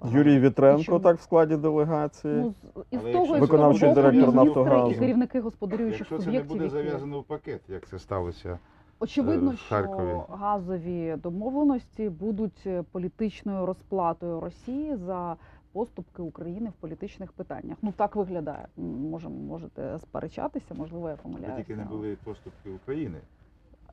у 0.00 0.08
Юрій 0.08 0.40
Вітренко 0.40 0.82
Чому? 0.82 1.00
так 1.00 1.16
в 1.18 1.20
складі 1.22 1.56
делегації. 1.56 2.34
Ну, 2.34 2.50
з- 2.50 2.84
із 2.90 3.00
Але 3.02 3.12
того, 3.12 3.38
Виконавчий 3.38 3.94
директор 3.94 4.34
«Нафтогазу». 4.34 4.98
керівники 4.98 5.40
господарюючих 5.40 6.00
Якщо 6.00 6.18
це 6.18 6.30
не 6.30 6.42
буде 6.42 6.68
зав'язано 6.68 7.20
в 7.20 7.24
пакет, 7.24 7.60
як 7.68 7.86
це 7.86 7.98
сталося. 7.98 8.58
Очевидно, 9.02 9.56
що 9.56 10.26
газові 10.30 11.16
домовленості 11.22 12.08
будуть 12.08 12.62
е, 12.66 12.82
політичною 12.82 13.66
розплатою 13.66 14.40
Росії 14.40 14.96
за 14.96 15.36
поступки 15.72 16.22
України 16.22 16.70
в 16.70 16.72
політичних 16.72 17.32
питаннях. 17.32 17.76
Ну 17.82 17.92
так 17.96 18.16
виглядає. 18.16 18.68
М, 18.78 18.84
Можемо 19.10 19.34
можете 19.34 19.98
сперечатися, 19.98 20.74
можливо, 20.74 21.08
я 21.08 21.16
Це 21.16 21.22
помиляюся. 21.22 21.56
тільки 21.56 21.76
не 21.76 21.84
були 21.84 22.16
поступки 22.24 22.70
України 22.70 23.18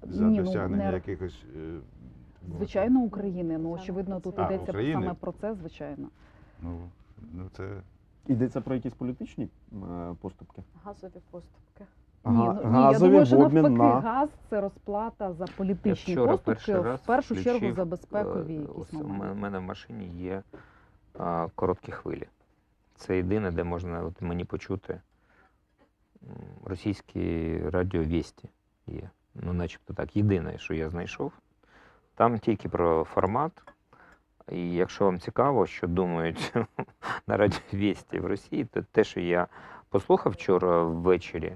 за 0.03 0.23
Ні, 0.25 0.37
ну, 0.37 0.43
досягнення 0.43 0.87
не- 0.87 0.93
якихось. 0.93 1.43
е, 1.57 1.79
Звичайно, 2.57 3.01
України. 3.01 3.57
Ну 3.57 3.69
очевидно, 3.71 4.19
тут. 4.19 4.39
А, 4.39 4.45
йдеться 4.45 4.71
України? 4.71 5.01
саме 5.01 5.13
про 5.13 5.31
це, 5.31 5.53
звичайно. 5.55 6.07
Ну, 6.61 6.79
ну 7.33 7.49
це 7.57 7.81
Йдеться 8.27 8.61
про 8.61 8.75
якісь 8.75 8.93
політичні 8.93 9.47
е, 9.73 10.15
поступки. 10.21 10.63
Газові 10.83 11.11
поступки. 11.31 11.85
Ні, 12.25 12.33
ну, 12.33 12.61
ні, 12.65 12.91
я 12.91 12.99
думаю, 12.99 13.25
що 13.25 13.37
в 13.37 13.41
обмін 13.41 13.63
навпаки, 13.63 14.05
на 14.05 14.11
газ 14.11 14.29
це 14.49 14.61
розплата 14.61 15.33
за 15.33 15.45
політичні 15.57 16.13
вчора 16.13 16.31
поступки, 16.31 16.53
перший 16.53 16.81
раз 16.81 16.99
в 16.99 17.05
першу 17.05 17.43
чергу 17.43 17.73
за 17.73 17.85
безпекові 17.85 18.53
Е, 18.53 18.59
якісь 18.61 18.75
ось 18.75 18.93
У 18.93 19.35
мене 19.35 19.59
в 19.59 19.61
машині 19.61 20.07
є 20.07 20.43
а, 21.19 21.47
короткі 21.55 21.91
хвилі. 21.91 22.27
Це 22.95 23.17
єдине, 23.17 23.51
де 23.51 23.63
можна 23.63 24.03
от 24.03 24.21
мені 24.21 24.45
почути 24.45 25.01
російське 26.65 27.59
радіо 27.71 28.03
Вісті 28.03 28.49
є. 28.87 29.09
Ну, 29.35 29.53
начебто 29.53 29.93
так, 29.93 30.15
єдине, 30.15 30.57
що 30.57 30.73
я 30.73 30.89
знайшов. 30.89 31.31
Там 32.15 32.39
тільки 32.39 32.69
про 32.69 33.03
формат. 33.03 33.51
І 34.51 34.73
якщо 34.73 35.05
вам 35.05 35.19
цікаво, 35.19 35.65
що 35.67 35.87
думають 35.87 36.53
на 37.27 37.37
радіо 37.37 37.59
Вісті 37.73 38.19
в 38.19 38.25
Росії, 38.25 38.65
то 38.65 38.81
те, 38.81 39.03
що 39.03 39.19
я 39.19 39.47
послухав 39.89 40.31
вчора 40.31 40.83
ввечері, 40.83 41.53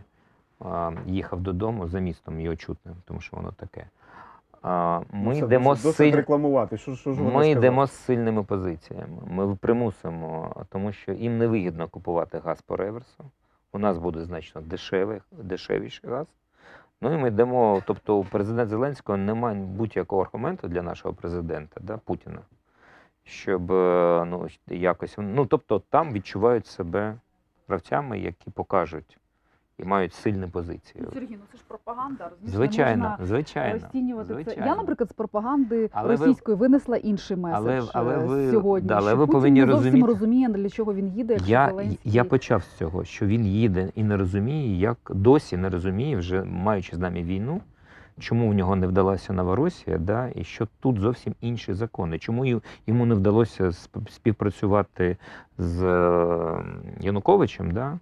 їхав 1.05 1.41
додому 1.41 1.87
за 1.87 1.99
містом 1.99 2.39
його 2.39 2.55
чутно, 2.55 2.95
тому 3.05 3.21
що 3.21 3.37
воно 3.37 3.51
таке. 3.51 3.85
Ми 4.63 5.03
Ну, 5.11 5.33
це 5.33 5.39
йдемо 5.39 5.69
досить, 5.69 5.85
досить 5.85 6.15
рекламувати. 6.15 6.77
Що, 6.77 6.95
що 6.95 7.13
ж 7.13 7.21
Ми 7.21 7.49
йдемо 7.49 7.87
з 7.87 7.91
сильними 7.91 8.43
позиціями. 8.43 9.17
Ми 9.27 9.55
примусимо, 9.55 10.55
тому 10.69 10.91
що 10.91 11.11
їм 11.11 11.37
не 11.37 11.47
вигідно 11.47 11.87
купувати 11.87 12.39
газ 12.39 12.61
по 12.61 12.77
реверсу. 12.77 13.23
У 13.71 13.79
нас 13.79 13.97
буде 13.97 14.25
значно 14.25 14.61
дешевий, 14.61 15.19
дешевіший 15.31 16.09
газ. 16.09 16.27
Ну 17.01 17.13
і 17.13 17.17
ми 17.17 17.27
йдемо. 17.27 17.81
Тобто, 17.85 18.17
у 18.17 18.23
президента 18.23 18.69
Зеленського 18.69 19.17
немає 19.17 19.55
будь-якого 19.55 20.21
аргументу 20.21 20.67
для 20.67 20.81
нашого 20.81 21.13
президента, 21.13 21.81
да, 21.83 21.97
Путіна, 21.97 22.39
щоб 23.23 23.71
е, 23.71 24.25
ну, 24.27 24.47
якось. 24.67 25.15
Ну, 25.17 25.45
тобто, 25.45 25.79
там 25.89 26.13
відчувають 26.13 26.67
себе 26.67 27.15
гравцями, 27.67 28.19
які 28.19 28.51
покажуть 28.51 29.17
і 29.83 29.87
мають 29.87 30.13
сильні 30.13 30.47
позиції. 30.47 31.05
Сергій, 31.13 31.27
ну 31.31 31.37
це 31.51 31.57
ж 31.57 31.63
пропаганда. 31.67 32.29
розумієш, 32.29 32.55
Звичайно, 32.55 33.09
можна 33.09 33.25
звичайно. 33.25 33.73
розцінювати 33.73 34.43
це. 34.43 34.55
Я, 34.57 34.75
наприклад, 34.75 35.09
з 35.09 35.13
пропаганди 35.13 35.89
Але 35.93 36.15
ви- 36.15 36.25
російської 36.25 36.57
винесла 36.57 36.97
інший 36.97 37.37
меседж 37.37 37.61
Але- 37.65 37.81
але 37.93 38.13
е, 38.15 38.17
ви- 38.25 38.51
сьогодні. 38.51 38.87
да, 38.87 38.95
але 38.97 39.07
що 39.09 39.17
ви 39.17 39.25
Путін 39.25 39.33
повинні 39.33 39.59
не 39.59 39.65
зовсім 39.67 39.85
розуміти- 39.85 40.07
розуміє, 40.07 40.49
для 40.49 40.69
чого 40.69 40.93
він 40.93 41.07
їде. 41.07 41.33
якщо 41.33 41.51
Я, 41.51 41.67
Зеленський... 41.69 41.99
я 42.11 42.23
почав 42.23 42.63
з 42.63 42.67
цього, 42.77 43.03
що 43.03 43.25
він 43.25 43.45
їде 43.45 43.89
і 43.95 44.03
не 44.03 44.17
розуміє, 44.17 44.79
як 44.79 44.97
досі 45.09 45.57
не 45.57 45.69
розуміє, 45.69 46.17
вже 46.17 46.43
маючи 46.43 46.95
з 46.95 46.99
нами 46.99 47.23
війну, 47.23 47.61
чому 48.19 48.49
в 48.49 48.53
нього 48.53 48.75
не 48.75 48.87
вдалася 48.87 49.33
Новоросія, 49.33 49.97
да, 49.97 50.29
і 50.35 50.43
що 50.43 50.67
тут 50.79 50.99
зовсім 50.99 51.35
інші 51.41 51.73
закони. 51.73 52.19
Чому 52.19 52.61
йому 52.87 53.05
не 53.05 53.15
вдалося 53.15 53.71
співпрацювати 54.09 55.17
з 55.57 55.83
е, 55.83 56.63
Януковичем? 57.01 57.71
Да? 57.71 57.99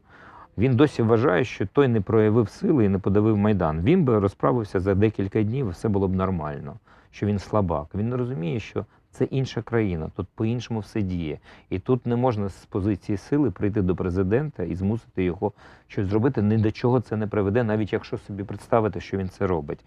Він 0.61 0.75
досі 0.75 1.01
вважає, 1.01 1.43
що 1.43 1.65
той 1.65 1.87
не 1.87 2.01
проявив 2.01 2.49
сили 2.49 2.85
і 2.85 2.89
не 2.89 2.99
подавив 2.99 3.37
Майдан. 3.37 3.81
Він 3.81 4.03
би 4.03 4.19
розправився 4.19 4.79
за 4.79 4.95
декілька 4.95 5.43
днів, 5.43 5.69
все 5.69 5.89
було 5.89 6.07
б 6.07 6.15
нормально, 6.15 6.75
що 7.11 7.25
він 7.25 7.39
слабак. 7.39 7.87
Він 7.95 8.09
не 8.09 8.17
розуміє, 8.17 8.59
що 8.59 8.85
це 9.11 9.23
інша 9.23 9.61
країна, 9.61 10.11
тут 10.15 10.27
по-іншому 10.35 10.79
все 10.79 11.01
діє. 11.01 11.39
І 11.69 11.79
тут 11.79 12.05
не 12.05 12.15
можна 12.15 12.49
з 12.49 12.65
позиції 12.65 13.17
сили 13.17 13.51
прийти 13.51 13.81
до 13.81 13.95
президента 13.95 14.63
і 14.63 14.75
змусити 14.75 15.23
його 15.23 15.51
щось 15.87 16.07
зробити. 16.07 16.41
Ні 16.41 16.57
до 16.57 16.71
чого 16.71 17.01
це 17.01 17.15
не 17.15 17.27
приведе, 17.27 17.63
навіть 17.63 17.93
якщо 17.93 18.17
собі 18.17 18.43
представити, 18.43 18.99
що 18.99 19.17
він 19.17 19.29
це 19.29 19.47
робить. 19.47 19.85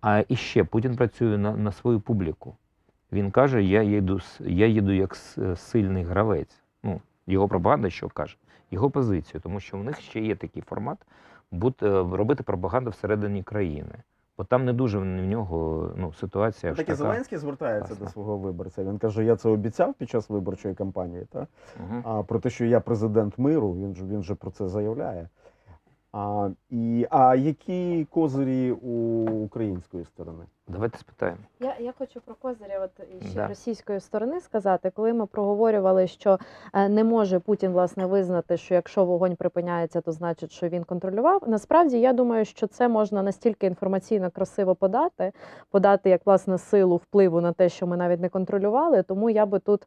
А 0.00 0.24
і 0.28 0.36
ще 0.36 0.64
Путін 0.64 0.96
працює 0.96 1.38
на, 1.38 1.56
на 1.56 1.72
свою 1.72 2.00
публіку. 2.00 2.56
Він 3.12 3.30
каже: 3.30 3.64
Я 3.64 3.82
їду, 3.82 4.20
я 4.40 4.66
їду 4.66 4.92
як 4.92 5.16
сильний 5.56 6.04
гравець. 6.04 6.62
Ну, 6.82 7.00
його 7.26 7.48
пропаганда, 7.48 7.90
що 7.90 8.08
каже, 8.08 8.36
його 8.70 8.90
позицію, 8.90 9.40
тому 9.40 9.60
що 9.60 9.78
в 9.78 9.84
них 9.84 10.00
ще 10.00 10.20
є 10.20 10.36
такий 10.36 10.62
формат 10.62 10.98
бути, 11.50 11.88
робити 12.02 12.42
пропаганду 12.42 12.90
всередині 12.90 13.42
країни. 13.42 13.94
Бо 14.38 14.44
там 14.44 14.64
не 14.64 14.72
дуже 14.72 14.98
в 14.98 15.04
нього 15.04 15.90
ну, 15.96 16.12
ситуація. 16.12 16.74
Так 16.74 16.88
і. 16.88 16.94
Зеленський 16.94 17.38
звертається 17.38 17.88
власна. 17.88 18.06
до 18.06 18.12
свого 18.12 18.38
виборця. 18.38 18.84
Він 18.84 18.98
каже: 18.98 19.24
я 19.24 19.36
це 19.36 19.48
обіцяв 19.48 19.94
під 19.94 20.10
час 20.10 20.30
виборчої 20.30 20.74
кампанії. 20.74 21.26
Та? 21.30 21.46
Угу. 21.80 22.02
А 22.04 22.22
про 22.22 22.40
те, 22.40 22.50
що 22.50 22.64
я 22.64 22.80
президент 22.80 23.38
миру, 23.38 23.72
він 23.72 23.94
же 23.94 24.04
він 24.04 24.22
же 24.22 24.34
про 24.34 24.50
це 24.50 24.68
заявляє. 24.68 25.28
А, 26.12 26.48
і, 26.70 27.06
а 27.10 27.34
які 27.34 28.06
козирі 28.10 28.72
у 28.72 29.24
української 29.44 30.04
сторони? 30.04 30.44
Давайте 30.68 30.98
спитаємо. 30.98 31.38
Я, 31.60 31.74
я 31.80 31.92
хочу 31.98 32.20
про 32.20 32.34
козирі 32.34 32.72
от 32.80 32.90
ще 33.26 33.34
Да. 33.34 33.48
російської 33.48 34.00
сторони 34.00 34.40
сказати, 34.40 34.90
коли 34.94 35.12
ми 35.12 35.26
проговорювали, 35.26 36.06
що 36.06 36.38
е, 36.74 36.88
не 36.88 37.04
може 37.04 37.38
Путін 37.38 37.72
власне 37.72 38.06
визнати, 38.06 38.56
що 38.56 38.74
якщо 38.74 39.04
вогонь 39.04 39.36
припиняється, 39.36 40.00
то 40.00 40.12
значить, 40.12 40.52
що 40.52 40.68
він 40.68 40.84
контролював. 40.84 41.42
Насправді 41.46 42.00
я 42.00 42.12
думаю, 42.12 42.44
що 42.44 42.66
це 42.66 42.88
можна 42.88 43.22
настільки 43.22 43.66
інформаційно 43.66 44.30
красиво 44.30 44.74
подати, 44.74 45.32
подати 45.70 46.10
як 46.10 46.26
власне 46.26 46.58
силу 46.58 46.96
впливу 46.96 47.40
на 47.40 47.52
те, 47.52 47.68
що 47.68 47.86
ми 47.86 47.96
навіть 47.96 48.20
не 48.20 48.28
контролювали. 48.28 49.02
Тому 49.02 49.30
я 49.30 49.46
би 49.46 49.58
тут. 49.58 49.86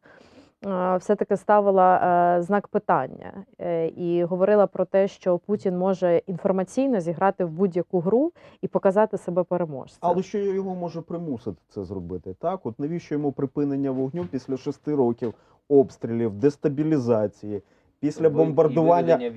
Все-таки 0.98 1.36
ставила 1.36 1.96
е, 1.96 2.42
знак 2.42 2.68
питання 2.68 3.44
е, 3.58 3.86
і 3.86 4.24
говорила 4.24 4.66
про 4.66 4.84
те, 4.84 5.08
що 5.08 5.38
Путін 5.38 5.78
може 5.78 6.22
інформаційно 6.26 7.00
зіграти 7.00 7.44
в 7.44 7.50
будь-яку 7.50 8.00
гру 8.00 8.32
і 8.60 8.68
показати 8.68 9.18
себе 9.18 9.42
переможцем. 9.42 9.98
Але 10.00 10.22
що 10.22 10.38
його 10.38 10.74
може 10.74 11.00
примусити 11.00 11.56
це 11.68 11.84
зробити? 11.84 12.34
Так, 12.38 12.66
от 12.66 12.78
навіщо 12.78 13.14
йому 13.14 13.32
припинення 13.32 13.90
вогню 13.90 14.24
після 14.24 14.56
шести 14.56 14.94
років 14.94 15.34
обстрілів, 15.68 16.34
дестабілізації, 16.34 17.62
після 18.00 18.30
бомбардування 18.30 19.32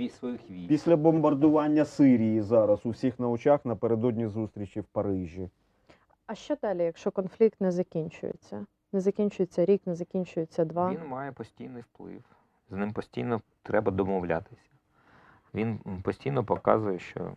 після 0.67 0.95
бомбардування 0.95 1.85
Сирії 1.85 2.41
зараз 2.41 2.79
у 2.83 2.89
всіх 2.89 3.19
на 3.19 3.29
очах 3.29 3.65
напередодні 3.65 4.27
зустрічі 4.27 4.79
в 4.79 4.83
Парижі. 4.83 5.49
А 6.27 6.35
що 6.35 6.55
далі, 6.61 6.83
якщо 6.83 7.11
конфлікт 7.11 7.61
не 7.61 7.71
закінчується? 7.71 8.65
Не 8.95 9.01
закінчується 9.01 9.65
рік, 9.65 9.81
не 9.85 9.95
закінчується 9.95 10.65
два. 10.65 10.91
Він 10.91 11.07
має 11.07 11.31
постійний 11.31 11.81
вплив. 11.81 12.21
З 12.69 12.73
ним 12.75 12.93
постійно 12.93 13.41
треба 13.63 13.91
домовлятися. 13.91 14.61
Він 15.53 15.79
постійно 16.03 16.43
показує, 16.43 16.99
що 16.99 17.31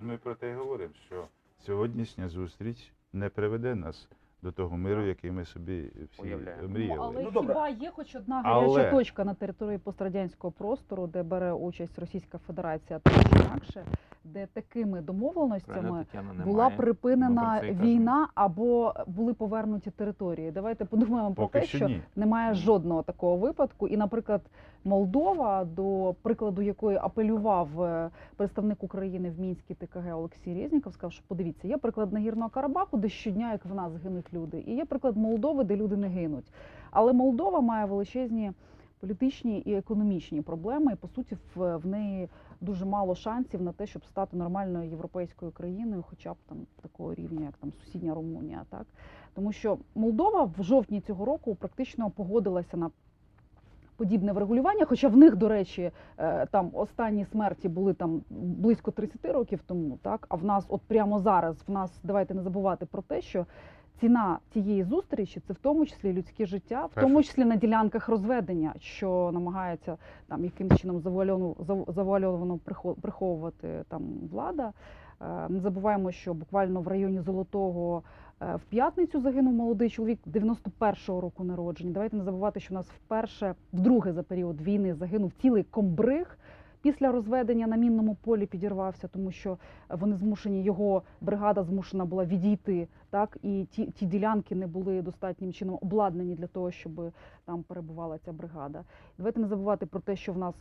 Ми 0.00 0.16
про 0.16 0.34
те 0.34 0.50
й 0.50 0.54
говоримо, 0.54 0.94
що 1.06 1.24
сьогоднішня 1.58 2.28
зустріч 2.28 2.92
не 3.12 3.28
приведе 3.28 3.74
нас 3.74 4.08
до 4.42 4.52
того 4.52 4.76
миру, 4.76 5.06
який 5.06 5.30
ми 5.30 5.44
собі 5.44 5.90
всі 6.12 6.22
Уявляємо. 6.22 6.68
мріяли. 6.68 6.96
Ну, 6.96 7.02
але 7.02 7.22
Ну, 7.22 7.30
добре. 7.30 7.54
хіба 7.54 7.68
є 7.68 7.90
хоч 7.90 8.14
одна 8.16 8.42
Але- 8.44 8.68
гаряча 8.76 8.90
точка 8.90 9.24
на 9.24 9.34
території 9.34 9.78
пострадянського 9.78 10.50
простору, 10.52 11.06
де 11.06 11.22
бере 11.22 11.52
участь 11.52 11.98
Російська 11.98 12.38
Федерація, 12.38 12.98
так 12.98 13.14
чи 13.14 13.44
інакше, 13.44 13.84
де 14.24 14.46
такими 14.46 15.00
домовленостями 15.00 15.82
немає. 15.82 16.06
була 16.44 16.70
припинена 16.70 17.62
війна 17.62 18.28
або 18.34 18.94
були 19.06 19.34
повернуті 19.34 19.90
території. 19.90 20.50
Давайте 20.50 20.84
подумаємо 20.84 21.34
про 21.34 21.46
те, 21.46 21.62
що 21.62 21.76
що 21.76 21.88
ні. 21.88 22.02
немає 22.16 22.54
жодного 22.54 23.02
такого 23.02 23.36
випадку. 23.36 23.88
І, 23.88 23.96
наприклад, 23.96 24.42
Молдова, 24.84 25.64
до 25.64 26.14
прикладу 26.22 26.62
якої 26.62 26.96
апелював 26.96 27.82
е, 27.82 28.10
представник 28.36 28.82
України 28.82 29.30
в 29.30 29.40
мінській 29.40 29.74
ТКГ 29.74 30.18
Олексій 30.18 30.54
Резніков, 30.54 30.92
сказав, 30.92 31.12
що 31.12 31.22
подивіться, 31.28 31.68
є 31.68 31.76
приклад 31.76 32.12
Нагірного 32.12 32.50
Карабаху, 32.50 32.96
де 32.96 33.08
щодня, 33.08 33.52
як 33.52 33.64
в 33.64 33.74
нас 33.74 33.92
гинуть 34.04 34.32
люди, 34.34 34.64
і 34.66 34.74
є 34.74 34.84
приклад 34.84 35.16
Молдови, 35.16 35.64
де 35.64 35.76
люди 35.76 35.96
не 35.96 36.08
гинуть. 36.08 36.52
Але 36.90 37.12
Молдова 37.12 37.60
має 37.60 37.84
величезні 37.84 38.52
політичні 39.00 39.58
і 39.58 39.74
економічні 39.74 40.42
проблеми, 40.42 40.92
і 40.92 40.96
по 40.96 41.08
суті 41.08 41.36
в, 41.54 41.76
в 41.76 41.86
неї 41.86 42.28
дуже 42.60 42.84
мало 42.84 43.14
шансів 43.14 43.62
на 43.62 43.72
те, 43.72 43.86
щоб 43.86 44.04
стати 44.04 44.36
нормальною 44.36 44.90
європейською 44.90 45.52
країною, 45.52 46.04
хоча 46.10 46.32
б 46.32 46.36
там 46.48 46.58
такого 46.82 47.14
рівня, 47.14 47.46
як 47.46 47.56
там 47.56 47.72
сусідня 47.72 48.14
Румунія, 48.14 48.64
так 48.70 48.86
тому 49.34 49.52
що 49.52 49.78
Молдова 49.94 50.50
в 50.58 50.62
жовтні 50.62 51.00
цього 51.00 51.24
року 51.24 51.54
практично 51.54 52.10
погодилася 52.10 52.76
на 52.76 52.90
подібне 53.96 54.32
врегулювання. 54.32 54.84
Хоча 54.84 55.08
в 55.08 55.16
них, 55.16 55.36
до 55.36 55.48
речі, 55.48 55.90
е, 56.18 56.46
там 56.46 56.70
останні 56.72 57.24
смерті 57.24 57.68
були 57.68 57.94
там 57.94 58.22
близько 58.30 58.90
30 58.90 59.24
років 59.24 59.60
тому, 59.66 59.98
так 60.02 60.26
а 60.28 60.36
в 60.36 60.44
нас, 60.44 60.64
от 60.68 60.80
прямо 60.82 61.18
зараз, 61.18 61.56
в 61.66 61.70
нас 61.70 62.00
давайте 62.02 62.34
не 62.34 62.42
забувати 62.42 62.86
про 62.86 63.02
те, 63.02 63.20
що. 63.20 63.46
Ціна 64.00 64.38
цієї 64.52 64.84
зустрічі 64.84 65.40
це 65.46 65.52
в 65.52 65.56
тому 65.56 65.86
числі 65.86 66.12
людське 66.12 66.46
життя, 66.46 66.86
в 66.86 67.00
тому 67.00 67.22
числі 67.22 67.44
на 67.44 67.56
ділянках 67.56 68.08
розведення, 68.08 68.74
що 68.78 69.30
намагається 69.34 69.96
там 70.28 70.44
якимось 70.44 70.80
чином 70.80 71.00
завуальовано, 71.00 71.54
зав- 71.58 71.92
завуальовано 71.92 72.58
приховувати 73.02 73.84
там 73.88 74.02
влада. 74.32 74.72
Е, 75.20 75.48
Не 75.48 75.60
забуваємо, 75.60 76.12
що 76.12 76.34
буквально 76.34 76.80
в 76.80 76.88
районі 76.88 77.20
Золотого 77.20 78.02
е, 78.42 78.56
в 78.56 78.60
п'ятницю 78.60 79.20
загинув 79.20 79.52
молодий 79.54 79.90
чоловік 79.90 80.18
91-го 80.26 81.20
року 81.20 81.44
народження. 81.44 81.92
Давайте 81.92 82.16
не 82.16 82.24
забувати, 82.24 82.60
що 82.60 82.74
у 82.74 82.76
нас 82.76 82.86
вперше, 82.86 83.54
вдруге 83.72 84.12
за 84.12 84.22
період 84.22 84.60
війни 84.60 84.94
загинув 84.94 85.32
цілий 85.42 85.62
комбриг. 85.62 86.38
Після 86.82 87.12
розведення 87.12 87.66
на 87.66 87.76
мінному 87.76 88.14
полі 88.14 88.46
підірвався, 88.46 89.08
тому 89.08 89.32
що 89.32 89.58
вони 89.88 90.16
змушені, 90.16 90.62
його 90.62 91.02
бригада 91.20 91.62
змушена 91.62 92.04
була 92.04 92.24
відійти, 92.24 92.88
так 93.10 93.38
і 93.42 93.66
ті, 93.70 93.86
ті 93.86 94.06
ділянки 94.06 94.54
не 94.54 94.66
були 94.66 95.02
достатнім 95.02 95.52
чином 95.52 95.78
обладнані 95.82 96.34
для 96.34 96.46
того, 96.46 96.70
щоб 96.70 97.12
там 97.44 97.62
перебувала 97.62 98.18
ця 98.18 98.32
бригада. 98.32 98.84
Давайте 99.18 99.40
не 99.40 99.46
забувати 99.46 99.86
про 99.86 100.00
те, 100.00 100.16
що 100.16 100.32
в 100.32 100.38
нас 100.38 100.54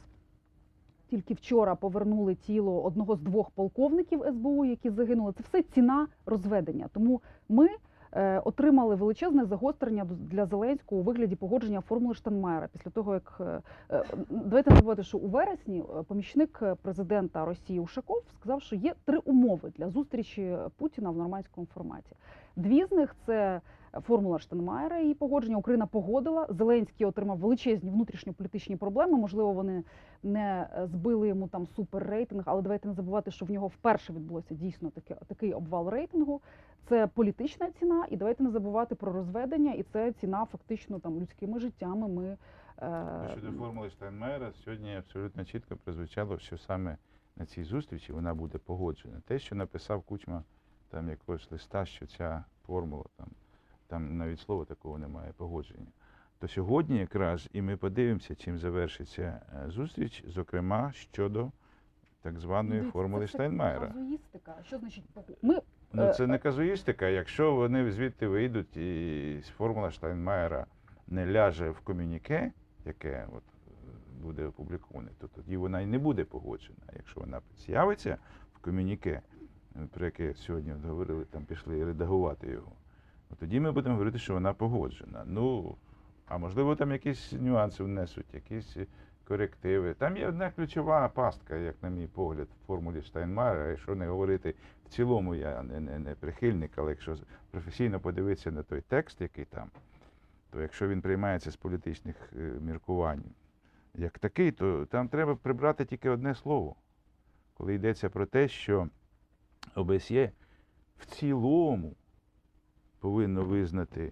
тільки 1.10 1.34
вчора 1.34 1.76
повернули 1.76 2.36
тіло 2.36 2.84
одного 2.84 3.16
з 3.16 3.22
двох 3.22 3.50
полковників 3.50 4.24
СБУ, 4.28 4.66
які 4.66 4.90
загинули. 4.90 5.34
Це 5.34 5.44
все 5.44 5.64
ціна 5.64 6.08
розведення. 6.26 6.90
Тому 6.94 7.22
ми 7.50 7.66
е, 7.66 7.78
отримали 8.46 8.96
величезне 8.96 9.46
загострення 9.46 10.06
для 10.32 10.46
Зеленського 10.46 11.02
у 11.02 11.04
вигляді 11.04 11.36
погодження 11.36 11.82
формули 11.82 12.16
Штанмаєра. 12.16 12.68
Після 12.74 12.92
того, 12.92 13.14
як 13.14 13.38
е, 13.40 13.62
е, 13.92 14.04
давайте 14.30 14.70
не 14.70 14.76
забувати, 14.76 15.04
що 15.04 15.18
у 15.18 15.28
вересні 15.28 15.80
е, 15.80 16.04
помічник 16.04 16.60
е, 16.62 16.76
президента 16.76 17.46
Росії 17.46 17.80
Ушаков 17.80 18.24
сказав, 18.40 18.62
що 18.62 18.76
є 18.76 18.94
три 19.06 19.18
умови 19.18 19.72
для 19.78 19.90
зустрічі 19.90 20.58
Путіна 20.78 21.10
в 21.10 21.18
нормандському 21.18 21.68
форматі. 21.74 22.16
Дві 22.56 22.86
з 22.86 22.92
них 22.92 23.16
це 23.26 23.62
формула 24.02 24.40
Штенмаєра, 24.40 25.00
її 25.00 25.14
погодження. 25.14 25.58
Україна 25.58 25.88
погодила. 25.88 26.48
Зеленський 26.50 27.06
отримав 27.06 27.38
величезні 27.38 27.90
внутрішньополітичні 27.90 28.76
проблеми. 28.76 29.18
Можливо, 29.18 29.54
вони 29.54 29.84
не 30.24 30.70
е, 30.78 30.88
збили 30.88 31.28
йому 31.28 31.48
там 31.48 31.68
суперрейтинг, 31.68 32.44
але 32.46 32.62
давайте 32.62 32.88
не 32.88 32.94
забувати, 32.94 33.32
що 33.32 33.46
в 33.46 33.52
нього 33.52 33.68
вперше 33.68 34.14
відбулося 34.14 34.56
дійсно 34.56 34.90
таке, 34.90 35.16
такий 35.28 35.54
обвал 35.54 35.90
рейтингу. 35.90 36.42
Це 36.90 37.08
політична 37.08 37.72
ціна, 37.72 38.06
і 38.10 38.18
давайте 38.18 38.44
не 38.44 38.50
забувати 38.50 38.96
про 38.96 39.12
розведення, 39.12 39.74
і 39.74 39.84
це 39.84 40.12
ціна 40.12 40.46
фактично 40.46 41.00
там 41.00 41.20
людськими 41.20 41.60
життями. 41.60 42.08
Ми 42.08 42.38
е, 42.82 43.30
Щодо 43.32 43.52
формули 43.52 43.90
Штайнмаєра, 43.90 44.52
сьогодні 44.52 44.96
абсолютно 44.96 45.46
чітко 45.46 45.76
прозвучало, 45.76 46.38
що 46.40 46.58
саме 46.58 46.98
на 47.36 47.46
цій 47.46 47.64
зустрічі 47.64 48.14
вона 48.14 48.34
буде 48.34 48.58
погоджена. 48.58 49.22
Те, 49.28 49.40
що 49.40 49.56
написав 49.56 50.02
Кучма 50.02 50.44
там 50.90 51.10
якогось 51.10 51.52
листа, 51.52 51.86
що 51.86 52.06
ця 52.06 52.44
формула, 52.66 53.06
там, 53.18 53.28
там 53.90 54.18
навіть 54.18 54.40
слова 54.40 54.66
такого 54.66 54.98
немає, 54.98 55.34
погодження. 55.38 55.88
То 56.40 56.48
сьогодні 56.48 56.98
якраз 57.00 57.50
і 57.54 57.62
ми 57.62 57.78
подивимося, 57.78 58.36
чим 58.36 58.58
завершиться 58.58 59.42
е, 59.66 59.70
зустріч, 59.70 60.24
зокрема 60.28 60.92
щодо 60.92 61.52
так 62.22 62.40
званої 62.40 62.80
дивіться, 62.80 62.92
формули 62.92 63.22
це 63.22 63.26
все 63.26 63.38
Штайнмаєра. 63.38 63.88
Казуїстика. 63.88 64.56
Що 64.64 64.78
значить 64.78 65.06
Ми 65.16 65.62
Ну, 65.94 66.04
Е, 66.04 66.14
це 66.14 66.28
не 66.28 66.38
казуїстика. 66.38 67.08
Якщо 67.08 67.56
вони 67.56 67.92
звідти 67.92 68.28
вийдуть 68.28 68.78
і 68.78 69.42
формула 69.58 69.92
Штайнмаєра 69.92 70.66
не 71.08 71.32
ляже 71.32 71.70
в 71.70 71.80
комюніке, 71.80 72.52
яке 72.86 73.28
от 73.32 73.44
е, 73.68 73.72
буде 74.22 74.46
опубліковане, 74.46 75.10
то 75.20 75.28
тоді 75.28 75.58
вона 75.58 75.82
і 75.82 75.86
не 75.86 76.00
буде 76.00 76.24
погоджена. 76.24 76.80
Якщо 76.96 77.20
вона 77.20 77.42
з'явиться 77.58 78.18
в 78.54 78.60
комюніке, 78.60 79.22
е, 79.76 79.88
про 79.94 80.06
яке 80.06 80.34
сьогодні 80.34 80.72
говорили, 80.72 81.26
там 81.26 81.46
пішли 81.46 81.86
редагувати 81.86 82.48
його, 82.48 82.72
тоді 83.36 83.60
ми 83.60 83.72
будемо 83.72 83.96
говорити, 83.96 84.20
що 84.20 84.34
вона 84.34 84.54
погоджена. 84.54 85.24
Ну, 85.26 85.76
а 86.28 86.38
можливо, 86.38 86.76
там 86.76 86.92
якісь 86.92 87.32
нюанси 87.32 87.84
внесуть, 87.84 88.34
якісь 88.34 88.78
корективи. 89.30 89.94
Там 89.94 90.18
є 90.18 90.28
одна 90.28 90.52
ключова 90.52 91.10
пастка, 91.10 91.56
як 91.56 91.84
на 91.84 91.90
мій 91.90 92.08
погляд, 92.08 92.48
в 92.48 92.68
формулі 92.68 93.02
Штайнмаєра, 93.02 93.68
якщо 93.68 93.96
не 93.96 94.08
говорити 94.08 94.56
в 94.86 94.90
цілому 94.90 95.36
я 95.36 95.64
не, 95.64 95.80
не, 95.80 96.00
не 96.00 96.16
прихильник, 96.16 96.72
але 96.76 96.90
якщо 96.90 97.16
професійно 97.52 98.00
подивитися 98.00 98.52
на 98.52 98.64
той 98.64 98.82
текст, 98.82 99.22
який 99.22 99.46
там, 99.46 99.70
то 100.52 100.62
якщо 100.62 100.88
він 100.88 101.02
приймається 101.02 101.52
з 101.52 101.56
політичних 101.56 102.16
е, 102.38 102.40
міркувань 102.62 103.24
як 103.96 104.20
такий, 104.20 104.52
то 104.52 104.86
там 104.86 105.10
треба 105.10 105.36
прибрати 105.36 105.86
тільки 105.86 106.10
одне 106.10 106.36
слово, 106.36 106.76
коли 107.54 107.74
йдеться 107.74 108.10
про 108.10 108.26
те, 108.26 108.48
що 108.48 108.88
ОБСЄ 109.76 110.32
в 110.98 111.06
цілому 111.06 111.96
повинно 113.00 113.44
визнати 113.44 114.12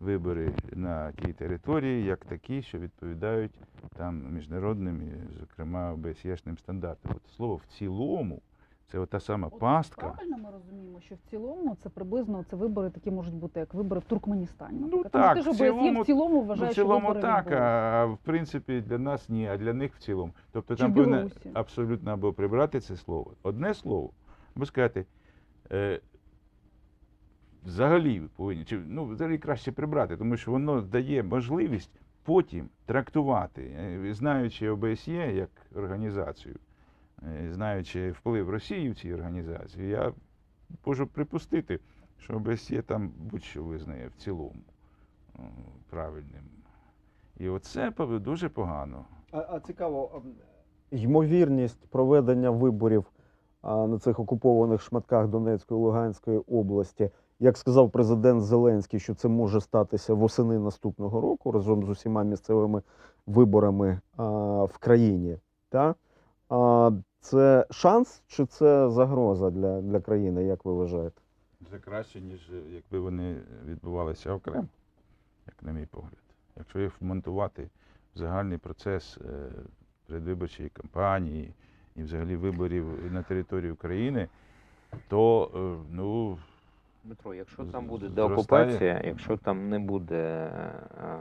вибори 0.00 0.52
на 0.72 1.12
тій 1.12 1.32
території 1.32 2.04
як 2.04 2.24
такі, 2.24 2.62
що 2.62 2.78
відповідають 2.78 3.52
там 3.96 4.22
міжнародним, 4.34 5.02
і, 5.02 5.38
зокрема, 5.40 5.92
ОБСЄшним 5.92 6.58
стандартам. 6.58 7.12
От 7.16 7.32
слово 7.36 7.54
в 7.56 7.66
цілому 7.78 8.42
це 8.86 8.98
ота 8.98 9.20
сама 9.20 9.48
От 9.52 9.58
пастка. 9.58 10.00
Правильно 10.08 10.38
ми 10.38 10.50
розуміємо, 10.50 11.00
що 11.00 11.14
в 11.14 11.30
цілому 11.30 11.76
це 11.82 11.88
приблизно 11.88 12.44
це 12.50 12.56
вибори 12.56 12.90
такі 12.90 13.10
можуть 13.10 13.34
бути, 13.34 13.60
як 13.60 13.74
вибори 13.74 14.00
в 14.00 14.04
Туркменістані. 14.04 14.78
Ну, 14.92 15.04
так, 15.04 15.12
Тому 15.12 15.50
в 15.52 15.54
що 15.56 15.64
цілому- 15.64 16.02
в 16.02 16.06
цілому 16.06 16.34
Ну, 16.34 16.40
вважає, 16.40 16.70
в 16.70 16.72
що 16.72 16.82
цілому 16.82 17.06
вибори 17.08 17.20
так, 17.22 17.52
а 17.52 18.04
в 18.04 18.18
принципі 18.18 18.80
для 18.80 18.98
нас 18.98 19.28
ні, 19.28 19.48
а 19.48 19.56
для 19.56 19.74
них 19.74 19.94
в 19.94 19.98
цілому. 19.98 20.32
Тобто 20.52 20.74
Чи 20.76 20.82
там 20.82 20.92
в 20.92 20.94
повинно 20.94 21.30
абсолютно 21.54 22.10
або 22.10 22.32
прибрати 22.32 22.80
це 22.80 22.96
слово. 22.96 23.32
Одне 23.42 23.74
слово, 23.74 24.10
або 24.56 24.66
сказати, 24.66 25.06
е, 25.72 26.00
взагалі 27.64 28.22
повинні, 28.36 28.64
чи 28.64 28.78
ну, 28.86 29.04
взагалі 29.04 29.38
краще 29.38 29.72
прибрати, 29.72 30.16
тому 30.16 30.36
що 30.36 30.50
воно 30.50 30.80
дає 30.80 31.22
можливість 31.22 31.90
потім 32.22 32.68
трактувати, 32.86 33.62
е, 33.62 34.14
знаючи 34.14 34.68
ОБСЄ 34.68 35.32
як 35.32 35.50
організацію, 35.74 36.54
е, 37.22 37.52
знаючи 37.52 38.10
вплив 38.10 38.50
Росії 38.50 38.90
в 38.90 38.94
цій 38.94 39.14
організації, 39.14 39.88
я 39.88 40.12
можу 40.86 41.06
припустити, 41.06 41.80
що 42.18 42.36
ОБСЄ 42.36 42.82
там 42.82 43.12
будь-що 43.18 43.64
визнає 43.64 44.08
в 44.08 44.22
цілому 44.22 44.62
е, 45.38 45.42
правильним. 45.90 46.44
І 47.38 47.48
оце 47.48 47.90
дуже 48.08 48.48
погано. 48.48 49.04
А, 49.32 49.38
а 49.50 49.60
цікаво, 49.60 50.10
ем, 50.14 50.32
ймовірність 51.00 51.86
проведення 51.90 52.50
виборів 52.50 53.04
на 53.62 53.98
цих 53.98 54.20
окупованих 54.20 54.82
шматках 54.82 55.28
Донецької 55.28 55.80
Луганської 55.80 56.38
області, 56.38 57.10
як 57.40 57.56
сказав 57.56 57.90
президент 57.90 58.42
Зеленський, 58.42 59.00
що 59.00 59.14
це 59.14 59.28
може 59.28 59.60
статися 59.60 60.14
восени 60.14 60.58
наступного 60.58 61.20
року 61.20 61.52
разом 61.52 61.84
з 61.84 61.88
усіма 61.88 62.22
місцевими 62.24 62.82
виборами 63.26 64.00
а, 64.16 64.24
в 64.64 64.78
країні. 64.78 65.38
Та? 65.68 65.94
А, 66.48 66.90
це 67.20 67.66
шанс 67.70 68.22
чи 68.26 68.46
це 68.46 68.90
загроза 68.90 69.50
для, 69.50 69.80
для 69.80 70.00
країни, 70.00 70.44
як 70.44 70.64
ви 70.64 70.72
вважаєте? 70.72 71.20
Це 71.70 71.78
краще, 71.78 72.20
ніж 72.20 72.50
якби 72.72 72.98
вони 72.98 73.36
відбувалися 73.64 74.32
окремо, 74.32 74.68
як 75.46 75.62
на 75.62 75.72
мій 75.72 75.86
погляд. 75.86 76.22
Якщо 76.56 76.80
їх 76.80 76.92
вмонтувати 77.00 77.70
в 78.14 78.18
загальний 78.18 78.58
процес 78.58 79.18
е, 79.18 79.50
передвиборчої 80.06 80.68
кампанії 80.68 81.54
і 81.96 82.02
взагалі 82.02 82.36
виборів 82.36 83.12
на 83.12 83.22
території 83.22 83.72
України, 83.72 84.28
то 85.08 85.50
е, 85.54 85.86
ну, 85.90 86.38
Дмитро, 87.04 87.34
якщо 87.34 87.64
там 87.64 87.86
буде 87.86 88.08
деокупація, 88.08 89.02
якщо 89.04 89.36
там 89.36 89.68
не 89.68 89.78
буде 89.78 90.16
е, 90.16 91.18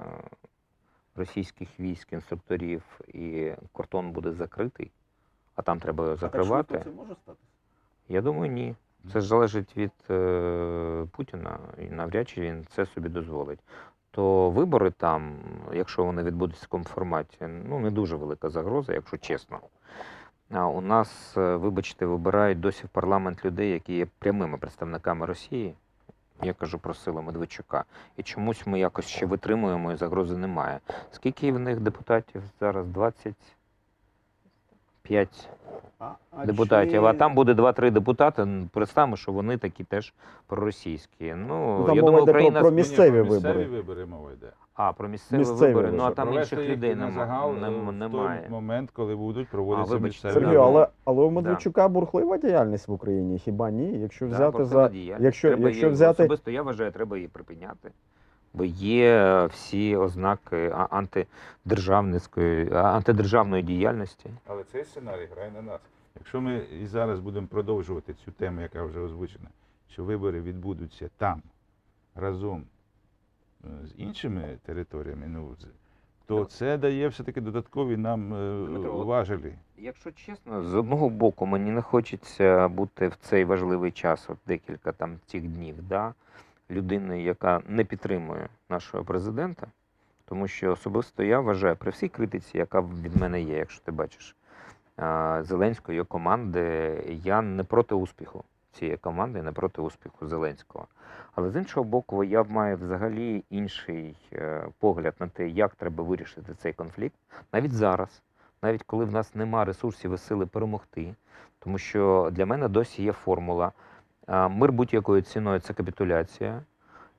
російських 1.16 1.80
військ, 1.80 2.14
інструкторів 2.14 2.84
і 3.08 3.52
кордон 3.72 4.12
буде 4.12 4.32
закритий, 4.32 4.92
а 5.56 5.62
там 5.62 5.80
треба 5.80 6.04
його 6.04 6.16
закривати, 6.16 6.86
може 6.96 7.16
статися? 7.16 7.48
я 8.10 8.22
думаю, 8.22 8.52
ні. 8.52 8.76
Це 9.14 9.22
ж 9.22 9.28
залежить 9.28 9.78
від 9.78 9.92
е, 10.10 11.08
Путіна, 11.12 11.60
і 11.78 11.86
навряд 11.86 12.30
чи 12.30 12.42
він 12.42 12.66
це 12.70 12.86
собі 12.86 13.10
дозволить. 13.10 13.60
То 14.12 14.50
вибори 14.50 14.92
там, 14.92 15.40
якщо 15.74 16.04
вони 16.04 16.24
відбудуться 16.24 16.60
в 16.60 16.66
такому 16.66 16.84
форматі, 16.84 17.38
ну 17.42 17.80
не 17.80 17.92
дуже 17.92 18.16
велика 18.16 18.50
загроза, 18.50 18.94
якщо 18.94 19.18
чесно. 19.18 19.60
У 20.52 20.82
нас, 20.82 21.38
е, 21.38 21.56
вибачте, 21.56 22.06
вибирають 22.06 22.60
досі 22.60 22.86
в 22.86 22.90
парламент 22.90 23.46
людей, 23.46 23.72
які 23.72 23.94
є 23.94 24.08
прямими 24.20 24.58
представниками 24.58 25.26
Росії. 25.26 25.76
Я 26.42 26.54
кажу 26.54 26.80
про 26.80 26.94
силу 26.94 27.22
Медведчука. 27.22 27.86
І 28.18 28.24
чомусь 28.24 28.68
ми 28.68 28.80
якось 28.80 29.06
ще 29.06 29.26
витримуємо 29.26 29.92
і 29.92 29.96
загрози 29.96 30.38
немає. 30.38 30.80
Скільки 31.12 31.52
в 31.52 31.60
них 31.60 31.80
депутатів 31.80 32.42
зараз? 32.60 32.88
20? 32.88 33.36
5 35.10 35.50
депутатів. 36.46 37.06
А 37.06 37.14
там 37.14 37.36
буде 37.36 37.54
2-3 37.54 37.92
депутати. 37.92 38.48
Представимо, 38.74 39.18
що 39.18 39.32
вони 39.32 39.58
такі 39.58 39.84
теж 39.84 40.14
проросійські. 40.48 41.34
Ну, 41.34 41.78
ну 41.80 41.86
там 41.86 41.96
я 41.96 42.02
думаю, 42.02 42.24
Україна... 42.24 42.62
про 42.62 42.72
місцеві 42.72 43.24
про 43.24 43.24
місцеві 43.24 43.54
вибори. 43.54 43.66
вибори 43.66 44.06
мова 44.06 44.32
йде. 44.32 44.48
А, 44.74 44.94
про 44.94 45.08
місцеві, 45.08 45.40
місцеві 45.40 45.58
вибори. 45.60 45.74
вибори. 45.74 45.98
Ну, 45.98 46.04
а 46.04 46.12
там 46.12 46.28
Провести 46.28 46.56
інших 46.56 46.70
людей 46.70 46.96
нема, 46.96 47.12
загал, 47.12 47.54
нем, 47.54 47.98
немає. 47.98 48.40
В 48.40 48.42
той 48.42 48.52
момент, 48.52 48.90
коли 48.94 49.16
будуть 49.16 49.48
проводитися 49.48 49.96
а, 49.96 50.00
місцеві 50.00 50.34
Сергій. 50.34 50.56
Але, 50.56 50.88
але 51.06 51.24
у 51.24 51.32
Медведчука 51.32 51.82
да. 51.82 51.88
бурхлива 51.88 52.38
діяльність 52.38 52.88
в 52.88 52.92
Україні, 52.92 53.40
хіба 53.40 53.72
ні? 53.72 54.00
Якщо 54.00 54.28
взяти 54.28 54.58
да, 54.58 54.66
за... 54.66 54.92
Якщо, 55.20 55.48
треба 55.48 55.70
якщо 55.70 55.90
взяти... 55.90 56.24
Особисто 56.24 56.52
я 56.52 56.62
вважаю, 56.62 56.92
треба 56.92 57.18
її 57.18 57.28
припиняти. 57.28 57.92
Бо 58.60 58.66
є 58.66 59.46
всі 59.52 59.96
ознаки 59.96 60.76
антидержавницької, 60.90 62.74
антидержавної 62.74 63.64
діяльності. 63.64 64.30
Але 64.48 64.64
цей 64.64 64.86
сценарій 64.86 65.28
грає 65.36 65.52
на 65.52 65.62
нас. 65.62 65.82
Якщо 66.16 66.42
ми 66.42 66.62
і 66.82 66.86
зараз 66.86 67.20
будемо 67.20 67.48
продовжувати 67.48 68.14
цю 68.14 68.32
тему, 68.32 68.62
яка 68.62 68.84
вже 68.84 69.00
озвучена, 69.00 69.50
що 69.90 70.04
вибори 70.04 70.42
відбудуться 70.42 71.10
там 71.18 71.42
разом 72.16 72.64
е, 73.64 73.68
з 73.88 73.94
іншими 73.98 74.58
територіями, 74.66 75.28
ну, 75.28 75.56
то 76.26 76.46
це 76.46 76.78
дає 76.78 77.08
все-таки 77.08 77.42
додаткові 77.42 77.98
нам 77.98 78.34
е, 78.34 78.68
Дмитро, 78.68 79.06
важелі. 79.06 79.54
Якщо 79.78 80.12
чесно, 80.12 80.64
з 80.64 80.74
одного 80.74 81.10
боку 81.10 81.46
мені 81.46 81.72
не 81.72 81.82
хочеться 81.82 82.68
бути 82.68 83.08
в 83.08 83.16
цей 83.16 83.46
важливий 83.46 83.92
час, 83.92 84.30
от 84.30 84.38
декілька 84.48 84.92
там 84.92 85.20
цих 85.26 85.48
днів, 85.48 85.76
да, 85.90 86.14
людини, 86.72 87.24
яка 87.24 87.62
не 87.68 87.84
підтримує 87.84 88.48
нашого 88.70 89.04
президента, 89.04 89.68
тому 90.26 90.48
що 90.48 90.72
особисто 90.72 91.24
я 91.24 91.40
вважаю, 91.40 91.76
при 91.76 91.92
всій 91.92 92.10
критиці, 92.10 92.58
яка 92.58 92.82
від 92.82 93.16
мене 93.16 93.42
є, 93.42 93.58
якщо 93.58 93.82
ти 93.86 93.92
бачиш, 93.92 94.36
Зеленської 95.42 96.04
команди, 96.04 96.94
я 97.24 97.42
не 97.42 97.64
проти 97.64 97.96
успіху. 97.96 98.44
цієї 98.72 98.98
команди, 98.98 99.42
не 99.42 99.52
проти 99.52 99.82
успіху 99.82 100.28
Зеленського. 100.28 100.88
Але 101.36 101.50
з 101.50 101.56
іншого 101.56 101.84
боку, 101.84 102.24
я 102.24 102.44
маю 102.44 102.78
взагалі 102.78 103.44
інший 103.50 104.16
е, 104.34 104.68
погляд 104.80 105.14
на 105.20 105.28
те, 105.28 105.48
як 105.48 105.76
треба 105.76 106.04
вирішити 106.04 106.54
цей 106.54 106.74
конфлікт 106.74 107.16
навіть 107.54 107.74
зараз, 107.74 108.22
навіть 108.62 108.84
коли 108.84 109.06
в 109.06 109.12
нас 109.12 109.36
нема 109.36 109.66
ресурсів 109.66 110.14
і 110.14 110.18
сили 110.18 110.46
перемогти. 110.46 111.16
Тому 111.60 111.78
що 111.78 112.30
для 112.32 112.46
мене 112.46 112.68
досі 112.68 113.04
є 113.04 113.12
формула. 113.12 113.72
А, 114.30 114.48
Мир 114.48 114.72
будь-якою 114.72 115.22
ціною 115.22 115.60
це 115.60 115.74
капітуляція. 115.74 116.62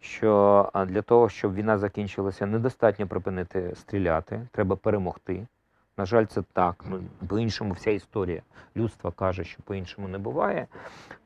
Що 0.00 0.70
для 0.86 1.02
того, 1.02 1.28
щоб 1.28 1.54
війна 1.54 1.78
закінчилася, 1.78 2.46
недостатньо 2.46 3.06
припинити 3.06 3.72
стріляти, 3.74 4.48
треба 4.52 4.76
перемогти. 4.76 5.46
На 5.96 6.04
жаль, 6.06 6.24
це 6.24 6.42
так. 6.52 6.84
Ну, 6.90 7.00
по-іншому 7.28 7.72
вся 7.72 7.90
історія 7.90 8.42
людства 8.76 9.10
каже, 9.10 9.44
що 9.44 9.62
по-іншому 9.62 10.08
не 10.08 10.18
буває. 10.18 10.66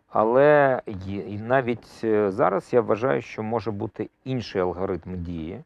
Але 0.09 0.82
і 1.07 1.39
навіть 1.39 2.01
е, 2.05 2.30
зараз 2.30 2.72
я 2.72 2.80
вважаю, 2.80 3.22
що 3.22 3.43
може 3.43 3.70
бути 3.70 4.11
інший 4.24 4.61
алгоритм 4.61 5.22
дії. 5.22 5.64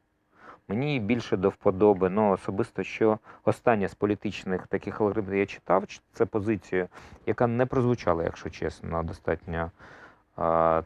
Мені 0.68 1.00
більше 1.00 1.36
до 1.36 1.48
вподоби, 1.48 2.10
ну 2.10 2.30
особисто, 2.30 2.82
що 2.82 3.18
остання 3.44 3.88
з 3.88 3.94
політичних 3.94 4.66
таких 4.66 5.00
алгоритмів 5.00 5.38
я 5.38 5.46
читав, 5.46 5.84
це 6.12 6.26
позиція, 6.26 6.88
яка 7.26 7.46
не 7.46 7.66
прозвучала, 7.66 8.24
якщо 8.24 8.50
чесно, 8.50 9.02
достатньо. 9.02 9.70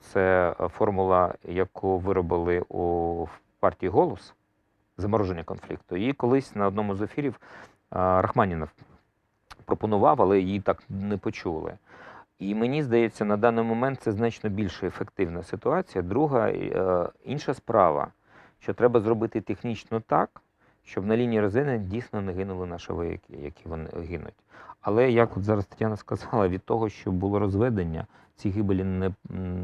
Це 0.00 0.54
формула, 0.58 1.34
яку 1.44 1.98
виробили 1.98 2.62
у 2.68 3.26
партії 3.60 3.90
Голос 3.90 4.34
замороження 4.96 5.44
конфлікту. 5.44 5.96
Її 5.96 6.12
колись 6.12 6.56
на 6.56 6.66
одному 6.66 6.94
з 6.94 7.02
ефірів 7.02 7.40
Рахманінов 7.90 8.68
пропонував, 9.64 10.22
але 10.22 10.40
її 10.40 10.60
так 10.60 10.82
не 10.88 11.16
почули. 11.16 11.74
І 12.38 12.54
мені 12.54 12.82
здається, 12.82 13.24
на 13.24 13.36
даний 13.36 13.64
момент 13.64 14.00
це 14.00 14.12
значно 14.12 14.50
більш 14.50 14.82
ефективна 14.82 15.42
ситуація. 15.42 16.02
Друга 16.02 16.48
е, 16.50 17.08
інша 17.24 17.54
справа, 17.54 18.08
що 18.58 18.74
треба 18.74 19.00
зробити 19.00 19.40
технічно 19.40 20.00
так, 20.00 20.42
щоб 20.84 21.06
на 21.06 21.16
лінії 21.16 21.40
резини 21.40 21.78
дійсно 21.78 22.20
не 22.20 22.32
гинули 22.32 22.66
наші 22.66 22.92
вояки, 22.92 23.36
які 23.36 23.68
вони 23.68 23.88
гинуть. 23.96 24.34
Але 24.80 25.10
як 25.10 25.36
от 25.36 25.42
зараз 25.42 25.66
Тетяна 25.66 25.96
сказала, 25.96 26.48
від 26.48 26.62
того, 26.62 26.88
що 26.88 27.12
було 27.12 27.38
розведення, 27.38 28.06
ці 28.36 28.50
гибелі 28.50 28.84
не 28.84 29.12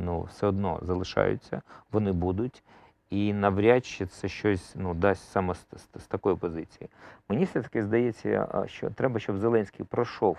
ну, 0.05 0.23
все 0.23 0.47
одно 0.47 0.79
залишаються, 0.83 1.63
вони 1.93 2.13
будуть. 2.13 2.63
І 3.11 3.33
навряд 3.33 3.87
чи 3.87 4.07
це 4.07 4.29
щось 4.29 4.75
ну, 4.77 4.95
дасть 4.95 5.31
саме 5.31 5.55
з, 5.55 5.67
з, 5.77 6.03
з 6.03 6.07
такої 6.07 6.37
позиції. 6.37 6.91
Мені 7.29 7.45
все-таки 7.45 7.83
здається, 7.83 8.65
що 8.67 8.91
треба, 8.91 9.21
щоб 9.21 9.39
Зеленський 9.39 9.87
пройшов 9.87 10.39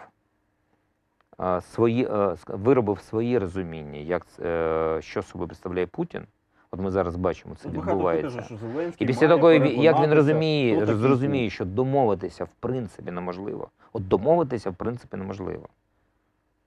а, 1.37 1.61
свої, 1.61 2.07
а, 2.11 2.35
виробив 2.47 2.99
свої 2.99 3.37
розуміння, 3.37 3.99
як, 3.99 4.25
е, 4.39 4.97
що 5.01 5.21
собою 5.21 5.47
представляє 5.47 5.87
Путін. 5.87 6.23
От 6.71 6.79
ми 6.79 6.91
зараз 6.91 7.15
бачимо, 7.15 7.55
це 7.55 7.69
відбувається. 7.69 8.57
І 8.99 9.05
після 9.05 9.27
того, 9.27 9.51
як 9.51 9.99
він 9.99 10.13
розуміє, 10.13 10.85
зрозуміє, 10.85 11.49
що 11.49 11.65
домовитися 11.65 12.43
в 12.43 12.49
принципі 12.59 13.11
неможливо. 13.11 13.69
От 13.93 14.07
домовитися 14.07 14.69
в 14.69 14.75
принципі 14.75 15.17
неможливо. 15.17 15.67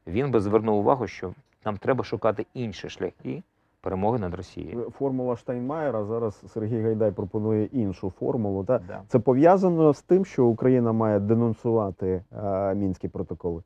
Він 0.07 0.31
би 0.31 0.41
звернув 0.41 0.79
увагу, 0.79 1.07
що 1.07 1.35
нам 1.65 1.77
треба 1.77 2.05
шукати 2.05 2.47
інші 2.55 2.89
шляхи 2.89 3.43
перемоги 3.81 4.19
над 4.19 4.35
Росією. 4.35 4.91
Формула 4.91 5.37
Штайнмаєра. 5.37 6.05
Зараз 6.05 6.43
Сергій 6.53 6.83
Гайдай 6.83 7.11
пропонує 7.13 7.65
іншу 7.65 8.11
формулу. 8.11 8.65
Та 8.65 8.79
Да. 8.79 9.03
це 9.09 9.19
пов'язано 9.19 9.93
з 9.95 10.03
тим, 10.03 10.25
що 10.25 10.47
Україна 10.47 10.93
має 10.93 11.21
денонсувати 11.21 12.25
е, 12.33 12.75
мінські 12.75 13.09
протоколи. 13.09 13.63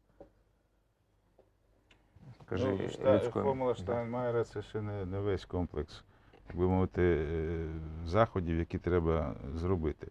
Кажи 2.48 2.68
Ну, 2.70 2.76
Шта- 2.88 3.30
Формула. 3.30 3.74
Штайнмаєра 3.74 4.44
це 4.44 4.62
ще 4.62 4.80
не, 4.80 5.04
не 5.06 5.20
весь 5.20 5.44
комплекс, 5.44 6.04
так 6.46 6.56
би 6.56 6.68
мовити, 6.68 7.02
е, 7.02 7.66
заходів, 8.06 8.58
які 8.58 8.78
треба 8.78 9.34
зробити. 9.54 10.06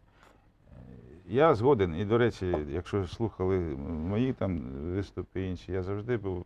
Я 1.27 1.55
згоден, 1.55 1.95
і 1.95 2.05
до 2.05 2.17
речі, 2.17 2.57
якщо 2.69 3.07
слухали 3.07 3.59
мої 4.09 4.33
там 4.33 4.59
виступи 4.95 5.41
інші, 5.47 5.71
я 5.71 5.83
завжди 5.83 6.17
був 6.17 6.45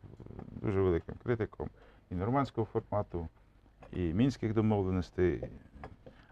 дуже 0.61 0.81
великим 0.81 1.15
критиком 1.23 1.69
і 2.11 2.15
нормандського 2.15 2.67
формату, 2.73 3.27
і 3.93 3.99
мінських 4.13 4.53
домовленостей. 4.53 5.43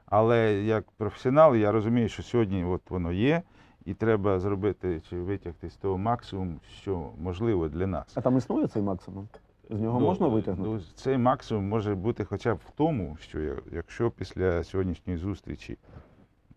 Але 0.06 0.54
як 0.54 0.86
професіонал, 0.98 1.56
я 1.56 1.72
розумію, 1.72 2.10
що 2.10 2.24
сьогодні 2.24 2.64
от 2.64 2.82
воно 2.90 3.12
є, 3.12 3.42
і 3.86 3.94
треба 3.94 4.40
зробити 4.40 5.02
чи 5.10 5.16
витягти 5.22 5.70
з 5.70 5.76
того 5.76 5.98
максимум, 5.98 6.60
що 6.82 7.10
можливо 7.22 7.68
для 7.70 7.88
нас. 7.88 8.12
А 8.16 8.22
там 8.22 8.38
існує 8.38 8.68
цей 8.68 8.82
максимум? 8.82 9.28
З 9.70 9.82
нього 9.82 10.00
Ну, 10.00 10.06
можна 10.06 10.28
витягнути? 10.28 10.70
Ну, 10.70 10.82
цей 10.96 11.18
максимум 11.18 11.68
може 11.68 11.96
бути 11.96 12.24
хоча 12.26 12.56
б 12.56 12.58
в 12.68 12.72
тому, 12.72 13.18
що 13.22 13.40
якщо 13.72 14.12
після 14.12 14.64
сьогоднішньої 14.64 15.20
зустрічі 15.20 15.78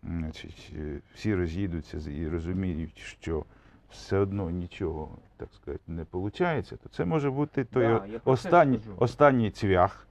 значить, 0.03 0.73
е, 0.77 0.99
всі 1.13 1.35
роз'їдуться 1.35 1.97
і 2.11 2.27
розуміють, 2.27 2.97
що 2.97 3.45
все 3.91 4.17
одно 4.17 4.49
нічого, 4.49 5.17
так 5.37 5.49
сказати, 5.53 5.83
не 5.87 6.05
виходить, 6.11 6.73
то 6.83 6.89
це 6.89 7.05
може 7.05 7.29
бути 7.29 7.63
той 7.63 7.85
Да, 7.85 8.05
останній, 8.25 8.79
останній 8.97 9.51
цвях 9.51 10.07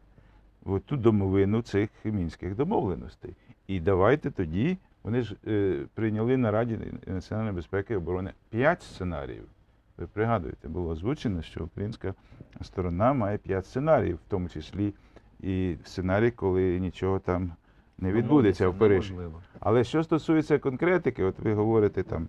в 0.62 0.80
ту 0.80 0.97
домовину 0.97 1.62
цих 1.62 1.91
мінських 2.05 2.55
домовленостей. 2.55 3.36
І 3.66 3.80
давайте 3.80 4.30
тоді, 4.30 4.78
вони 5.03 5.22
ж 5.22 5.36
е, 5.47 5.86
прийняли 5.95 6.36
на 6.36 6.51
Раді 6.51 6.78
національної 7.07 7.57
безпеки 7.57 7.95
і 7.95 7.97
оборони 7.97 8.32
п'ять 8.51 8.82
сценаріїв. 8.82 9.45
Ви 9.97 10.07
пригадуєте, 10.07 10.68
було 10.68 10.91
озвучено, 10.91 11.43
що 11.43 11.64
українська 11.64 12.14
сторона 12.62 13.12
має 13.12 13.38
п'ять 13.38 13.66
сценаріїв, 13.66 14.16
в 14.16 14.30
тому 14.30 14.49
числі 14.49 14.95
і 15.41 15.76
сценарій, 15.84 16.30
коли 16.30 16.80
нічого 16.80 17.18
там 17.18 17.53
не 18.01 18.12
відбудеться 18.12 18.68
в 18.68 18.78
Парижі. 18.78 19.14
Але 19.61 19.84
що 19.84 20.03
стосується 20.05 20.59
конкретики, 20.59 21.24
от 21.24 21.38
ви 21.38 21.55
говорите 21.55 22.03
там 22.03 22.28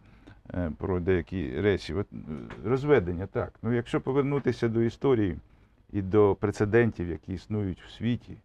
е, 0.54 0.72
про 0.78 1.00
деякі 1.00 1.62
речі, 1.62 1.94
от 1.94 2.08
е, 2.14 2.18
розведення, 2.70 3.28
так. 3.28 3.54
Ну, 3.64 3.74
якщо 3.74 4.02
повернутися 4.02 4.68
до 4.68 4.82
історії 4.82 5.38
і 5.94 6.02
до 6.02 6.38
прецедентів, 6.40 7.10
які 7.10 7.34
існують 7.34 7.82
в 7.82 7.92
світі, 7.92 8.38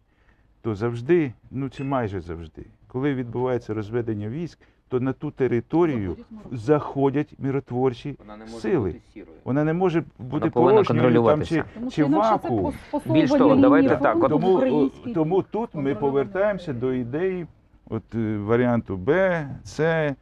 то 0.61 0.75
завжди, 0.75 1.33
ну 1.51 1.69
чи 1.69 1.83
майже 1.83 2.21
завжди, 2.21 2.65
коли 2.87 3.13
відбувається 3.13 3.73
розведення 3.73 4.29
військ, 4.29 4.59
то 4.89 4.99
на 4.99 5.13
ту 5.13 5.31
територію 5.31 6.17
заходять 6.51 7.33
миротворчі 7.39 8.15
Вона 8.19 8.37
не 8.37 8.45
може 8.45 8.57
сили. 8.57 8.89
бути 8.91 9.01
сірою. 9.13 9.37
Вона 9.43 9.63
не 9.63 9.73
може 9.73 10.03
бути 10.19 10.49
повинна 10.49 10.51
порожньою 10.51 10.83
там, 10.85 10.95
контролюватися. 10.97 11.55
чи, 11.55 11.63
Тому 11.73 11.85
чи 11.87 11.91
що 11.93 12.05
інакше 12.05 12.27
це 12.29 12.49
вакуум. 12.49 12.73
пос- 12.91 13.11
Більш 13.13 13.29
того, 13.31 13.45
лінії 13.45 13.61
давайте 13.61 13.97
так, 13.97 14.23
от 14.23 14.29
Тому, 14.29 14.55
українській 14.55 15.13
тому 15.13 15.41
тут 15.41 15.69
ми 15.75 15.95
повертаємося 15.95 16.73
до 16.73 16.93
ідеї 16.93 17.47
от, 17.89 18.03
е, 18.15 18.37
варіанту 18.37 18.97
Б, 18.97 19.41
С, 19.65 19.79
е, 19.79 20.15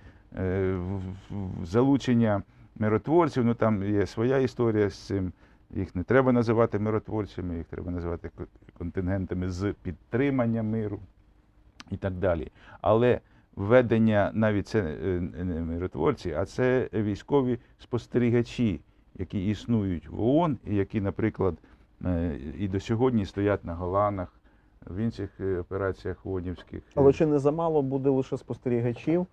в- 0.74 0.98
в- 1.32 1.66
залучення 1.66 2.42
миротворців. 2.80 3.46
Ну 3.46 3.54
там 3.54 3.84
є 3.84 4.06
своя 4.06 4.38
історія 4.38 4.90
з 4.90 4.96
цим. 5.00 5.32
Їх 5.76 5.96
не 5.96 6.04
треба 6.04 6.32
називати 6.32 6.80
миротворцями, 6.80 7.58
їх 7.58 7.66
треба 7.66 7.92
називати 7.92 8.30
ко- 8.38 8.46
контингентами 8.78 9.50
з 9.50 9.74
підтримання 9.84 10.64
миру 10.64 11.00
і 11.92 11.98
так 11.98 12.14
далі. 12.14 12.52
Але 12.82 13.20
введення 13.56 14.32
навіть 14.34 14.68
це 14.68 14.80
е, 14.80 15.20
не 15.44 15.62
миротворці, 15.62 16.32
а 16.38 16.46
це 16.46 16.90
військові 16.94 17.60
спостерігачі, 17.80 18.80
які 19.20 19.50
існують 19.50 20.10
в 20.10 20.22
ООН, 20.24 20.58
і 20.68 20.76
які, 20.76 21.02
наприклад, 21.02 21.58
е, 22.06 22.32
і 22.60 22.68
до 22.68 22.80
сьогодні 22.80 23.26
стоять 23.26 23.66
на 23.66 23.76
Голанах, 23.76 24.34
в 24.88 24.98
інших 24.98 25.30
е, 25.40 25.60
операціях 25.60 26.26
ООНівських. 26.26 26.82
Але 26.96 27.14
чи 27.14 27.26
не 27.26 27.40
замало 27.40 27.82
буде 27.82 28.10
лише 28.10 28.38
спостерігачів? 28.38 29.26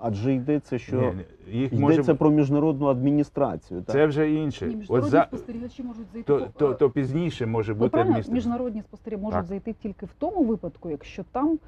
Адже 0.00 0.34
йдеться, 0.34 0.78
що 0.78 1.00
Ні, 1.00 1.12
ні, 1.52 1.58
їх 1.60 1.72
йдеться 1.72 1.96
бути- 2.02 2.14
про 2.14 2.30
міжнародну 2.30 2.86
адміністрацію. 2.86 3.82
Так? 3.82 3.92
це 3.96 4.06
вже 4.06 4.32
інше. 4.32 4.66
Ні, 4.66 4.72
От 4.72 4.78
міжнародні 4.78 5.10
за 5.10 5.24
спостерігачі 5.24 5.82
можуть 5.82 6.06
зайти 6.12 6.26
то, 6.26 6.48
то, 6.56 6.74
то 6.74 6.90
пізніше 6.90 7.46
може 7.46 7.72
Ну, 7.72 7.78
бути 7.78 7.98
адміністрація. 7.98 8.34
міжнародні 8.34 8.82
спостерігачі 8.82 9.22
можуть 9.24 9.38
Так. 9.38 9.46
зайти 9.46 9.72
тільки 9.72 10.06
в 10.06 10.10
тому 10.18 10.44
випадку, 10.44 10.90
якщо 10.90 11.24
там 11.32 11.58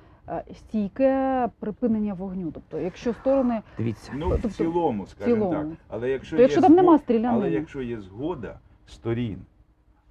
стійке 0.55 1.49
припинення 1.59 2.15
вогню. 2.15 2.51
Тобто, 2.53 2.79
якщо 2.81 3.15
сторони, 3.15 3.63
Дивіться. 3.79 4.13
Ну, 4.15 4.29
в 4.29 4.31
Тобто, 4.31 4.49
цілому, 4.49 5.03
в 5.03 5.09
скажімо 5.09 5.37
цілому. 5.37 5.71
так. 5.71 5.79
Але 5.89 6.11
якщо, 6.11 6.37
то 6.37 6.43
якщо 6.43 6.61
є 6.61 6.67
там 6.67 6.77
нема 6.77 6.99
стрілянини, 6.99 7.35
Але 7.35 7.51
якщо 7.51 7.83
є 7.83 8.01
згода 8.01 8.59
сторін, 8.87 9.39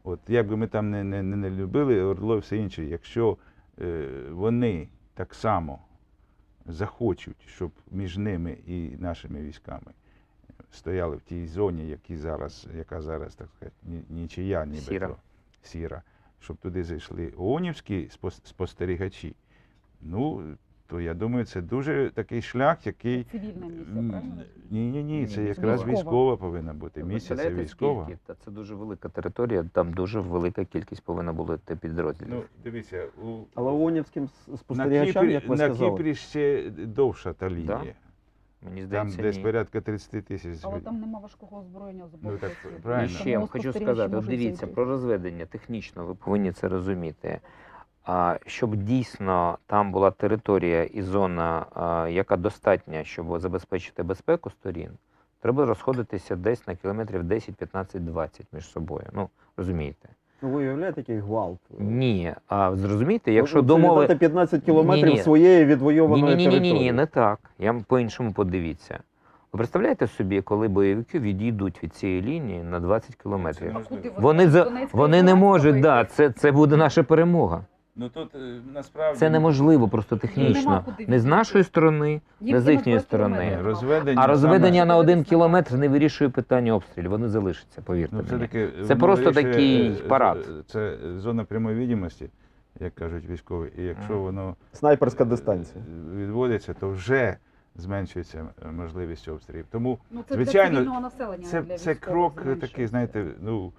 от 0.03 0.19
як 0.27 0.47
би 0.47 0.57
ми 0.57 0.67
там 0.67 0.89
не, 0.91 1.03
не, 1.03 1.23
не, 1.23 1.35
не 1.35 1.49
любили 1.49 2.01
Ордло 2.03 2.35
і 2.35 2.39
все 2.39 2.57
інше, 2.57 2.85
якщо 2.85 3.37
е, 3.81 4.07
вони 4.31 4.87
так 5.13 5.33
само 5.33 5.79
захочуть, 6.65 7.37
щоб 7.47 7.71
між 7.91 8.17
ними 8.17 8.57
і 8.67 8.89
нашими 8.99 9.41
військами 9.41 9.91
стояли 10.71 11.15
в 11.15 11.21
тій 11.21 11.47
зоні, 11.47 11.87
які 11.87 12.17
зараз, 12.17 12.67
яка 12.77 13.01
зараз, 13.01 13.35
так 13.35 13.47
сказати, 13.55 13.75
нічия, 14.09 14.65
ніби 14.65 14.81
Сіра. 14.81 15.07
то, 15.07 15.15
сіра, 15.61 16.01
щоб 16.39 16.57
туди 16.57 16.83
зайшли 16.83 17.33
ООНівські 17.37 18.09
спос- 18.21 18.45
спостерігачі, 18.47 19.35
ну, 20.01 20.41
то 20.87 21.01
я 21.01 21.13
думаю, 21.13 21.45
це 21.45 21.61
дуже 21.61 22.11
такий 22.13 22.41
шлях, 22.41 22.87
який. 22.87 23.23
Цивільна 23.23 23.67
місія, 23.67 24.09
правильно? 24.09 24.43
Ні, 24.71 24.89
ні, 24.91 25.03
ні, 25.03 25.27
це 25.27 25.41
Ні, 25.41 25.47
якраз 25.47 25.79
військова. 25.79 25.93
військова 25.99 26.37
повинна 26.37 26.73
бути. 26.73 27.03
Місія 27.03 27.37
це 27.39 27.49
військова. 27.49 28.03
скільки? 28.03 28.19
Та 28.25 28.35
це 28.45 28.51
дуже 28.51 28.75
велика 28.75 29.09
територія, 29.09 29.63
там 29.73 29.93
дуже 29.93 30.19
велика 30.19 30.65
кількість 30.65 31.03
повинна 31.03 31.33
бути 31.33 31.75
підрозділів. 31.75 32.33
Ну, 32.33 32.43
дивіться, 32.63 33.05
у, 33.23 33.37
Але 33.55 33.71
ООНівським 33.71 34.23
с- 34.23 34.47
на, 34.47 34.57
спостерігачам, 34.57 35.13
Кіпрі, 35.21 35.33
як 35.33 35.47
ви 35.47 35.55
на 35.55 35.65
сказали, 35.65 35.91
Кіпрі 35.97 36.15
ще 36.15 36.69
довша 36.69 37.33
та 37.33 37.49
лінія. 37.49 37.81
Мені 38.61 38.81
Там 38.81 38.87
здається, 38.87 39.21
десь 39.21 39.37
ні. 39.37 39.43
порядка 39.43 39.81
30 39.81 40.25
тисяч. 40.25 40.59
Але 40.61 40.79
там 40.79 40.99
нема 40.99 41.19
важкого 41.19 41.57
озброєння 41.59 42.07
з 42.07 42.11
боку. 42.11 42.19
Ну, 42.33 42.37
так, 42.37 42.49
Росії. 42.63 42.73
правильно. 42.83 43.05
І 43.05 43.09
ще 43.09 43.29
я 43.29 43.39
вам 43.39 43.47
хочу 43.47 43.61
спостерігачі 43.63 43.85
сказати, 43.95 44.15
от 44.17 44.23
можуть 44.23 44.29
дивіться, 44.39 44.59
зайти. 44.59 44.75
про 44.75 44.85
розведення 44.85 45.45
технічно 45.45 46.05
ви 46.05 46.15
повинні 46.15 46.51
це 46.51 46.67
розуміти. 46.67 47.39
А, 48.11 48.37
щоб 48.45 48.75
дійсно 48.75 49.57
там 49.67 49.91
була 49.91 50.11
територія 50.11 50.83
і 50.83 51.01
зона, 51.01 51.65
яка 52.09 52.37
достатня, 52.37 53.03
щоб 53.03 53.39
забезпечити 53.39 54.03
безпеку 54.03 54.49
сторін, 54.49 54.89
треба 55.41 55.65
розходитися 55.65 56.35
десь 56.35 56.67
на 56.67 56.75
кілометрів 56.75 57.23
10, 57.23 57.55
15, 57.55 58.05
20 58.05 58.45
між 58.53 58.67
собою. 58.67 59.05
Ну, 59.13 59.29
розумієте? 59.57 60.09
ну, 60.41 60.49
ви 60.49 60.59
уявляєте, 60.59 61.01
який 61.01 61.19
гвалт. 61.19 61.59
Ні, 61.79 62.33
а 62.47 62.75
зрозумієте, 62.75 63.31
якщо 63.31 63.59
Це 63.59 63.65
домови. 63.67 64.15
15 64.15 64.63
кілометрів 64.63 65.19
своєї 65.19 65.59
Ні, 65.59 65.65
відвойованої 65.65 66.23
ні, 66.23 66.29
ні, 66.29 66.45
ні, 66.45 66.51
території. 66.51 66.83
ні, 66.83 66.91
не 66.91 67.05
так. 67.05 67.39
Я 67.59 67.73
по-іншому 67.87 68.31
подивіться. 68.31 68.99
Ви 69.53 69.57
представляєте 69.57 70.07
собі, 70.07 70.41
коли 70.41 70.67
бойовики 70.67 71.19
відійдуть 71.19 71.83
від 71.83 71.95
цієї 71.95 72.21
лінії 72.21 72.63
на 72.63 72.79
20 72.79 73.15
кілометрів? 73.15 73.75
Вони 74.17 74.49
за 74.49 74.71
вони 74.91 75.23
не 75.23 75.35
можуть, 75.35 75.81
да, 75.81 76.05
це, 76.05 76.29
це 76.29 76.51
буде 76.51 76.77
наша 76.77 77.03
перемога. 77.03 77.65
Ну 77.99 78.09
тут 78.09 78.35
е, 78.35 78.61
насправді 78.73 79.19
Це 79.19 79.29
неможливо 79.29 79.87
просто 79.87 80.17
технічно. 80.17 80.85
Не 81.07 81.19
з 81.19 81.25
нашої 81.25 81.63
сторони, 81.63 82.21
не 82.41 82.61
з 82.61 82.71
їхньої 82.71 82.99
сторони. 82.99 83.57
розведення 83.63 84.21
а 84.21 84.27
розведення 84.27 84.79
саме- 84.79 84.85
на 84.85 84.97
один 84.97 85.23
кілометр 85.23 85.75
не 85.75 85.89
вирішує 85.89 86.29
питання 86.29 86.73
обстрілів. 86.75 87.09
Вони 87.09 87.27
залишаться, 87.29 87.81
повірте 87.81 88.15
Ну, 88.15 88.23
це 88.23 88.31
мені. 88.35 88.47
таке, 88.47 88.69
Це 88.87 88.95
просто 88.95 89.25
вирішує, 89.25 89.53
такий 89.53 89.87
е, 89.87 89.91
е, 89.91 90.07
парад. 90.07 90.37
Це 90.67 90.97
зона 91.17 91.43
прямої 91.43 91.75
відомості, 91.77 92.29
як 92.79 92.95
кажуть 92.95 93.25
військові. 93.29 93.71
І 93.77 93.81
якщо 93.83 94.17
воно 94.17 94.55
Снайперська 94.73 95.23
е, 95.23 95.27
дистанція. 95.27 95.83
відводиться, 96.15 96.73
то 96.73 96.89
вже 96.89 97.37
зменшується 97.75 98.47
е, 98.65 98.71
можливість 98.71 99.27
обстрілів. 99.27 99.65
Тому 99.71 99.99
Ну, 100.11 100.23
це 100.29 100.35
Звичайно, 100.35 100.81
для 100.81 100.99
населення, 100.99 101.43
це, 101.45 101.61
для 101.61 101.77
це 101.77 101.95
крок 101.95 102.43
е, 102.47 102.55
такий, 102.55 102.87
знаєте, 102.87 103.25
ну 103.41 103.71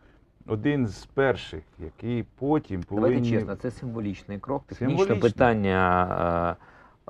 один 0.47 0.87
з 0.87 1.07
перших, 1.07 1.61
який 1.79 2.25
потім 2.39 2.83
повинні 2.83 3.15
Давайте 3.17 3.31
чесно, 3.31 3.55
це 3.55 3.71
символічний 3.71 4.39
крок. 4.39 4.63
Технічне 4.67 4.89
Символічний. 4.97 5.21
питання 5.21 6.57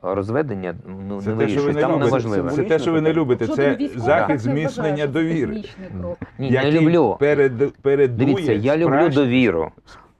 е, 0.03 0.11
розведення 0.15 0.75
ну, 1.09 1.23
Це 1.23 1.31
не 1.35 1.47
те, 1.47 1.49
що 1.49 1.63
ви 1.63 1.73
не 1.73 1.81
Там 1.81 1.91
любите. 1.91 2.05
неважливо. 2.07 2.51
Це 2.51 2.63
те, 2.65 2.79
що 2.79 2.93
ви 2.93 3.01
не 3.01 3.13
любите. 3.13 3.45
Що 3.45 3.55
Це 3.57 3.75
ти 3.75 3.85
військовий, 3.85 4.05
захист 4.07 4.45
так 4.45 4.55
не 4.55 4.61
зміцнення 4.61 5.07
довіри. 5.07 5.47
технічний 5.55 5.89
крок? 6.01 6.19
Ні, 6.39 6.51
не 6.51 6.57
який 6.57 6.81
люблю. 6.81 7.17
перед, 7.21 7.73
передує 7.83 8.35
Дивіться, 8.35 8.53
я 8.53 8.77
люблю 8.77 8.87
справжній- 8.95 9.15
довіру. 9.15 9.71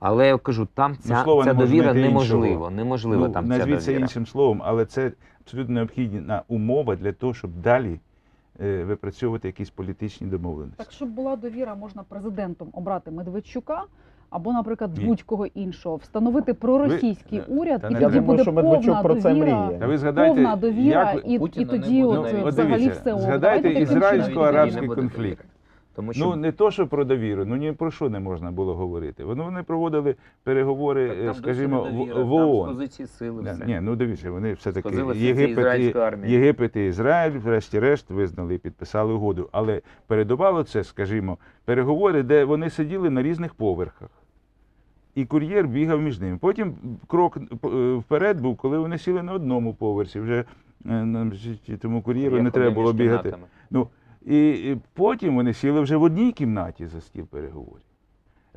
Але 0.01 0.27
я 0.27 0.39
кажу, 0.39 0.69
там 0.75 0.97
ця, 0.97 1.23
слова 1.23 1.45
ця 1.45 1.53
не 1.53 1.55
можна 1.55 1.67
довіра 1.67 1.93
знайти 1.93 2.09
неможлива. 2.09 2.47
іншого. 2.47 2.71
Неможлива 2.71 3.27
ну, 3.29 3.35
там 3.35 3.45
ця 3.49 3.59
назвіть 3.59 3.81
це 3.81 3.87
довіра. 3.87 4.01
іншим 4.03 4.27
словом, 4.27 4.63
але 4.65 4.85
це 4.85 5.13
абсолютно 5.45 5.75
необхідна 5.75 6.43
умова 6.49 6.97
для 6.97 7.13
того, 7.13 7.35
щоб 7.35 7.51
далі 7.55 8.01
випрацьовувати 8.61 9.49
якісь 9.49 9.71
політичні 9.71 10.27
домовленості. 10.27 10.79
Так, 10.79 10.93
щоб 10.93 11.09
була 11.09 11.37
довіра, 11.37 11.75
можна 11.75 12.03
президентом 12.03 12.69
обрати 12.73 13.11
Медведчука 13.11 13.85
або, 14.31 14.53
наприклад, 14.53 14.91
будь-кого 15.05 15.47
іншого, 15.47 15.97
встановити 15.97 16.55
проросійський 16.55 17.39
Ви- 17.39 17.45
уряд, 17.57 17.81
Та 17.81 17.89
і 17.89 18.01
тоді 18.01 18.21
буде 18.21 18.43
що 18.43 18.53
повна 18.53 19.03
про 19.03 19.15
це 19.15 19.35
мріє. 19.35 19.77
Та 19.81 19.87
ви 19.87 19.99
згадайте, 19.99 20.35
Повна 20.35 20.57
довіра, 20.57 21.13
як 21.13 21.25
і, 21.27 21.35
і 21.63 21.65
тоді 21.65 22.05
от 22.05 22.33
Ну, 22.33 22.45
взагалі 22.49 22.79
дивіться, 22.79 23.15
все 23.15 23.25
згадайте 23.27 23.69
ізраїльсько-арабський 23.69 24.95
конфлікт. 24.95 25.45
Тому 26.01 26.13
що 26.13 26.27
Ну 26.27 26.37
не 26.37 26.53
то, 26.53 26.71
що 26.71 26.87
про 26.87 27.05
довіру, 27.05 27.45
ну 27.45 27.57
ні 27.57 27.73
про 27.73 27.91
що 27.91 28.11
не 28.11 28.21
можна 28.21 28.51
було 28.51 28.75
говорити. 28.75 29.25
Вони, 29.25 29.43
вони 29.43 29.63
проводили 29.63 30.15
переговори, 30.43 31.09
Так 31.09 31.19
е, 31.19 31.25
там 31.25 31.35
скажімо, 31.35 31.85
не 31.85 31.91
в, 31.91 31.93
довіра, 31.93 32.23
в 32.23 32.31
там 32.31 32.65
з 32.65 32.69
позиції 32.69 33.07
сили 33.07 33.43
Не, 33.43 33.53
все. 33.53 33.67
Ні, 33.67 33.81
ну 33.83 33.97
дивіться, 33.97 34.31
вони 34.31 34.53
все-таки 34.53 34.89
Сказилася 34.89 35.21
Єгипет, 35.21 35.81
і. 35.81 36.31
Єгипет 36.31 36.77
і 36.77 36.87
Ізраїль, 36.87 37.39
врешті-решт, 37.39 38.11
визнали 38.11 38.55
і 38.55 38.59
підписали 38.59 39.13
угоду. 39.13 39.49
Але 39.53 39.83
передувало 40.07 40.63
це, 40.63 40.85
скажімо, 40.85 41.39
переговори, 41.65 42.23
де 42.23 42.45
вони 42.45 42.71
сиділи 42.71 43.11
на 43.11 43.23
різних 43.23 43.55
поверхах. 43.55 44.11
І 45.15 45.25
кур'єр 45.25 45.69
бігав 45.69 46.01
між 46.01 46.21
ними. 46.21 46.39
Потім 46.41 46.75
крок 47.07 47.37
е, 47.37 47.95
вперед 47.95 48.41
був, 48.41 48.57
коли 48.57 48.79
вони 48.79 48.99
сіли 48.99 49.23
на 49.23 49.33
одному 49.33 49.75
поверсі. 49.75 50.21
Вже 50.21 50.45
е, 50.87 51.31
ж- 51.33 51.77
тому 51.77 52.03
кур'єру 52.03 52.43
не 52.43 52.51
треба 52.51 52.71
було 52.71 52.93
бігати. 52.93 53.23
кімнатами. 53.23 53.47
Ну, 53.71 53.89
і, 54.27 54.77
потім 54.95 55.35
вони 55.37 55.55
сіли 55.55 55.81
вже 55.81 55.97
в 55.97 56.03
одній 56.03 56.33
кімнаті 56.33 56.87
за 56.87 57.01
стіл 57.01 57.27
переговорів. 57.27 57.85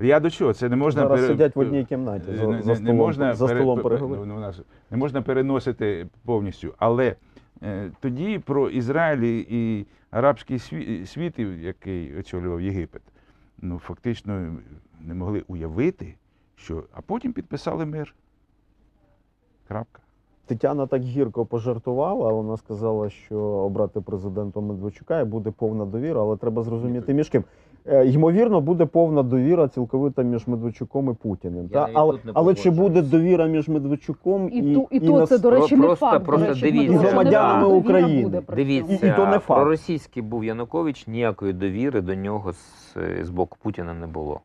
Я 0.02 0.20
до 0.20 0.30
чого? 0.30 0.54
Це 0.54 0.70
не 0.70 0.76
можна 0.76 1.02
Зараз 1.02 1.20
пере- 1.20 1.28
сидять 1.34 1.56
в 1.56 1.60
одній 1.60 1.86
кімнаті 1.86 2.26
за, 2.36 2.48
не, 2.48 2.62
за 2.62 2.76
столом, 2.76 2.84
не 2.84 2.94
можна, 2.94 3.34
за 3.36 3.48
пере- 3.48 3.60
столом 3.60 3.78
пе- 3.78 3.84
переговорів. 3.84 4.26
ну, 4.26 4.52
не 4.92 4.98
можна 4.98 5.22
переносити 5.22 6.08
повністю. 6.26 6.74
Але 6.78 7.16
е, 7.64 7.92
тоді 8.00 8.40
про 8.40 8.70
Ізраїль 8.70 9.20
і- 9.22 9.46
і 9.50 9.86
арабський 10.12 10.60
світ, 10.60 11.10
світ, 11.10 11.40
який 11.40 12.18
очолював 12.18 12.62
Єгипет, 12.62 13.02
ну 13.62 13.80
фактично 13.80 14.56
не 15.02 15.14
могли 15.14 15.44
уявити, 15.48 16.16
що. 16.56 16.84
А 16.94 17.02
потім 17.02 17.34
підписали 17.34 17.86
мир. 17.86 18.16
Крапка. 19.68 20.02
Тетяна 20.46 20.88
так 20.88 21.02
гірко 21.02 21.46
пожартувала. 21.46 22.32
Вона 22.34 22.58
сказала, 22.58 23.10
що 23.10 23.38
обрати 23.40 24.02
президентом 24.02 24.66
Медведчука 24.66 25.20
і 25.22 25.26
буде 25.26 25.52
повна 25.52 25.86
довіра, 25.86 26.22
але 26.22 26.38
треба 26.38 26.64
зрозуміти 26.64 27.14
між 27.14 27.30
ким. 27.30 27.44
Е, 27.86 28.08
Ймовірно, 28.08 28.62
буде 28.62 28.86
повна 28.86 29.24
довіра 29.24 29.68
цілковита 29.68 30.22
між 30.22 30.48
Медведчуком 30.48 31.10
і 31.12 31.14
Путіним. 31.14 31.70
Та? 31.70 31.90
Але, 31.94 32.20
але 32.34 32.54
чи 32.56 32.70
буде 32.70 33.02
довіра 33.02 33.46
між 33.48 33.68
Медведчуком 33.70 34.50
і, 34.50 34.58
І, 34.58 34.74
ту, 34.76 34.88
і, 34.92 34.98
і 34.98 35.00
то 35.00 35.20
нас- 35.20 35.30
це, 35.30 35.38
до 35.40 35.50
речі, 35.50 35.76
не 35.76 35.84
Просто- 35.86 36.06
факт. 36.06 36.26
просто 36.26 36.46
до 36.48 36.54
речі, 36.54 36.72
дивіться. 36.72 36.98
Громадянами 36.98 37.68
України. 37.68 38.24
буде. 38.24 38.42
Дивіться, 38.56 39.08
І 39.08 39.16
то 39.16 39.26
не 39.26 39.40
факт. 39.40 39.46
проросійський 39.48 40.24
був 40.24 40.44
Янукович, 40.44 41.08
ніякої 41.08 41.54
довіри 41.54 42.02
до 42.02 42.16
нього 42.16 42.54
з, 42.54 42.96
з 43.24 43.30
боку 43.30 43.58
Путіна 43.64 43.94
не 43.94 44.08
було. 44.08 44.40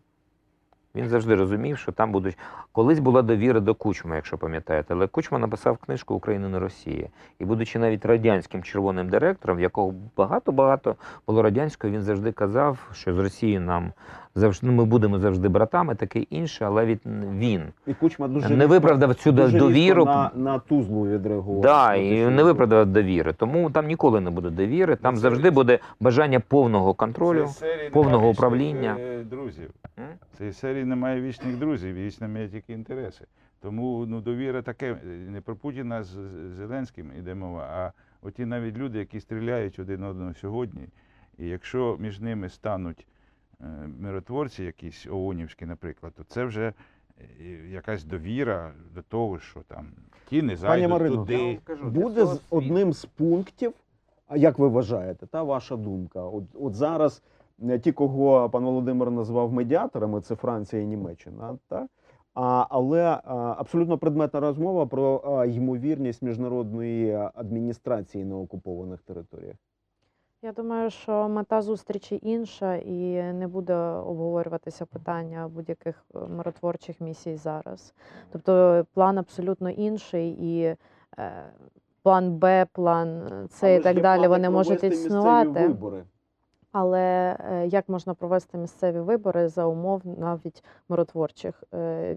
Він 0.94 1.08
завжди 1.08 1.34
розумів, 1.34 1.78
що 1.78 1.92
там 1.92 2.12
будуть. 2.12 2.38
Колись 2.72 2.98
була 2.98 3.22
довіра 3.22 3.60
до 3.60 3.74
Кучма, 3.74 4.16
якщо 4.16 4.38
пам'ятаєте, 4.38 4.94
але 4.94 5.06
Кучма 5.06 5.38
написав 5.38 5.76
книжку 5.76 6.14
Україна 6.14 6.48
не 6.48 6.58
Росія. 6.58 7.08
І 7.38 7.44
будучи 7.44 7.78
навіть 7.78 8.04
радянським 8.04 8.62
червоним 8.62 9.08
директором, 9.08 9.60
якого 9.60 9.94
багато-багато 10.16 10.96
було 11.26 11.42
радянського, 11.42 11.92
він 11.92 12.02
завжди 12.02 12.32
казав, 12.32 12.90
що 12.92 13.14
з 13.14 13.18
Росії 13.18 13.58
нам 13.58 13.92
завжди 14.34 14.66
ну, 14.66 14.72
ми 14.72 14.84
будемо 14.84 15.18
завжди 15.18 15.48
братами, 15.48 15.94
таке 15.94 16.18
інше, 16.20 16.64
але 16.64 16.86
від 16.86 17.00
він 17.32 17.62
І 17.86 17.94
Кучма 17.94 18.28
дуже 18.28 18.56
не 18.56 18.66
виправдав 18.66 19.14
цю 19.14 19.32
дуже 19.32 19.58
довіру. 19.58 20.04
на, 20.04 20.30
на 20.34 20.58
тузлу 20.58 21.08
відреагував. 21.08 21.62
Да, 21.62 21.94
і 21.94 22.26
не 22.26 22.42
виправдав 22.42 22.86
довіри. 22.86 23.32
Тому 23.32 23.70
там 23.70 23.86
ніколи 23.86 24.20
не 24.20 24.30
буде 24.30 24.50
довіри, 24.50 24.96
там 24.96 25.14
Це- 25.14 25.20
завжди 25.20 25.50
буде 25.50 25.78
бажання 26.00 26.40
повного 26.40 26.94
контролю. 26.94 27.46
Серії 27.46 27.90
повного 27.90 28.28
управління. 28.28 28.96
е, 29.00 29.24
Друзів. 29.24 29.70
Цієї 30.36 30.52
серії 30.52 30.84
немає 30.84 31.20
вічних 31.20 31.56
друзів, 31.56 31.94
вічно 31.94 32.28
має 32.28 32.48
тільки 32.48 32.72
інтереси. 32.72 33.24
Тому 33.62 34.04
ну, 34.08 34.20
довіра 34.20 34.62
таке, 34.62 34.92
е, 34.92 34.96
не 35.30 35.40
про 35.40 35.56
Путіна 35.56 36.02
з 36.02 36.08
Зеленським 36.56 37.10
іде 37.18 37.34
мова, 37.34 37.68
а 37.72 37.92
оті 38.26 38.44
навіть 38.46 38.78
люди, 38.78 38.98
які 38.98 39.20
стріляють 39.20 39.78
один 39.78 40.02
одного 40.04 40.34
сьогодні. 40.34 40.88
І 41.38 41.46
якщо 41.48 41.96
між 42.00 42.20
ними 42.20 42.48
стануть 42.48 43.06
миротворці, 43.98 44.64
якісь 44.64 45.06
ООНівські, 45.10 45.66
наприклад, 45.66 46.12
то 46.16 46.24
це 46.24 46.44
вже 46.44 46.72
е, 47.18 47.44
якась 47.70 48.04
довіра 48.04 48.72
до 48.94 49.02
того, 49.02 49.38
що 49.38 49.60
там 49.60 49.86
ті 50.28 50.42
не 50.42 50.56
зайдуть 50.56 50.90
Марино, 50.90 51.16
туди. 51.16 51.38
Я 51.38 51.46
вам 51.46 51.56
скажу, 51.56 51.90
буде 51.90 52.26
з 52.26 52.40
одним 52.50 52.92
з 52.92 53.04
пунктів. 53.04 53.72
А 54.26 54.36
як 54.36 54.58
ви 54.58 54.68
вважаєте, 54.68 55.26
та 55.26 55.42
ваша 55.42 55.76
думка? 55.76 56.22
От, 56.22 56.44
от 56.54 56.74
зараз 56.74 57.22
е, 57.62 57.78
ті, 57.78 57.92
кого 57.92 58.50
пан 58.50 58.64
Володимир 58.64 59.10
назвав 59.10 59.52
медіаторами, 59.52 60.20
це 60.20 60.34
Франція 60.34 60.82
і 60.82 60.86
Німеччина, 60.86 61.58
та? 61.68 61.88
А, 62.34 62.66
але 62.70 63.02
а, 63.02 63.54
абсолютно 63.58 63.98
предметна 63.98 64.40
розмова 64.40 64.86
про 64.86 65.22
а, 65.24 65.46
ймовірність 65.46 66.22
міжнародної 66.22 67.12
адміністрації 67.34 68.24
на 68.24 68.36
окупованих 68.36 69.02
територіях. 69.02 69.56
Я 70.42 70.52
думаю, 70.52 70.90
що 70.90 71.28
мета 71.28 71.62
зустрічі 71.62 72.20
інша, 72.22 72.74
і 72.74 73.22
не 73.32 73.48
буде 73.48 73.74
обговорюватися 73.74 74.86
питання 74.86 75.48
будь-яких 75.48 76.04
е, 76.14 76.18
миротворчих 76.18 77.00
місій 77.00 77.36
зараз. 77.36 77.94
Тобто 78.32 78.86
план 78.94 79.18
абсолютно 79.18 79.70
інший, 79.70 80.30
і 80.30 80.76
е, 81.18 81.52
план 82.02 82.38
Б, 82.38 82.66
план 82.72 83.28
С 83.50 83.76
і 83.76 83.80
так 83.80 84.00
далі 84.00 84.28
вони 84.28 84.50
можуть 84.50 84.84
існувати. 84.84 85.68
Вибори. 85.68 86.04
Але 86.72 87.36
е, 87.40 87.66
як 87.66 87.88
можна 87.88 88.14
провести 88.14 88.58
місцеві 88.58 89.00
вибори 89.00 89.48
за 89.48 89.66
умов 89.66 90.02
навіть 90.04 90.64
миротворчих 90.88 91.64
е, 91.74 92.16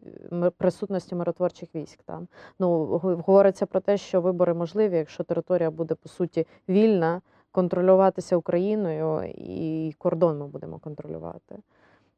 присутності 0.58 1.16
миротворчих 1.16 1.76
військ 1.76 2.04
там? 2.04 2.28
Ну 2.60 2.86
говориться 3.26 3.66
про 3.66 3.80
те, 3.80 3.98
що 3.98 4.22
вибори 4.22 4.54
можливі, 4.54 4.98
якщо 4.98 5.24
територія 5.24 5.72
буде 5.72 5.96
по 5.96 6.10
суті 6.10 6.48
вільна, 6.70 7.22
контролюватися 7.52 8.38
Україною, 8.38 9.34
і 9.36 9.94
кордон 9.98 10.40
ми 10.40 10.48
будемо 10.48 10.80
контролювати. 10.80 11.56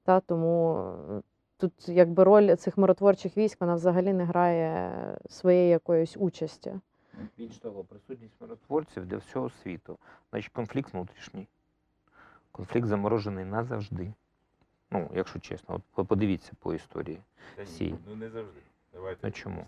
Та 0.04 0.20
тому 0.20 0.86
е, 1.12 1.22
тут 1.58 1.90
якби 1.90 2.24
роль 2.24 2.56
цих 2.56 2.78
миротворчих 2.78 3.38
військ 3.38 3.62
вона 3.62 3.76
взагалі 3.76 4.14
не 4.14 4.26
грає 4.26 4.92
своєї 5.30 5.70
якоїсь 5.70 6.18
участі. 6.18 6.74
Більш 7.38 7.58
того, 7.58 7.84
присутність 7.84 8.42
миротворців 8.42 9.06
для 9.06 9.18
всього 9.18 9.50
світу. 9.50 9.98
Значить, 10.30 10.54
конфлікт 10.54 10.94
внутрішній. 10.94 11.48
Конфлікт 12.52 12.88
заморожений 12.88 13.46
назавжди. 13.46 14.14
Ну, 14.92 15.10
якщо 15.14 15.40
чесно, 15.40 15.82
от 15.96 16.08
подивіться 16.08 16.52
по 16.60 16.74
історії. 16.74 17.20
Та 17.56 17.62
ні, 17.62 17.66
Всі. 17.66 17.96
Ну 18.08 18.16
не 18.16 18.30
завжди. 18.30 18.60
Давайте. 18.94 19.28
Ну, 19.28 19.32
чому? 19.32 19.66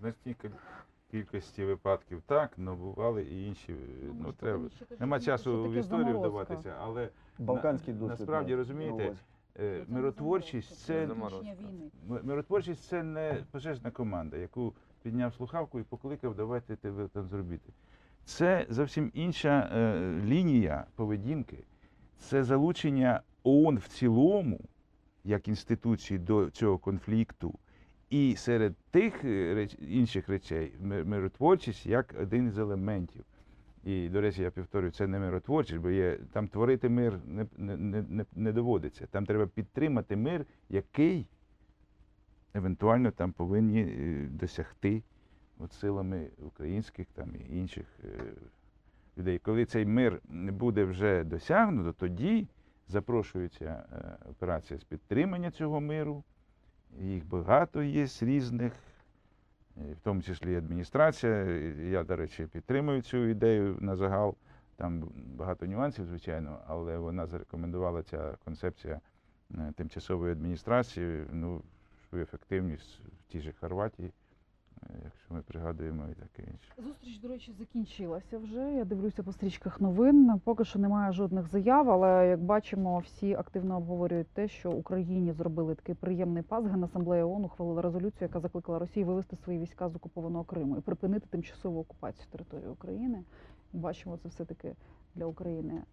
Кількості 1.15 1.65
випадків 1.65 2.21
так, 2.25 2.51
але 2.57 2.75
бували 2.75 3.23
і 3.23 3.47
інші. 3.47 3.71
е, 3.73 3.75
Ну, 4.19 4.33
треба. 4.33 4.69
Нема 4.99 5.19
часу 5.19 5.63
в 5.63 5.73
історію 5.73 6.19
вдаватися, 6.19 6.73
але 6.81 7.09
Балканський 7.39 7.93
на- 7.93 7.99
досвід. 7.99 8.19
насправді, 8.19 8.55
розумієте, 8.55 9.15
е, 9.59 9.83
миротворчість 9.87 10.79
це. 10.85 11.07
Миротворчість 12.23 12.83
це 12.83 13.03
не 13.03 13.43
пожежна 13.51 13.91
команда, 13.91 14.37
яку 14.37 14.73
підняв 15.03 15.33
слухавку 15.33 15.79
і 15.79 15.83
покликав, 15.83 16.35
давайте 16.35 16.75
те 16.75 16.89
ви 16.89 17.07
там 17.07 17.27
зробити. 17.27 17.73
Це 18.25 18.65
зовсім 18.69 19.11
інша 19.13 19.69
е, 19.75 19.99
лінія 20.25 20.85
поведінки. 20.95 21.63
Це 22.17 22.43
залучення 22.43 23.21
ООН 23.43 23.77
в 23.77 23.87
цілому, 23.87 24.59
як 25.23 25.47
інституції 25.47 26.19
до 26.19 26.49
цього 26.49 26.77
конфлікту. 26.77 27.53
І 28.09 28.35
серед 28.35 28.75
тих 28.91 29.23
е, 29.25 29.53
реч, 29.55 29.75
інших 29.79 30.29
речей 30.29 30.73
ми- 30.79 31.03
миротворчість 31.03 31.85
як 31.85 32.15
один 32.21 32.47
із 32.47 32.57
елементів. 32.57 33.25
І, 33.83 34.09
до 34.09 34.21
речі, 34.21 34.41
я 34.41 34.51
повторюю, 34.51 34.91
це 34.91 35.07
не 35.07 35.19
миротворчість, 35.19 35.79
бо 35.79 35.89
є, 35.89 36.19
там 36.31 36.47
творити 36.47 36.89
мир 36.89 37.19
не, 37.25 37.45
не, 37.57 37.77
не, 37.77 38.25
не- 38.35 38.51
доводиться. 38.51 39.07
Там 39.07 39.25
треба 39.25 39.47
підтримати 39.47 40.15
мир, 40.15 40.45
який 40.69 41.27
евентуально 42.53 43.11
там 43.11 43.31
повинні 43.31 43.81
е, 43.81 44.27
досягти 44.31 45.03
от 45.57 45.73
силами 45.73 46.29
українських 46.37 47.07
там 47.13 47.35
і 47.35 47.57
інших 47.57 47.85
е, 48.03 48.07
людей. 49.17 49.39
Коли 49.39 49.65
цей 49.65 49.85
мир 49.85 50.21
не 50.29 50.51
буде 50.51 50.83
вже 50.83 51.23
досягнуто, 51.23 51.93
тоді 51.93 52.47
запрошується 52.87 53.85
операція 54.29 54.79
з 54.79 54.83
підтримання 54.83 55.51
цього 55.51 55.81
миру. 55.81 56.23
Їх 56.99 57.27
багато 57.27 57.83
є 57.83 58.07
з 58.07 58.23
різних, 58.23 58.73
е, 59.77 59.93
в 59.93 59.99
тому 60.03 60.21
числі 60.21 60.53
і 60.53 60.55
адміністрація. 60.55 61.33
Я, 61.89 62.03
до 62.03 62.15
речі, 62.15 62.47
підтримую 62.51 63.01
цю 63.01 63.17
ідею 63.17 63.77
на 63.79 63.95
загал. 63.95 64.35
Там 64.77 65.11
багато 65.15 65.65
нюансів, 65.65 66.05
звичайно, 66.05 66.59
але 66.67 66.97
вона 66.97 67.27
зарекомендувала 67.27 68.03
ця 68.03 68.37
концепція 68.45 68.99
е, 69.51 69.73
тимчасової 69.75 70.31
адміністрації, 70.31 71.25
ну, 71.31 71.61
ефективність 72.13 72.99
в 73.19 73.31
тій 73.31 73.41
же 73.41 73.53
Хорватії, 73.59 74.11
якщо 75.03 75.33
ми 75.33 75.41
пригадуємо 75.41 76.07
і 76.11 76.13
таке 76.13 76.51
інше. 76.51 76.73
Зустріч, 76.77 77.19
до 77.19 77.27
речі, 77.27 77.51
закінчилася 77.51 78.37
вже. 78.37 78.73
Я 78.73 78.85
дивлюся 78.85 79.23
по 79.23 79.31
стрічках 79.31 79.81
новин. 79.81 80.39
Поки 80.43 80.65
що 80.65 80.79
немає 80.79 81.11
жодних 81.11 81.47
заяв, 81.47 81.89
але 81.89 82.27
як 82.27 82.43
бачимо, 82.43 82.99
всі 82.99 83.33
активно 83.33 83.77
обговорюють 83.77 84.27
те, 84.27 84.47
що 84.47 84.71
Україні 84.71 85.33
зробили 85.33 85.75
такий 85.75 85.95
приємний 85.95 86.43
пас. 86.43 86.65
Генасамблея 86.65 87.25
ООН 87.25 87.45
ухвалила 87.45 87.81
резолюцію, 87.81 88.27
яка 88.27 88.39
закликала 88.39 88.79
Росію 88.79 89.05
вивести 89.05 89.35
свої 89.35 89.59
війська 89.59 89.89
з 89.89 89.95
окупованого 89.95 90.43
Криму 90.43 90.77
і 90.77 90.81
припинити 90.81 91.27
тимчасову 91.29 91.79
окупацію 91.79 92.27
території 92.31 92.69
України. 92.69 93.23
Бачимо, 93.73 94.17
це 94.17 94.29
все 94.29 94.45
таки 94.45 94.75
для 95.15 95.25
України. 95.25 95.83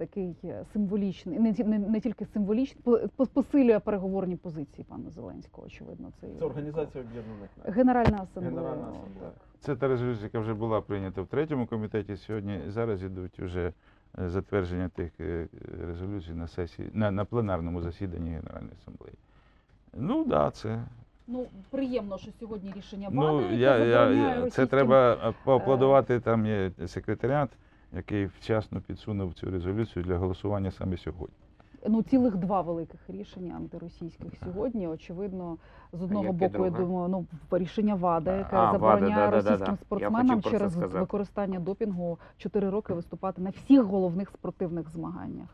Такий 0.00 0.36
е, 0.44 0.64
символічний, 0.72 1.38
не, 1.38 1.52
ті- 1.52 1.64
не, 1.64 1.78
не 1.78 2.00
тільки 2.00 2.26
символічний, 2.26 2.82
по- 2.84 3.00
по- 3.16 3.26
посилює 3.26 3.78
переговорні 3.78 4.36
позиції 4.36 4.86
пана 4.88 5.10
Зеленського. 5.10 5.66
Очевидно, 5.66 6.12
це 6.20 6.26
Це 6.38 6.44
Організація 6.44 7.04
Об'єднаних 7.04 7.50
Націй. 7.58 7.70
Генеральна 7.72 8.18
асамблея. 8.22 8.50
Генеральна 8.50 8.84
так. 8.86 8.94
асамблея. 8.94 9.32
Це 9.60 9.76
та 9.76 9.88
резолюція, 9.88 10.24
яка 10.24 10.38
вже 10.40 10.54
була 10.54 10.80
прийнята 10.80 11.22
в 11.22 11.26
третьому 11.26 11.66
комітеті. 11.66 12.16
Сьогодні 12.16 12.60
зараз 12.68 13.02
ідуть 13.02 13.38
вже 13.40 13.72
е, 14.18 14.28
затвердження 14.28 14.88
тих 14.88 15.12
е, 15.20 15.48
резолюцій 15.86 16.32
на 16.32 16.48
сесії 16.48 16.90
на, 16.94 17.10
на 17.10 17.24
пленарному 17.24 17.80
засіданні 17.80 18.30
Генеральної 18.30 18.72
асамблеї. 18.82 19.16
Ну 19.94 20.18
так, 20.18 20.28
да, 20.28 20.50
це 20.50 20.82
Ну 21.26 21.46
приємно, 21.70 22.18
що 22.18 22.30
сьогодні 22.40 22.72
рішення 22.76 23.08
ну 23.12 23.20
влади, 23.20 23.56
я, 23.56 23.78
я, 23.78 24.10
я 24.10 24.34
це 24.34 24.40
російським- 24.40 24.66
треба 24.66 25.34
поаплодувати. 25.44 26.20
Там 26.20 26.46
є 26.46 26.70
секретаріат, 26.86 27.50
який 27.92 28.26
вчасно 28.26 28.80
підсунув 28.80 29.34
цю 29.34 29.50
резолюцію 29.50 30.04
для 30.04 30.16
голосування 30.18 30.70
саме 30.70 30.96
сьогодні. 30.96 31.36
ну 31.88 32.02
цілих 32.02 32.36
два 32.36 32.60
великих 32.60 33.00
рішення 33.08 33.54
антиросійських 33.54 34.32
сьогодні. 34.44 34.88
Очевидно, 34.88 35.56
з 35.92 36.02
одного 36.02 36.24
яке 36.24 36.36
боку, 36.36 36.64
я 36.64 36.70
думаю, 36.70 37.08
ну 37.08 37.26
рішення 37.58 37.94
ВАДА, 37.94 38.36
яке 38.36 38.56
А, 38.56 38.72
забороняє 38.72 39.30
ВАДА, 39.30 39.50
російським 39.50 39.76
спортсменам 39.76 40.42
хотів 40.42 40.52
через 40.52 40.76
використання 40.76 41.60
допінгу 41.60 42.18
4 42.36 42.70
роки 42.70 42.94
виступати 42.94 43.42
на 43.42 43.50
всіх 43.50 43.82
головних 43.82 44.28
спортивних 44.30 44.90
змаганнях, 44.90 45.48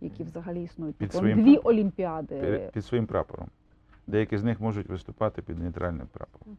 які 0.00 0.22
взагалі 0.22 0.62
існують. 0.62 0.96
Під 0.96 1.08
Тобто 1.08 1.18
своїм 1.18 1.42
дві 1.42 1.56
олімпіади. 1.56 2.40
Під, 2.40 2.72
під 2.72 2.84
своїм 2.84 3.06
прапором. 3.06 3.48
Деякі 4.06 4.38
з 4.38 4.44
них 4.44 4.60
можуть 4.60 4.88
виступати 4.88 5.42
під 5.42 5.58
нейтральним 5.58 6.06
прапором. 6.12 6.56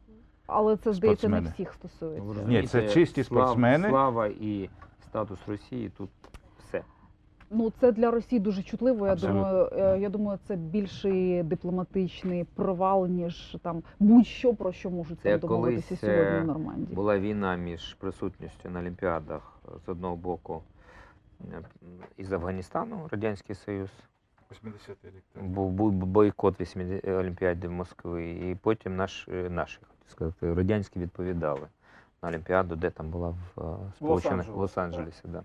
Але 0.48 0.78
це 0.78 0.94
здається 0.94 1.30
не 1.30 1.42
всіх 1.42 1.74
стосується. 1.74 2.48
Ні, 2.48 2.64
це 2.64 2.90
чисті 2.90 3.24
спортсмени. 3.24 3.90
Слава 3.90 4.28
і 4.28 4.70
статус 5.10 5.40
Росії 5.48 5.92
тут 5.98 6.10
все. 6.60 6.84
Ну 7.50 7.72
це 7.80 7.92
для 7.92 8.12
Росії 8.12 8.40
дуже 8.40 8.64
чутливо. 8.64 9.06
Я 9.06 9.14
Абсолютно. 9.14 9.42
думаю, 9.42 9.70
е, 9.74 10.00
я 10.00 10.10
думаю, 10.10 10.40
це 10.48 10.56
більший 10.56 11.44
дипломатичний 11.44 12.44
провал, 12.44 13.08
ніж 13.08 13.58
там 13.62 13.84
будь-що 14.00 14.54
про 14.54 14.72
що 14.72 14.90
можуть 14.90 15.20
Це 15.20 15.38
домовитися 15.38 15.96
сьогодні 15.96 16.24
е, 16.24 16.40
в 16.40 16.46
Нормандії. 16.46 16.96
Була 16.96 17.20
війна 17.20 17.56
між 17.56 17.94
присутністю 17.94 18.70
на 18.70 18.80
Олімпіадах 18.80 19.60
з 19.86 19.90
одного 19.90 20.16
боку 20.16 20.64
е, 21.42 21.62
із 22.18 22.34
Афганістану, 22.34 23.08
Радянський 23.12 23.56
Союз. 23.56 23.90
80-й 24.52 25.08
рік. 25.08 25.44
Був 25.44 25.92
бойкот 25.92 26.62
80 26.62 27.08
Олімпіади 27.08 27.68
в 27.68 27.72
Москві, 27.72 28.52
і 28.52 28.56
потім 28.56 28.96
наш, 28.96 29.28
наші, 29.50 29.80
хотів 29.82 30.12
сказати, 30.12 30.54
радянські 30.54 31.00
відповідали 31.00 31.68
на 32.22 32.30
Олімпіаду, 32.30 32.76
де 32.76 32.90
там 32.90 33.10
була 33.10 33.30
в 33.30 33.62
е, 33.62 33.92
Сполучених 33.96 34.48
Лос-Анджелесі, 34.48 34.92
Лос-Анджелесі. 34.92 35.22
Да. 35.26 35.44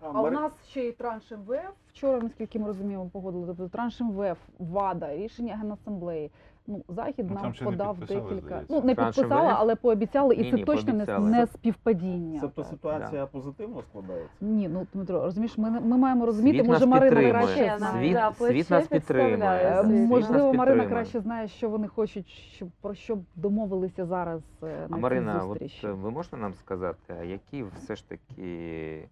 А 0.00 0.22
у 0.22 0.30
нас 0.30 0.52
ще 0.68 0.84
й 0.84 0.92
транш 0.92 1.30
МВФ. 1.30 1.72
Вчора, 1.92 2.20
наскільки 2.20 2.58
ми 2.58 2.66
розуміємо, 2.66 3.08
погодили. 3.08 3.46
Тобто 3.46 3.68
транш 3.68 4.00
МВФ, 4.00 4.38
ВАДА, 4.58 5.16
рішення 5.16 5.56
Генасамблеї. 5.56 6.30
Ну, 6.70 6.84
Захід 6.88 7.26
Ну, 7.30 7.34
нам 7.42 7.52
подав 7.64 7.98
декілька. 7.98 8.20
здається. 8.24 8.60
Ну, 8.68 8.82
не 8.82 8.94
Транш 8.94 9.16
підписала, 9.16 9.50
МВФ? 9.50 9.56
але 9.60 9.74
пообіцяли, 9.76 10.34
і 10.34 10.42
Ні, 10.42 10.50
це 10.50 10.56
ні, 10.56 10.64
точно 10.64 10.92
не, 10.92 11.06
пообіцяли. 11.06 11.30
не 11.30 11.46
співпадіння. 11.46 12.38
Тобто 12.40 12.62
Так, 12.62 12.70
ситуація 12.70 13.26
позитивно 13.26 13.82
складається. 13.82 14.30
Ні, 14.40 14.68
ну 14.68 14.86
Дмитро, 14.94 15.20
розумієш, 15.24 15.58
ми, 15.58 15.70
ми 15.70 15.98
маємо 15.98 16.26
розуміти, 16.26 16.58
Світ 16.58 16.66
може 16.68 16.80
нас 16.86 16.88
Марина 16.88 17.16
підтримує. 17.16 17.32
краще. 17.54 17.78
Світ, 17.98 18.12
Да, 18.12 18.32
світ 18.32 18.70
нас 18.70 18.86
підтримує. 18.86 19.82
Світ 19.84 19.90
нас 20.00 20.08
Можливо, 20.08 20.54
Марина 20.54 20.86
краще 20.86 21.20
знає, 21.20 21.48
що 21.48 21.68
вони 21.70 21.88
хочуть, 21.88 22.28
щоб 22.28 22.68
про 22.80 22.94
що 22.94 23.16
б 23.16 23.24
домовилися 23.36 24.06
зараз 24.06 24.42
е, 24.62 24.86
А 24.86 24.88
на 24.90 24.96
Марина, 24.96 25.32
цій 25.34 25.38
от 25.40 25.48
зустрічі. 25.48 25.86
е, 25.86 25.92
ви 25.92 26.10
можете 26.10 26.36
нам 26.36 26.54
сказати, 26.54 27.14
а 27.20 27.24
який 27.24 27.62
все 27.62 27.96
ж 27.96 28.08
таки 28.08 29.08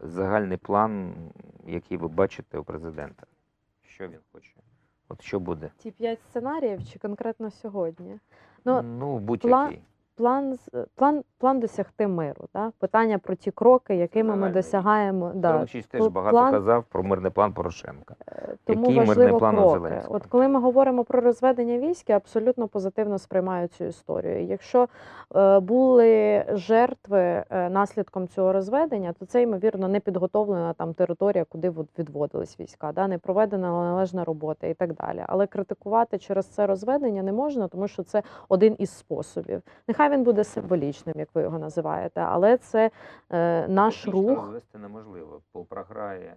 загальний 0.00 0.56
план, 0.58 1.14
який 1.66 1.96
ви 1.98 2.08
бачите 2.08 2.58
у 2.58 2.64
президента? 2.64 3.26
Що 3.82 4.08
він 4.08 4.18
хоче? 4.32 4.50
От 5.08 5.22
що 5.22 5.40
буде? 5.40 5.70
Ті 5.78 5.90
п'ять 5.90 6.22
сценаріїв 6.22 6.84
чи 6.92 6.98
конкретно 6.98 7.50
сьогодні? 7.50 8.18
Ну, 8.64 8.82
Ну, 8.82 9.18
будь-який. 9.18 9.82
План 10.16 10.54
з- 10.54 10.86
план, 10.94 11.22
план 11.38 11.60
досягти 11.60 12.06
миру. 12.06 12.48
Да? 12.54 12.72
Питання 12.78 13.18
про 13.18 13.34
ті 13.34 13.50
кроки, 13.50 13.96
якими 13.96 14.36
ми 14.36 14.50
досягаємо. 14.50 15.32
Да. 15.34 15.66
Теж 15.90 16.08
багато 16.08 16.36
план- 16.36 16.52
казав 16.52 16.84
про 16.84 17.02
мирний 17.02 17.30
план 17.30 17.52
Порошенка. 17.52 18.14
Тому 18.64 18.80
Який 18.80 18.96
мирний 18.96 19.06
важливо 19.06 19.38
план 19.38 19.58
у 19.58 19.60
кроки. 19.62 19.78
Зеленського? 19.78 20.16
От 20.16 20.26
коли 20.26 20.48
ми 20.48 20.60
говоримо 20.60 21.04
про 21.04 21.20
розведення 21.20 21.78
військ, 21.78 22.10
я 22.10 22.16
абсолютно 22.16 22.68
позитивно 22.68 23.18
сприймаю 23.18 23.68
цю 23.68 23.84
історію. 23.84 24.44
Якщо 24.44 24.88
е, 25.36 25.60
були 25.60 26.44
жертви 26.48 27.44
е, 27.50 27.70
наслідком 27.70 28.28
цього 28.28 28.52
розведення, 28.52 29.12
то 29.12 29.26
це 29.26 29.42
ймовірно 29.42 29.88
не 29.88 30.00
підготовлена 30.00 30.72
там 30.72 30.94
територія, 30.94 31.44
куди 31.44 31.72
відводились 31.98 32.60
війська, 32.60 32.92
да? 32.92 33.08
не 33.08 33.18
проведена 33.18 33.70
належна 33.70 34.24
робота 34.24 34.66
і 34.66 34.74
так 34.74 34.94
далі. 34.94 35.24
Але 35.26 35.46
критикувати 35.46 36.18
через 36.18 36.46
це 36.46 36.66
розведення 36.66 37.22
не 37.22 37.32
можна, 37.32 37.68
тому 37.68 37.88
що 37.88 38.02
це 38.02 38.22
один 38.48 38.76
із 38.78 38.90
способів. 38.90 39.62
Нехай 39.88 40.05
нехай 40.06 40.18
він 40.18 40.24
буде 40.24 40.44
символічним, 40.44 41.14
як 41.18 41.28
ви 41.34 41.42
його 41.42 41.58
називаєте, 41.58 42.20
але 42.20 42.56
це 42.56 42.90
е, 43.30 43.68
наш 43.68 43.94
Фактично 43.94 44.12
рух. 44.34 44.48
Вести 44.52 44.78
неможливо, 44.78 45.40
бо 45.54 45.64
програє. 45.64 46.34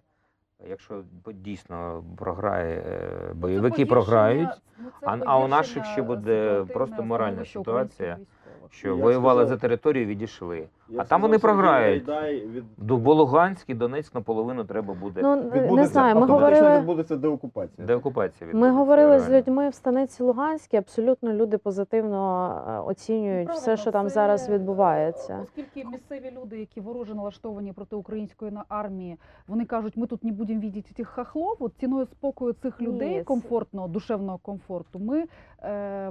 Якщо 0.70 1.04
дійсно 1.34 2.04
програє, 2.18 2.84
е, 2.88 3.34
бойовики 3.34 3.86
програють, 3.86 4.62
а- 5.02 5.18
а 5.26 5.40
у 5.40 5.48
наших 5.48 5.86
ще 5.86 6.02
буде 6.02 6.66
просто 6.74 7.04
моральна 7.04 7.46
ситуація, 7.46 8.18
що 8.70 8.88
Я 8.88 8.94
воювали 8.94 9.42
сказав. 9.42 9.58
за 9.58 9.62
територію, 9.62 10.06
відійшли. 10.06 10.64
А 10.98 11.04
там 11.04 11.22
вони 11.22 11.40
сказав, 11.40 11.56
програють. 11.56 12.08
Гайдай 12.08 12.48
від- 12.48 12.64
До 12.78 12.98
бо 12.98 13.14
Луганськ 13.14 13.70
і 13.70 13.74
Донецьк 13.74 14.16
наполовину 14.16 14.64
треба 14.64 14.94
буде 14.94 15.22
Ну 15.24 15.36
не 15.76 15.86
знаю. 15.86 16.16
Ми 16.16 16.26
говорили. 16.26 16.78
відбудеться 16.80 17.16
деокупація. 17.16 17.88
деокупація. 17.88 18.48
Ми 18.48 18.54
відбудеться, 18.54 18.78
говорили 18.78 19.20
з 19.20 19.30
людьми 19.30 19.70
в 19.70 19.74
станиці 19.74 20.24
Луганській. 20.24 20.78
Абсолютно 20.78 21.34
люди 21.34 21.58
позитивно 21.58 22.54
е, 22.68 22.80
оцінюють 22.90 23.50
все, 23.50 23.78
що 23.78 23.92
там 23.92 24.10
зараз 24.10 24.50
відбувається. 24.50 25.40
Оскільки 25.44 25.86
місцеві 25.86 26.34
люди, 26.42 26.60
які 26.60 26.82
вороже 26.82 27.16
налаштовані 27.16 27.74
проти 27.74 27.96
української 27.96 28.52
армії, 28.70 29.18
вони 29.48 29.66
кажуть, 29.66 29.98
ми 29.98 30.08
тут 30.08 30.24
не 30.24 30.32
будемо 30.32 30.62
бачити 30.62 30.94
цих 30.96 31.08
хахлов. 31.08 31.58
От 31.60 31.72
ціною 31.80 32.06
спокою 32.06 32.54
цих 32.54 32.82
людей, 32.82 33.18
це- 33.18 33.24
комфортного, 33.24 33.88
душевного 33.88 34.38
комфорту, 34.38 35.00
ми 35.00 35.24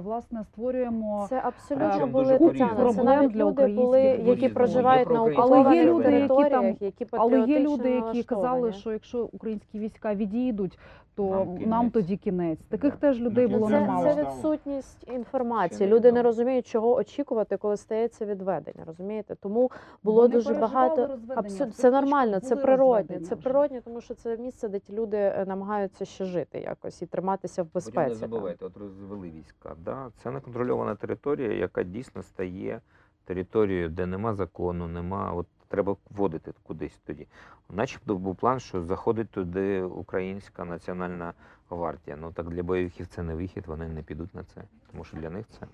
власне 0.03 0.43
створюємо. 0.43 1.25
Це 1.29 1.41
абсолютно 1.43 2.07
були 2.07 2.37
Тетяна. 2.37 2.93
Це 2.93 3.03
навіть 3.03 3.31
для 3.31 3.43
люди 3.43 3.67
були, 3.67 4.01
які 4.01 4.49
проживають 4.49 5.09
на 5.09 5.23
окупованих 5.23 5.67
Але 5.67 5.75
є 5.75 5.85
люди, 5.85 6.11
які 6.11 6.49
там- 6.49 6.75
які 6.79 7.07
Але 7.11 7.39
є 7.39 7.59
люди, 7.59 7.89
які 7.91 8.23
казали, 8.23 8.73
що 8.73 8.91
якщо 8.91 9.29
українські 9.33 9.79
війська 9.79 10.15
відійдуть, 10.15 10.79
то 11.19 11.29
Нам 11.29 11.69
нам, 11.69 11.89
тоді 11.89 12.17
кінець. 12.17 12.59
Таких 12.69 12.93
Да. 12.93 12.97
теж 12.99 13.19
людей 13.21 13.47
Ну, 13.49 13.57
було 13.57 13.69
немало. 13.69 14.03
Це, 14.03 14.15
Мало. 14.15 14.25
це 14.25 14.35
відсутність 14.35 15.07
інформації. 15.13 15.87
Ще 15.87 15.95
Люди 15.95 16.11
не 16.11 16.23
розуміють, 16.23 16.67
чого 16.67 16.93
очікувати, 16.95 17.57
коли 17.57 17.77
стається 17.77 18.25
відведення. 18.25 18.83
Розумієте? 18.87 19.35
Тому 19.35 19.71
було 20.03 20.21
Вони 20.21 20.33
дуже 20.33 20.53
багато. 20.53 21.17
Абсолютно 21.35 21.65
це 21.65 21.81
це 21.81 21.91
нормально, 21.91 22.39
це 22.39 22.55
природне. 22.55 23.19
Це 23.19 23.35
природне, 23.35 23.81
тому 23.81 24.01
що 24.01 24.13
це 24.13 24.37
місце, 24.37 24.69
де 24.69 24.79
ті 24.79 24.93
люди 24.93 25.17
е, 25.17 25.45
намагаються 25.47 26.05
ще 26.05 26.25
жити 26.25 26.59
якось 26.59 27.01
і 27.01 27.05
триматися 27.05 27.63
в 27.63 27.67
Потім 27.67 28.03
не 28.03 28.15
забувайте, 28.15 28.65
от 28.65 28.77
розвели 28.77 29.27
війська. 29.39 29.75
Да? 29.85 30.11
Це 30.23 30.31
неконтрольована 30.31 30.95
територія, 30.95 31.53
яка 31.53 31.83
дійсно 31.83 32.23
стає 32.23 32.81
територією, 33.25 33.89
де 33.89 34.05
нема 34.05 34.33
закону, 34.33 34.87
нема. 34.87 35.31
От 35.33 35.47
треба 35.67 35.95
вводити 36.09 36.53
кудись 36.63 36.99
тоді. 37.05 37.27
Начебто 37.69 38.15
був 38.15 38.35
план, 38.35 38.59
що 38.59 38.81
заходить 38.81 39.29
туди 39.29 39.81
українська 39.81 40.65
національна 40.65 41.33
гвардія. 41.69 42.17
Ну 42.21 42.31
так 42.31 42.49
для 42.49 42.63
бойовиків 42.63 43.07
це 43.07 43.23
не 43.23 43.35
вихід, 43.35 43.63
вони 43.67 43.87
не 43.87 44.01
підуть 44.01 44.35
на 44.35 44.43
це, 44.43 44.61
тому 44.91 45.03
що 45.03 45.17
для 45.17 45.29
них 45.29 45.45
це. 45.59 45.67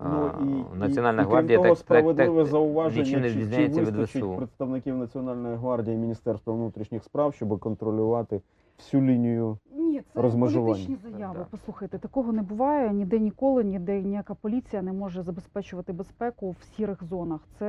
Ну, 0.00 0.32
і, 0.40 0.78
Національна 0.78 1.22
і, 1.22 1.24
і, 1.24 1.28
гвардія 1.28 1.58
крім 1.58 1.64
того, 1.64 1.74
так, 1.74 1.78
справедливе 1.78 2.42
так, 2.42 2.50
зауваження, 2.50 3.02
нічим 3.02 3.20
не 3.20 3.28
чи- 3.30 3.74
чи 3.74 3.84
від 3.84 4.36
представників 4.36 4.96
Національної 4.96 5.56
гвардії 5.56 5.96
і 5.96 5.98
Міністерства 5.98 6.54
внутрішніх 6.54 7.04
справ, 7.04 7.34
щоб 7.34 7.58
контролювати 7.60 8.40
всю 8.78 9.02
лінію. 9.02 9.58
Ні, 9.72 10.00
це 10.12 10.20
політичні 10.74 10.96
заяви. 11.12 11.38
Да. 11.38 11.46
Послухайте, 11.50 11.98
такого 11.98 12.32
не 12.32 12.42
буває 12.42 12.92
ніде 12.92 13.18
ніколи, 13.18 13.64
ніде 13.64 14.02
ніяка 14.02 14.34
поліція 14.34 14.82
не 14.82 14.92
може 14.92 15.22
забезпечувати 15.22 15.92
безпеку 15.92 16.50
в 16.50 16.62
сірих 16.76 17.04
зонах. 17.04 17.40
Це 17.58 17.66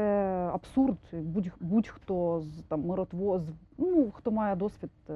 абсурд. 0.54 0.98
Будь, 1.14 1.52
будь-хто 1.60 2.40
з 2.42 2.64
там 2.68 2.86
миротво, 2.86 3.40
з- 3.40 3.50
ну 3.78 4.12
хто 4.16 4.32
має 4.32 4.56
досвід 4.56 4.90
е, 5.10 5.14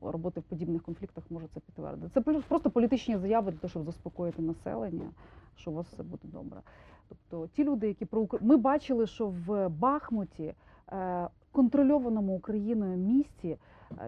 в- 0.00 0.10
роботи 0.10 0.40
в 0.40 0.42
подібних 0.42 0.82
конфліктах, 0.82 1.24
може 1.30 1.46
це 1.54 1.60
підтвердити. 1.60 2.10
Це 2.14 2.20
просто 2.48 2.70
політичні 2.70 3.16
заяви 3.16 3.50
для 3.52 3.58
того, 3.58 3.70
щоб 3.70 3.84
заспокоїти 3.84 4.42
населення, 4.42 5.10
що 5.56 5.70
у 5.70 5.74
вас 5.74 5.86
все 5.86 6.02
буде 6.02 6.22
добре. 6.24 6.60
Тобто 7.08 7.46
ті 7.46 7.64
люди, 7.64 7.88
які 7.88 8.04
про 8.04 8.26
ми 8.40 8.56
бачили, 8.56 9.06
що 9.06 9.26
в 9.46 9.68
Бахмуті, 9.68 10.54
е, 10.92 11.28
контрольованому 11.52 12.36
Україною 12.36 12.96
місті, 12.96 13.56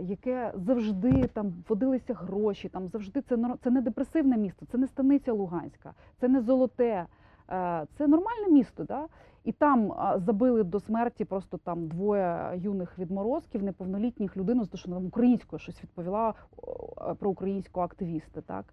яке 0.01 0.53
завжди 0.55 1.27
там 1.27 1.53
водилися 1.69 2.15
гроші, 2.15 2.69
там 2.69 2.89
завжди 2.89 3.21
це 3.21 3.39
це 3.63 3.71
не 3.71 3.81
депресивне 3.81 4.37
місто, 4.37 4.67
це 4.73 4.79
не 4.79 4.87
станиця 4.87 5.33
Луганська, 5.33 5.95
це 6.21 6.29
не 6.29 6.41
золоте, 6.41 7.07
е, 7.51 7.87
це 7.99 8.07
нормальне 8.07 8.49
місто. 8.51 8.85
Да? 8.85 9.07
І 9.45 9.53
там 9.53 9.93
забили 10.17 10.63
до 10.63 10.81
смерті 10.81 11.25
просто 11.25 11.57
там 11.57 11.89
двоє 11.89 12.53
юних 12.57 12.99
відморозків, 12.99 13.63
неповнолітніх 13.63 14.37
людину, 14.37 14.67
те, 14.67 14.77
що 14.79 14.91
вона 14.91 15.07
українською 15.07 15.61
щось 15.61 15.83
відповіла 15.83 16.35
про 17.19 17.31
українського 17.31 17.87
активіста. 17.87 18.41
Так? 18.41 18.65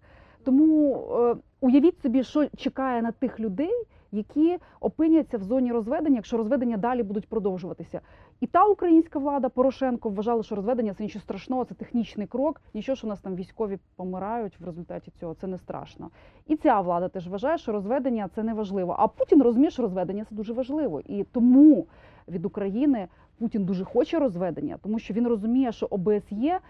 Тому 0.44 0.94
е, 0.94 1.36
уявіть 1.60 2.00
собі, 2.00 2.22
що 2.22 2.46
чекає 2.56 3.02
на 3.02 3.12
тих 3.12 3.40
людей, 3.40 3.84
які 4.12 4.58
опиняться 4.80 5.38
в 5.38 5.42
зоні 5.42 5.72
розведення, 5.72 6.16
якщо 6.16 6.36
розведення 6.36 6.76
далі 6.76 7.02
будуть 7.02 7.28
продовжуватися. 7.28 8.00
І 8.40 8.46
та 8.46 8.64
українська 8.64 9.18
влада 9.18 9.48
Порошенко 9.48 10.08
вважала, 10.08 10.42
що 10.42 10.54
розведення 10.54 10.94
це 10.94 11.02
нічого 11.02 11.22
страшного, 11.22 11.64
це 11.64 11.74
технічний 11.74 12.26
крок. 12.26 12.60
Нічого, 12.74 12.96
що 12.96 13.06
у 13.06 13.10
нас 13.10 13.20
там 13.20 13.34
військові 13.34 13.78
помирають 13.96 14.60
в 14.60 14.64
результаті 14.64 15.12
цього, 15.20 15.34
це 15.34 15.46
не 15.46 15.58
страшно. 15.58 16.10
І 16.46 16.56
ця 16.56 16.80
влада 16.80 17.08
теж 17.08 17.28
вважає, 17.28 17.58
що 17.58 17.72
розведення 17.72 18.28
це 18.34 18.42
не 18.42 18.54
важливо. 18.54 18.96
А 18.98 19.08
Путін 19.08 19.42
розуміє, 19.42 19.70
що 19.70 19.82
розведення 19.82 20.24
це 20.24 20.34
дуже 20.34 20.52
важливо. 20.52 21.00
І 21.00 21.24
тому 21.24 21.86
від 22.28 22.44
України 22.44 23.08
Путін 23.38 23.64
дуже 23.64 23.84
хоче 23.84 24.18
розведення, 24.18 24.78
тому 24.82 24.98
що 24.98 25.14
він 25.14 25.28
розуміє, 25.28 25.72
що 25.72 25.86
ОБСЄ 25.90 26.60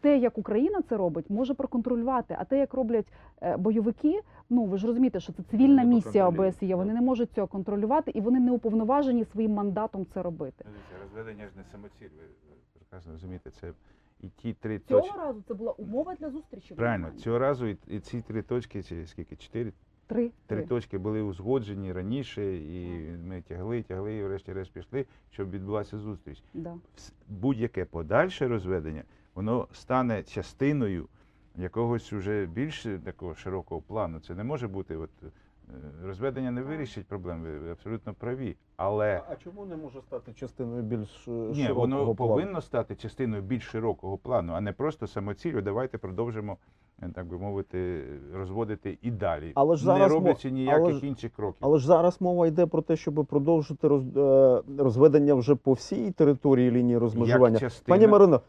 те, 0.00 0.18
як 0.18 0.38
Україна 0.38 0.82
це 0.88 0.96
робить, 0.96 1.30
може 1.30 1.54
проконтролювати. 1.54 2.36
А 2.38 2.44
те, 2.44 2.58
як 2.58 2.74
роблять 2.74 3.06
е, 3.42 3.56
бойовики, 3.56 4.20
ну 4.50 4.64
ви 4.64 4.78
ж 4.78 4.86
розумієте, 4.86 5.20
що 5.20 5.32
це 5.32 5.42
цивільна 5.42 5.82
Вони 5.82 5.92
е, 5.92 5.94
місія 5.94 6.28
ОБСЄ. 6.28 6.74
Вони 6.74 6.94
не 6.94 7.00
можуть 7.00 7.32
цього 7.32 7.46
контролювати, 7.46 8.10
і 8.10 8.20
вони 8.20 8.40
не 8.40 8.52
уповноважені 8.52 9.24
своїм 9.24 9.52
мандатом 9.52 10.06
це 10.14 10.22
робити. 10.22 10.64
Розведення 11.02 11.46
ж 11.46 11.50
не 11.56 11.64
самоціль, 11.64 12.08
ви 12.16 12.22
прекрасно 12.78 13.12
розумієте, 13.12 13.50
це 13.50 13.72
і 14.20 14.28
ті 14.28 14.52
три 14.52 14.78
Цього 14.78 15.00
точки. 15.00 15.18
разу 15.18 15.42
це 15.48 15.54
була 15.54 15.72
умова 15.72 16.14
для 16.14 16.30
зустрічі. 16.30 16.74
Правильно, 16.74 17.10
цього 17.10 17.38
разу 17.38 17.66
і, 17.66 17.78
і 17.86 18.00
ці 18.00 18.22
три 18.22 18.42
точки, 18.42 18.82
чи 18.82 19.06
скільки? 19.06 19.36
Чотири? 19.36 19.72
три. 20.06 20.30
Три 20.46 20.58
три. 20.58 20.66
точки 20.66 20.98
були 20.98 21.22
узгоджені 21.22 21.92
раніше, 21.92 22.56
і 22.56 23.10
ми 23.24 23.42
тягли, 23.42 23.82
тягли, 23.82 24.14
і 24.14 24.24
врешті-решт 24.24 24.72
пішли, 24.72 25.06
щоб 25.30 25.50
відбулася 25.50 25.98
зустріч. 25.98 26.42
Да. 26.54 26.74
Будь-яке 27.28 27.84
подальше 27.84 28.48
розведення, 28.48 29.02
воно 29.36 29.68
стане 29.72 30.22
частиною 30.22 31.08
якогось 31.56 32.12
уже 32.12 32.46
більш 32.46 32.86
такого 33.04 33.34
широкого 33.34 33.80
плану. 33.80 34.20
Це 34.20 34.34
не 34.34 34.44
може 34.44 34.68
бути. 34.68 34.96
От, 34.96 35.10
е, 35.22 35.30
розведення 36.04 36.50
не 36.50 36.62
вирішить 36.62 37.06
проблем, 37.06 37.42
ви 37.42 37.70
абсолютно 37.70 38.14
праві. 38.14 38.56
Але 38.76 39.22
А 39.28 39.36
чому 39.36 39.66
не 39.66 39.76
може 39.76 40.02
стати 40.02 40.32
частиною 40.32 40.82
більш 40.82 41.28
е, 41.28 41.30
ні, 41.30 41.54
широкого 41.54 41.80
воно 41.80 41.96
плану? 41.96 42.14
повинно 42.14 42.60
стати 42.60 42.96
частиною 42.96 43.42
більш 43.42 43.62
широкого 43.64 44.18
плану, 44.18 44.52
а 44.52 44.60
не 44.60 44.72
просто 44.72 45.06
самоцілю. 45.06 45.62
Давайте 45.62 45.98
продовжимо, 45.98 46.52
е, 46.52 46.56
так 47.14 47.26
би 47.26 47.38
мовити, 47.38 48.04
розводити 48.34 48.98
і 49.02 49.10
далі, 49.10 49.52
Але 49.54 49.76
ж 49.76 49.86
не 49.86 49.92
зараз 49.92 50.12
роблячи 50.12 50.50
ніяких 50.50 50.82
але 50.82 50.92
ж- 50.92 51.06
інших 51.06 51.32
кроків. 51.32 51.58
Але 51.60 51.78
ж 51.78 51.86
зараз 51.86 52.20
мова 52.20 52.46
йде 52.46 52.66
про 52.66 52.82
те, 52.82 52.96
щоб 52.96 53.26
продовжити 53.26 53.88
роз, 53.88 54.02
е, 54.16 54.62
розведення 54.78 55.34
вже 55.34 55.54
по 55.54 55.72
всій 55.72 56.10
території 56.10 56.70
лінії 56.70 56.98
розмежування. 56.98 57.58
Як. 57.62 57.72
Пані 57.86 58.06
Марино, 58.06 58.40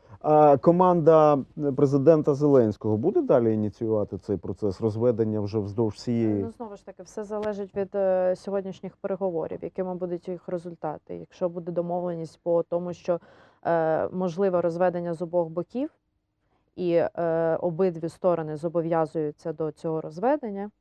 команда 0.61 1.37
президента 1.75 2.33
Зеленського 2.33 2.97
буде 2.97 3.21
далі 3.21 3.53
ініціювати 3.53 4.17
цей 4.17 4.37
процес 4.37 4.81
розведення 4.81 5.39
вже 5.39 5.59
вздовж 5.59 5.95
всієї? 5.95 6.43
Ну 6.43 6.51
знову 6.51 6.75
ж 6.75 6.85
таки, 6.85 7.03
все 7.03 7.23
залежить 7.23 7.75
від 7.75 7.95
е, 7.95 8.35
сьогоднішніх 8.35 8.97
переговорів, 8.97 9.59
якими 9.61 9.95
будуть 9.95 10.27
їх 10.27 10.47
результати. 10.49 11.15
Якщо 11.15 11.49
буде 11.49 11.71
домовленість 11.71 12.39
по 12.43 12.63
тому, 12.63 12.93
що 12.93 13.19
е, 13.65 14.09
можливе 14.09 14.61
розведення 14.61 15.13
з 15.13 15.21
обох 15.21 15.49
боків, 15.49 15.89
і 16.77 16.91
е, 16.93 17.55
обидві 17.61 18.09
сторони 18.09 18.57
зобов'язуються 18.57 19.53
до 19.53 19.71
цього 19.71 20.01
розведення, 20.01 20.71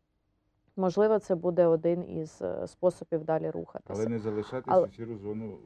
можливо, 0.77 1.19
це 1.19 1.35
буде 1.35 1.67
один 1.67 2.11
із 2.11 2.43
е, 2.43 2.67
способів 2.67 3.25
далі 3.25 3.51
рухатися. 3.51 3.93
Але 4.03 4.09
не 4.09 4.19
залишати 4.19 4.65
Але- 4.67 4.89
сіру 4.89 5.17
зону 5.19 5.59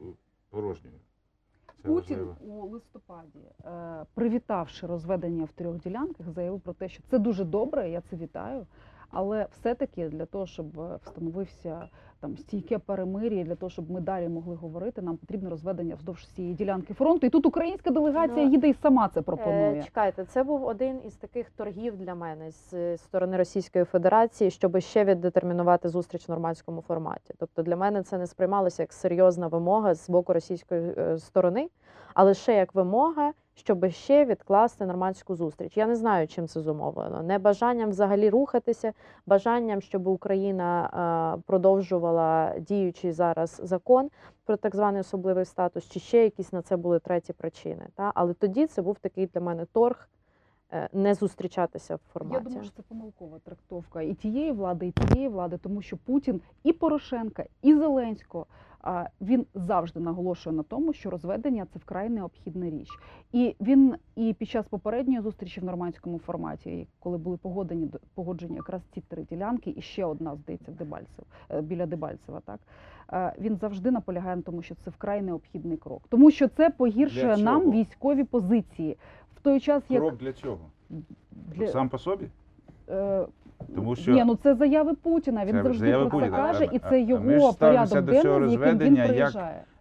порожньою. 0.49 0.95
Це 1.81 1.87
Путін 1.87 2.17
важливо. 2.17 2.35
у 2.63 2.67
листопаді, 2.67 3.39
е, 3.65 4.05
привітавши 4.13 4.87
розведення 4.87 5.45
в 5.45 5.51
трьох 5.51 5.77
ділянках, 5.77 6.29
заявив 6.29 6.61
про 6.61 6.73
те, 6.73 6.89
що 6.89 7.03
це 7.09 7.19
дуже 7.19 7.43
добре, 7.45 7.89
я 7.89 8.01
це 8.01 8.15
вітаю. 8.15 8.67
Але 9.11 9.47
все-таки 9.51 10.09
для 10.09 10.25
того, 10.25 10.47
щоб 10.47 10.79
е, 10.79 10.99
встановився 11.03 11.87
там 12.19 12.37
стійке 12.37 12.77
перемир'я, 12.77 13.43
для 13.43 13.55
того, 13.55 13.69
щоб 13.69 13.91
ми 13.91 14.01
далі 14.01 14.29
могли 14.29 14.55
говорити, 14.55 15.01
нам 15.01 15.17
потрібно 15.17 15.49
розведення 15.49 15.95
вздовж 15.95 16.21
всієї 16.21 16.53
ділянки 16.53 16.93
фронту. 16.93 17.27
І 17.27 17.29
тут 17.29 17.45
українська 17.45 17.91
делегація 17.91 18.45
Ну, 18.45 18.51
їде 18.51 18.69
і 18.69 18.73
сама 18.73 19.09
це 19.13 19.19
Е, 19.19 19.23
пропонує. 19.23 19.83
Чекайте, 19.83 20.25
це 20.25 20.43
був 20.43 20.63
один 20.63 20.99
із 21.05 21.13
таких 21.15 21.49
торгів 21.49 21.97
для 21.97 22.15
мене 22.15 22.51
з 22.51 22.73
е, 22.73 22.97
сторони 22.97 23.37
Російської 23.37 23.85
Федерації, 23.85 24.51
щоб 24.51 24.79
ще 24.79 25.05
віддетермінувати 25.05 25.89
зустріч 25.89 26.27
в 26.27 26.31
нормандському 26.31 26.81
форматі. 26.81 27.33
Тобто 27.37 27.63
для 27.63 27.75
мене 27.75 28.03
це 28.03 28.17
не 28.17 28.27
сприймалося 28.27 28.83
як 28.83 28.93
серйозна 28.93 29.47
вимога 29.47 29.95
з 29.95 30.09
боку 30.09 30.33
російської 30.33 30.93
сторони, 31.17 31.69
а 32.13 32.23
лише 32.23 32.55
як 32.55 32.75
вимога, 32.75 33.33
щоб 33.55 33.89
ще 33.89 34.25
відкласти 34.25 34.85
нормандську 34.85 35.35
зустріч. 35.35 35.77
Я 35.77 35.87
не 35.87 35.95
знаю, 35.95 36.27
чим 36.27 36.47
це 36.47 36.61
зумовлено. 36.61 37.23
Небажанням 37.23 37.89
взагалі 37.89 38.29
рухатися, 38.29 38.93
бажанням, 39.25 39.81
щоб 39.81 40.07
Україна 40.07 41.37
е, 41.37 41.41
продовжувала 41.45 42.59
діючий 42.59 43.11
зараз 43.11 43.61
закон 43.63 44.09
про 44.45 44.57
так 44.57 44.75
званий 44.75 45.01
особливий 45.01 45.45
статус, 45.45 45.89
чи 45.89 45.99
ще 45.99 46.23
якісь 46.23 46.53
на 46.53 46.61
це 46.61 46.77
були 46.77 46.99
треті 46.99 47.33
причини. 47.33 47.87
Та? 47.95 48.11
Але 48.15 48.33
тоді 48.33 48.67
це 48.67 48.81
був 48.81 48.99
такий 48.99 49.27
для 49.27 49.41
мене 49.41 49.65
торг 49.65 50.09
е, 50.71 50.89
не 50.93 51.13
зустрічатися 51.13 51.95
в 51.95 51.99
форматі. 52.13 52.35
Я 52.35 52.49
думаю, 52.49 52.63
що 52.63 52.73
це 52.75 52.81
помилкова 52.81 53.39
трактовка 53.39 54.01
і 54.01 54.13
тієї 54.13 54.51
влади, 54.51 54.87
і 54.87 54.91
тієї 54.91 55.27
влади, 55.27 55.57
тому 55.57 55.81
що 55.81 55.97
Путін 55.97 56.41
і 56.63 56.73
Порошенка, 56.73 57.45
і 57.61 57.75
Зеленського 57.75 58.45
він 59.21 59.45
завжди 59.53 59.99
наголошує 59.99 60.55
на 60.55 60.63
тому, 60.63 60.93
що 60.93 61.09
розведення 61.09 61.67
це 61.73 61.79
вкрай 61.79 62.09
необхідна 62.09 62.69
річ. 62.69 62.89
І 63.31 63.55
він 63.61 63.95
і 64.15 64.33
під 64.33 64.49
час 64.49 64.67
попередньої 64.67 65.21
зустрічі 65.21 65.61
в 65.61 65.63
нормандському 65.63 66.19
форматі, 66.19 66.87
коли 66.99 67.17
були 67.17 67.37
погодені 67.37 67.89
погоджені 68.15 68.55
якраз 68.55 68.81
ці 68.93 69.01
три 69.01 69.23
ділянки, 69.23 69.73
і 69.77 69.81
ще 69.81 70.05
одна 70.05 70.35
здається 70.35 70.71
Дебальцев 70.71 71.25
е, 71.49 71.61
біля 71.61 71.85
Дебальцева. 71.85 72.41
Так 72.45 72.59
е, 73.13 73.33
він 73.39 73.57
завжди 73.57 73.91
наполягає 73.91 74.35
на 74.35 74.41
тому, 74.41 74.61
що 74.61 74.75
це 74.75 74.89
вкрай 74.89 75.21
необхідний 75.21 75.77
крок, 75.77 76.03
тому 76.09 76.31
що 76.31 76.47
це 76.47 76.69
погіршує 76.69 77.37
нам 77.37 77.71
військові 77.71 78.23
позиції 78.23 78.97
в 79.35 79.41
той 79.41 79.59
час, 79.59 79.83
як 79.89 80.01
Крок 80.01 80.17
для 80.17 80.33
чого? 80.33 80.59
для 81.31 81.67
Сам 81.67 81.89
по 81.89 81.97
собі? 81.97 82.27
Е, 82.91 83.25
Тому 83.75 83.95
що 83.95 84.11
Ні, 84.11 84.23
ну 84.25 84.35
це 84.35 84.55
заяви 84.55 84.93
Путіна. 84.93 85.45
Він 85.45 85.55
Це 85.55 85.63
завжди 85.63 85.91
про 85.91 86.03
це 86.03 86.09
Путіна. 86.09 86.37
каже, 86.37 86.69
і 86.71 86.79
це 86.79 86.87
а 87.15 87.19
ми 87.19 87.31
ж 87.33 87.37
його 87.39 87.53
порядок 87.53 88.01
до 88.01 88.21
цього 88.21 88.45
яким 88.45 88.77
він 88.77 88.95
як 88.95 89.33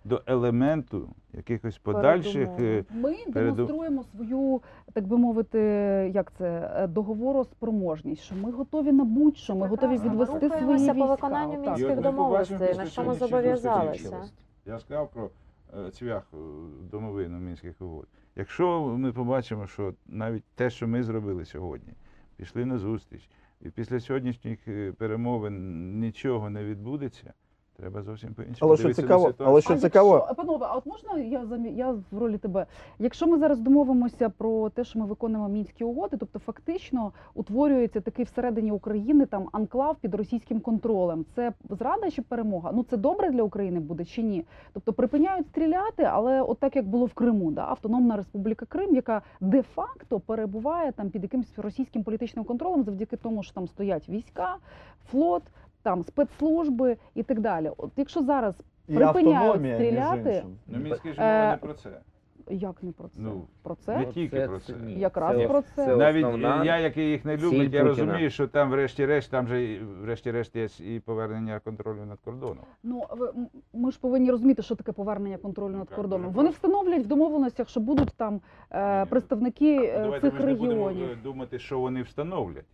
до 0.04 0.22
елементу 0.26 1.08
якихось 1.32 1.78
подальших. 1.78 2.48
е, 2.58 2.84
Ми 2.94 3.14
переду- 3.32 3.54
демонструємо 3.54 4.02
свою, 4.02 4.60
так 4.92 5.06
би 5.06 5.18
мовити, 5.18 5.58
як 6.14 6.32
це 6.38 6.72
е, 6.76 6.86
договороспроможність, 6.86 8.22
що 8.22 8.34
ми 8.34 8.50
готові 8.50 8.92
на 8.92 9.04
будь-що, 9.04 9.54
ми 9.54 9.66
готові 9.66 9.98
Прекрасно. 9.98 10.08
Ми 10.08 10.12
відвести 10.24 10.38
свої 10.38 10.50
рухаємося 10.52 10.92
війська. 10.92 11.06
по 11.06 11.06
виконанню. 11.06 11.60
Мінських 11.60 12.00
домовленостей, 12.00 12.74
на 12.76 12.86
що 12.86 13.04
ми 13.04 13.14
зобов'язалися. 13.14 14.16
Я 14.66 14.78
сказав 14.78 15.10
про 15.10 15.30
цвях 15.90 16.22
домовину 16.90 17.38
мінських 17.38 17.74
угод. 17.80 18.06
Якщо 18.36 18.80
ми 18.98 19.12
побачимо, 19.12 19.66
що 19.66 19.94
навіть 20.08 20.44
те, 20.54 20.70
що 20.70 20.88
ми 20.88 21.02
зробили 21.02 21.44
сьогодні, 21.44 21.92
пішли 22.40 22.64
на 22.64 22.78
зустріч, 22.78 23.28
і 23.60 23.70
після 23.70 24.00
сьогоднішніх 24.00 24.68
е, 24.68 24.92
перемовин 24.92 26.00
нічого 26.00 26.50
не 26.50 26.64
відбудеться, 26.64 27.34
треба 27.80 28.02
зовсім 28.02 28.34
по-іншому. 28.34 28.58
Але 28.60 28.76
що 28.76 28.88
на 28.88 28.94
цікаво, 28.94 29.26
ситуацію. 29.26 29.48
але 29.48 29.60
що 29.60 29.74
а 29.74 29.76
цікаво, 29.76 30.14
якщо, 30.14 30.34
панове, 30.34 30.66
а 30.70 30.76
от 30.76 30.86
можна 30.86 31.18
я 31.18 31.46
замі... 31.46 31.70
я 31.70 31.90
в 32.10 32.18
ролі 32.18 32.38
тебе? 32.38 32.66
Якщо 32.98 33.26
ми 33.26 33.38
зараз 33.38 33.60
домовимося 33.60 34.28
про 34.28 34.70
те, 34.70 34.84
що 34.84 34.98
ми 34.98 35.06
виконуємо 35.06 35.48
мінські 35.48 35.84
угоди, 35.84 36.16
тобто 36.16 36.38
фактично 36.38 37.12
утворюється 37.34 38.00
такий 38.00 38.24
всередині 38.24 38.72
України 38.72 39.26
там 39.26 39.48
анклав 39.52 39.96
під 40.00 40.14
російським 40.14 40.60
контролем. 40.60 41.24
Це 41.34 41.52
зрада 41.70 42.10
чи 42.10 42.22
перемога? 42.22 42.72
Ну 42.74 42.84
це 42.90 42.96
добре 42.96 43.30
для 43.30 43.42
України 43.42 43.80
буде 43.80 44.04
чи 44.04 44.22
ні? 44.22 44.44
Тобто 44.72 44.92
припиняють 44.92 45.46
стріляти, 45.46 46.02
але 46.02 46.42
от 46.42 46.58
так 46.58 46.76
як 46.76 46.88
було 46.88 47.06
в 47.06 47.12
Криму, 47.12 47.50
да, 47.50 47.62
Автономна 47.62 48.16
Республіка 48.16 48.66
Крим, 48.66 48.94
яка 48.94 49.22
де-факто 49.40 50.20
перебуває 50.20 50.92
там 50.92 51.10
під 51.10 51.22
якимось 51.22 51.58
російським 51.58 52.02
політичним 52.02 52.44
контролем, 52.44 52.84
завдяки 52.84 53.16
тому, 53.16 53.42
що 53.42 53.54
там 53.54 53.68
стоять 53.68 54.08
війська, 54.08 54.56
флот. 55.10 55.42
Там 55.82 56.04
спецслужби 56.04 56.96
і 57.14 57.22
так 57.22 57.40
далі. 57.40 57.70
От 57.76 57.90
якщо 57.96 58.22
зараз 58.22 58.54
і 58.88 58.94
припиняють 58.94 59.36
автономія, 59.38 59.78
між 59.78 59.86
стріляти. 59.88 60.30
іншим. 60.34 60.56
Ну, 60.66 60.78
мінські 60.78 61.12
ж 61.12 61.20
Е, 61.22 61.50
не 61.50 61.56
про 61.56 61.74
це. 61.74 61.90
Як 62.52 62.82
не 62.82 62.92
про 62.92 63.08
це? 63.08 63.20
Ну, 63.20 63.42
про 63.62 63.74
це? 63.74 63.98
не 63.98 64.06
це? 64.06 64.12
тільки 64.12 64.40
про 64.40 64.58
це. 64.58 64.72
ні. 64.72 64.94
Якраз 64.94 65.36
Це- 65.36 65.48
про 65.48 65.62
це. 65.62 65.96
Навіть 65.96 66.24
основна 66.24 66.62
е, 66.62 66.66
я, 66.66 66.78
який 66.78 67.10
їх 67.10 67.24
не 67.24 67.38
ціль 67.38 67.44
любить, 67.46 67.58
я 67.60 67.64
Путіна. 67.66 67.84
розумію, 67.84 68.30
що 68.30 68.48
там, 68.48 68.70
врешті-решт, 68.70 69.30
там 69.30 69.46
же 69.48 69.64
і- 69.64 69.78
врешті-решт 70.02 70.56
є 70.56 70.68
і 70.94 71.00
повернення 71.00 71.60
контролю 71.64 72.04
над 72.08 72.18
кордоном. 72.24 72.64
Ну 72.82 73.02
ви- 73.10 73.28
м- 73.28 73.48
ми 73.72 73.90
ж 73.90 74.00
повинні 74.00 74.30
розуміти, 74.30 74.62
що 74.62 74.74
таке 74.74 74.92
повернення 74.92 75.36
контролю 75.38 75.76
над 75.76 75.90
кордоном. 75.90 76.32
Вони 76.32 76.48
просто. 76.48 76.68
встановлять 76.68 77.04
в 77.04 77.06
домовленостях, 77.06 77.68
що 77.68 77.80
будуть 77.80 78.14
там 78.16 78.40
е, 78.72 79.04
представники 79.06 79.76
е, 79.84 80.00
Давайте 80.00 80.30
цих 80.30 80.34
ми 80.34 80.40
ж 80.40 80.46
не 80.46 80.54
будемо 80.54 80.88
регіонів. 80.88 81.10
е, 81.12 81.16
думати, 81.22 81.58
що 81.58 81.80
вони 81.80 82.02
встановлять. 82.02 82.64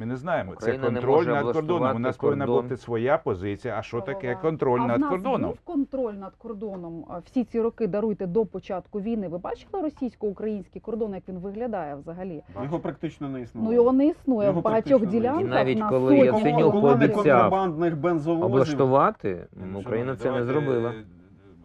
Ми 0.00 0.06
не 0.06 0.16
знаємо. 0.16 0.52
Україна 0.52 0.84
це 0.88 0.92
контроль 0.94 1.24
над 1.24 1.52
кордоном. 1.52 1.96
У 1.96 1.98
нас 1.98 2.16
повинна 2.16 2.46
бути 2.46 2.76
своя 2.76 3.18
позиція. 3.18 3.78
А 3.78 3.82
що 3.82 4.00
таке 4.00 4.34
контроль 4.42 4.80
а 4.80 4.84
в 4.84 4.88
над 4.88 5.00
нас 5.00 5.10
кордоном? 5.10 5.50
був 5.50 5.60
контроль 5.60 6.12
над 6.14 6.34
кордоном 6.34 7.04
всі 7.24 7.44
ці 7.44 7.60
роки 7.60 7.86
даруйте 7.86 8.26
до 8.26 8.46
початку 8.46 9.00
війни. 9.00 9.28
Ви 9.28 9.38
бачили 9.38 9.82
російсько-український 9.82 10.80
кордон, 10.80 11.14
як 11.14 11.22
він 11.28 11.38
виглядає 11.38 11.94
взагалі? 11.94 12.42
Його 12.62 12.78
практично 12.78 13.28
не 13.28 13.40
існує. 13.42 13.66
Ну 13.68 13.74
його 13.74 13.92
не 13.92 14.06
існує 14.06 14.48
Його 14.48 14.60
в 14.60 14.62
багатьох 14.64 15.06
ділянках. 15.06 15.42
І 15.42 15.44
навіть 15.44 15.78
на 15.78 15.88
коли 15.88 16.16
Яценюк 16.16 16.72
пообіцяв 16.72 17.14
контрабандних 17.14 17.96
бензовозів. 17.96 18.44
облаштувати, 18.44 19.46
Ну, 19.72 19.80
Україна 19.80 20.16
це 20.16 20.30
не 20.30 20.44
зробила. 20.44 20.90
е, 20.90 21.04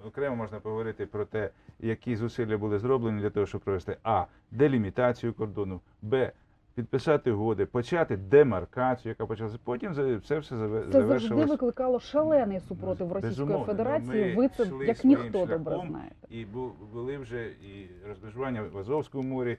Окремо 0.07 0.36
можна 0.36 0.59
поговорити 0.59 1.05
про 1.05 1.25
те, 1.25 1.49
які 1.79 2.15
зусилля 2.15 2.57
були 2.57 2.79
зроблені 2.79 3.21
для 3.21 3.29
того, 3.29 3.45
щоб 3.45 3.61
провести 3.61 3.97
а. 4.03 4.23
делімітацію 4.51 5.34
кордону, 5.34 5.79
б. 6.01 6.31
Підписати 6.76 7.32
угоди, 7.32 7.65
почати 7.65 8.17
демаркацію, 8.17 9.09
яка 9.09 9.26
почалася. 9.26 9.57
Потім 9.63 9.93
за- 9.93 10.19
це 10.19 10.39
все 10.39 10.55
заве- 10.55 10.91
Це 10.91 11.05
завжди 11.05 11.36
викликало 11.36 11.99
шалений 11.99 12.59
супротив 12.59 13.07
Російської 13.13 13.30
Безумовно, 13.32 13.65
Федерації. 13.65 14.36
ми 14.38 14.41
Ви 14.41 14.49
це 14.57 14.86
як 14.88 15.03
ніхто 15.05 15.45
добре 15.45 15.59
знаєте. 15.88 16.15
І 16.30 16.45
були 16.93 17.17
вже 17.17 17.45
і 17.45 17.89
розмежування 18.07 18.63
в 18.74 18.78
Азовському 18.78 19.24
морі, 19.30 19.57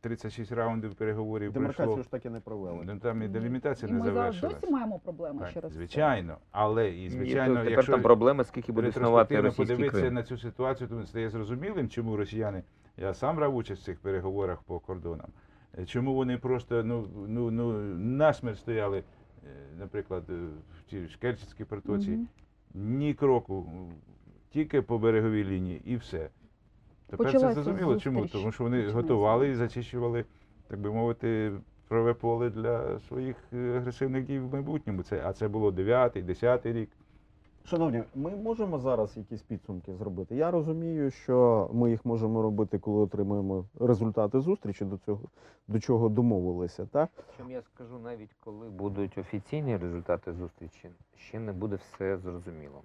36 0.00 0.52
раундів 0.52 0.94
переговорів 0.94 1.52
Демаркацію 1.52 1.86
пройшло. 1.86 2.02
ж 2.02 2.10
так 2.10 2.26
і 2.26 2.30
не 2.30 2.40
провели. 2.40 2.78
Ну, 2.84 2.98
Там 2.98 3.22
і 3.22 3.28
делімітація 3.28 3.88
І 3.88 3.92
не 3.94 3.98
ми 3.98 4.10
зараз 4.10 4.40
досі 4.40 4.70
маємо 4.70 4.98
проблеми 4.98 5.40
Так, 5.40 5.52
через 5.52 5.72
звичайно, 5.72 6.36
але 6.50 6.90
і 6.90 7.08
звичайно, 7.08 7.54
то 7.54 7.60
тепер 7.60 7.72
якщо 7.72 7.92
там 7.92 8.02
проблеми, 8.02 8.44
скільки 8.44 8.72
буде 8.72 8.88
існувати 8.88 9.40
російський 9.40 9.66
подивитися 9.66 10.02
Крим. 10.02 10.14
на 10.14 10.22
цю 10.22 10.38
ситуацію, 10.38 10.88
то 10.88 11.06
стає 11.06 11.30
зрозумілим, 11.30 11.88
чому 11.88 12.16
росіяни, 12.16 12.62
я 12.96 13.14
сам 13.14 13.36
брав 13.36 13.56
участь 13.56 13.82
в 13.82 13.84
цих 13.84 13.98
переговорах 13.98 14.62
по 14.62 14.78
кордонам, 14.78 15.26
е, 15.26 15.30
чому 15.86 16.14
вони 16.14 16.38
просто 16.38 16.84
ну, 16.84 17.08
ну, 17.28 17.50
ну, 17.50 17.72
насмерть 17.94 18.58
стояли, 18.58 18.98
е, 18.98 19.48
наприклад, 19.78 20.24
е, 20.30 20.32
в 20.78 20.82
тій 20.90 21.06
ж 21.06 21.18
Керченській 21.18 21.64
протоці, 21.64 22.10
Мгм. 22.10 22.28
ні 22.74 23.14
кроку, 23.14 23.66
тільки 24.50 24.82
по 24.82 24.98
береговій 24.98 25.44
лінії 25.44 25.82
і 25.84 25.96
все. 25.96 26.28
Тепер 27.06 27.26
Почалася 27.26 27.54
це 27.54 27.62
зрозуміло, 27.62 28.00
чому? 28.00 28.26
Тому 28.26 28.52
що 28.52 28.64
вони 28.64 28.76
Почалася. 28.76 28.96
готували 28.96 29.48
і 29.48 29.54
зачищували, 29.54 30.24
так 30.68 30.80
би 30.80 30.92
мовити, 30.92 31.52
праве 31.88 32.14
поле 32.14 32.50
для 32.50 32.98
своїх 32.98 33.36
е, 33.52 33.76
агресивних 33.76 34.24
дій 34.24 34.38
в 34.38 34.52
майбутньому. 34.52 35.02
Це, 35.02 35.22
а 35.24 35.32
це 35.32 35.48
було 35.48 35.70
9-й, 35.70 36.22
10-й 36.22 36.72
рік. 36.72 36.90
Шановні, 37.68 38.02
ми 38.14 38.30
можемо 38.30 38.78
зараз 38.78 39.16
якісь 39.16 39.42
підсумки 39.42 39.94
зробити. 39.94 40.36
Я 40.36 40.50
розумію, 40.50 41.10
що 41.10 41.70
ми 41.72 41.90
їх 41.90 42.04
можемо 42.04 42.42
робити, 42.42 42.78
коли 42.78 43.00
отримаємо 43.00 43.64
результати 43.80 44.40
зустрічі 44.40 44.84
до 44.84 44.98
цього, 44.98 45.20
до 45.68 45.80
чого 45.80 46.08
домовилися. 46.08 46.86
Так? 46.86 47.10
Чим 47.36 47.50
я 47.50 47.62
скажу, 47.62 47.98
навіть 47.98 48.30
коли 48.44 48.68
будуть 48.68 49.18
офіційні 49.18 49.76
результати 49.76 50.32
зустрічі, 50.32 50.90
ще 51.16 51.38
не 51.40 51.52
буде 51.52 51.76
все 51.76 52.16
зрозуміло. 52.18 52.82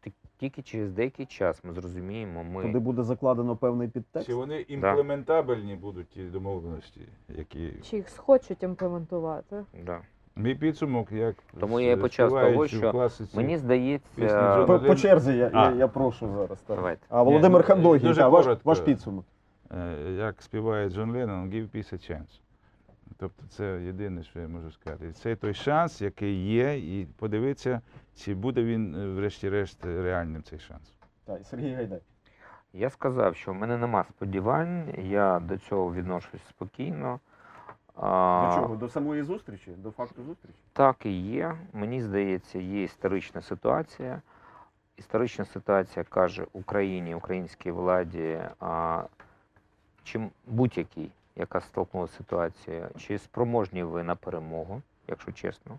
Ти- 0.00 0.12
Тільки 0.36 0.62
через 0.62 0.92
деякий 0.92 1.26
час 1.26 1.64
ми 1.64 1.72
зрозуміємо, 1.72 2.44
ми 2.44 2.62
Туди 2.62 2.78
буде 2.78 3.02
закладено 3.02 3.56
певний 3.56 3.88
підтекст. 3.88 4.26
Чи 4.26 4.34
вони 4.34 4.60
імплементабельні 4.60 5.74
будуть 5.74 6.08
ті 6.08 6.24
домовленості, 6.24 7.00
які 7.28 7.72
Чи 7.82 7.96
їх 7.96 8.08
схочуть 8.08 8.62
імплементувати? 8.62 9.64
да. 9.86 10.00
Мій 10.36 10.54
підсумок, 10.54 11.12
як 11.12 11.36
Тому 11.60 11.80
я 11.80 11.92
і 11.92 11.96
почав 11.96 12.30
з 12.30 12.32
того, 12.32 12.66
що 12.68 12.90
класиці, 12.90 13.36
мені 13.36 13.58
здається, 13.58 14.64
По, 14.66 14.78
по 14.78 14.94
черзі 14.94 15.36
я, 15.36 15.50
я, 15.54 15.70
я 15.70 15.88
прошу 15.88 16.28
зараз. 16.28 16.60
Так. 16.60 16.76
давайте. 16.76 17.06
А 17.08 17.22
Володимир 17.22 17.62
Хандогін, 17.62 18.14
ваш, 18.14 18.46
ваш 18.64 18.80
підсумок. 18.80 19.24
е, 19.70 20.12
як 20.12 20.42
співає 20.42 20.90
Джон 20.90 21.12
Леннон, 21.12 21.50
give 21.50 21.68
peace 21.76 21.94
a 21.94 22.10
chance. 22.10 22.40
Тобто 23.18 23.44
це 23.48 23.82
єдине, 23.82 24.22
що 24.22 24.40
я 24.40 24.48
можу 24.48 24.70
сказати. 24.72 25.12
Це 25.12 25.36
той 25.36 25.54
шанс, 25.54 26.02
який 26.02 26.46
є, 26.52 26.78
і 26.78 27.06
подивитися, 27.18 27.80
чи 28.16 28.34
буде 28.34 28.64
він, 28.64 28.94
е, 28.94 29.06
врешті-решт, 29.06 29.84
реальним 29.84 30.42
цей 30.42 30.58
шанс. 30.58 30.92
Так, 31.24 31.46
Сергій 31.46 31.74
Гайдай. 31.74 32.00
Я 32.72 32.90
сказав, 32.90 33.36
що 33.36 33.52
в 33.52 33.54
мене 33.54 33.76
нема 33.78 34.04
сподівань, 34.04 34.94
я 34.98 35.40
до 35.40 35.58
цього 35.58 35.94
відношусь 35.94 36.40
спокійно. 36.48 37.20
До 37.96 38.50
чого? 38.54 38.76
До 38.76 38.88
самої 38.88 39.22
зустрічі? 39.22 39.70
До 39.70 39.90
факту 39.90 40.22
зустрічі? 40.22 40.54
Так 40.72 41.06
і 41.06 41.20
є. 41.20 41.56
Мені 41.72 42.02
здається, 42.02 42.58
є 42.58 42.82
історична 42.82 43.40
ситуація. 43.42 44.22
Історична 44.96 45.44
ситуація 45.44 46.04
каже 46.04 46.46
Україні, 46.52 47.14
українській 47.14 47.70
владі, 47.70 48.38
а, 48.60 49.02
чим 50.04 50.30
будь-якій, 50.46 51.10
яка 51.36 51.60
столкнулася 51.60 52.12
з 52.12 52.16
ситуацією, 52.16 52.88
чи 52.98 53.18
спроможні 53.18 53.82
ви 53.82 54.02
на 54.02 54.14
перемогу, 54.14 54.82
якщо 55.08 55.32
чесно. 55.32 55.78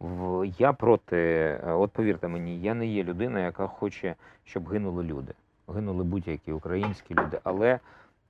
В, 0.00 0.44
я 0.58 0.72
проти, 0.72 1.60
от 1.66 1.90
повірте 1.90 2.28
мені, 2.28 2.60
я 2.60 2.74
не 2.74 2.86
є 2.86 3.04
людина, 3.04 3.40
яка 3.40 3.66
хоче, 3.66 4.14
щоб 4.44 4.68
гинули 4.68 5.04
люди. 5.04 5.32
Гинули 5.68 6.04
будь-які 6.04 6.52
українські 6.52 7.14
люди. 7.14 7.40
Але 7.44 7.78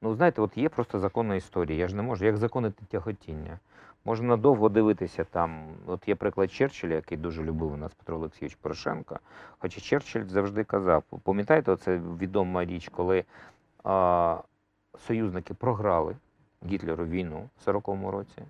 Ну, 0.02 0.14
знаєте, 0.14 0.42
от 0.42 0.56
є 0.56 0.68
просто 0.68 0.98
законна 0.98 1.34
історія. 1.34 1.78
Я 1.78 1.88
ж 1.88 1.96
не 1.96 2.02
можу, 2.02 2.24
як 2.24 2.36
законити 2.36 2.84
тяготіння. 2.90 3.58
Можна 4.04 4.36
довго 4.36 4.68
дивитися 4.68 5.24
там. 5.24 5.64
От 5.86 6.08
є 6.08 6.14
приклад 6.14 6.52
Черчилля, 6.52 6.94
який 6.94 7.18
дуже 7.18 7.42
любив 7.42 7.72
у 7.72 7.76
нас 7.76 7.94
Петро 7.94 8.16
Олексійович 8.16 8.54
Порошенко. 8.54 9.18
Хоча 9.58 9.80
Черчилль 9.80 10.24
завжди 10.24 10.64
казав, 10.64 11.02
пам'ятаєте, 11.02 11.72
оце 11.72 12.00
відома 12.20 12.64
річ, 12.64 12.88
коли 12.88 13.24
а, 13.84 14.38
союзники 14.98 15.54
програли 15.54 16.16
Гітлеру 16.66 17.04
війну 17.04 17.48
в 17.56 17.68
40-му 17.68 18.10
році, 18.10 18.42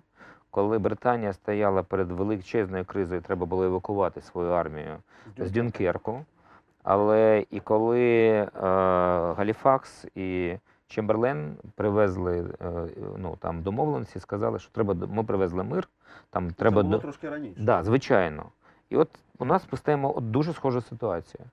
коли 0.51 0.79
Британія 0.79 1.33
стояла 1.33 1.83
перед 1.83 2.11
величезною 2.11 2.85
кризою, 2.85 3.21
треба 3.21 3.45
було 3.45 3.63
евакувати 3.63 4.21
свою 4.21 4.49
армію 4.49 4.97
з 5.37 5.51
Дюнкерку. 5.51 6.25
Але 6.83 7.45
і 7.51 7.59
коли 7.59 8.29
е, 8.29 8.49
Галіфакс 9.37 10.05
і 10.15 10.55
Чемберлен 10.93 11.55
привезли 11.75 12.45
е, 12.61 12.87
ну, 13.17 13.37
там, 13.39 13.61
домовленості, 13.61 14.19
сказали, 14.19 14.59
що 14.59 14.71
треба, 14.71 14.95
ми 15.13 15.23
привезли 15.23 15.63
мир, 15.63 15.87
там 16.29 16.51
треба 16.51 16.81
було 16.83 16.95
до- 16.95 17.01
трошки 17.01 17.29
раніше. 17.29 17.55
Да, 17.63 17.83
звичайно. 17.83 18.43
І 18.89 18.97
от 18.97 19.09
у 19.39 19.45
нас 19.45 19.67
ми 19.71 19.77
стаємо 19.77 20.17
от 20.17 20.31
дуже 20.31 20.53
схожа 20.53 20.81
ситуація. 20.81 21.43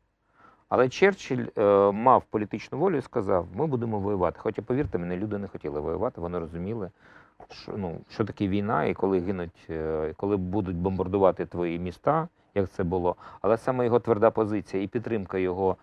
Але 0.69 0.89
Черчилль 0.89 1.45
е, 1.59 1.91
мав 1.93 2.23
політичну 2.31 2.79
волю 2.79 2.97
і 2.97 3.03
сказав: 3.03 3.47
ми 3.55 3.67
будемо 3.67 3.99
воювати. 3.99 4.39
Хоча, 4.43 4.63
повірте 4.63 4.99
мені, 4.99 5.17
люди 5.17 5.39
не 5.39 5.49
хотіли 5.49 5.81
воювати, 5.81 6.21
вони 6.21 6.39
розуміли, 6.39 6.91
що, 7.51 7.73
ну, 7.77 7.99
що 8.11 8.25
таке 8.25 8.49
війна, 8.49 8.85
і 8.85 8.95
коли 8.95 9.21
гинуть, 9.21 9.67
е, 9.71 10.15
коли 10.17 10.37
будуть 10.37 10.77
бомбардувати 10.77 11.47
твої 11.47 11.79
міста, 11.79 12.29
як 12.55 12.71
це 12.71 12.85
було. 12.85 13.17
Але 13.43 13.57
саме 13.57 13.85
його 13.85 13.99
тверда 14.01 14.31
позиція 14.31 14.83
і 14.83 14.87
підтримка 14.87 15.39
його 15.39 15.77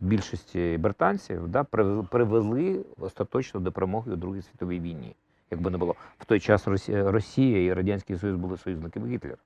більшості 0.00 0.78
британців 0.80 1.48
да, 1.48 1.64
привели 2.10 2.84
остаточно 2.98 3.60
до 3.60 3.72
перемоги 3.72 4.12
у 4.12 4.16
Другій 4.16 4.42
світовій 4.42 4.80
війні. 4.80 5.16
Якби 5.50 5.70
не 5.70 5.78
було 5.78 5.94
в 6.18 6.24
той 6.24 6.40
час 6.40 6.68
Росія, 6.88 7.64
і 7.64 7.72
Радянський 7.72 8.16
Союз 8.16 8.36
були 8.36 8.56
союзниками 8.56 9.08
Гітлера, 9.08 9.36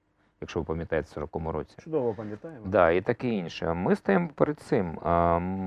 якщо 0.41 0.61
ви 0.61 0.65
пам'ятаєте, 0.65 1.21
в 1.21 1.23
40-му 1.23 1.53
році. 1.53 1.75
Чудово 1.79 2.15
пам'ятаємо. 2.15 2.67
Да, 2.67 2.91
і 2.91 3.01
таке 3.01 3.29
інше. 3.29 3.75
Ми 3.75 3.97
стоїмо 3.97 4.29
перед 4.35 4.61
цим. 4.61 4.99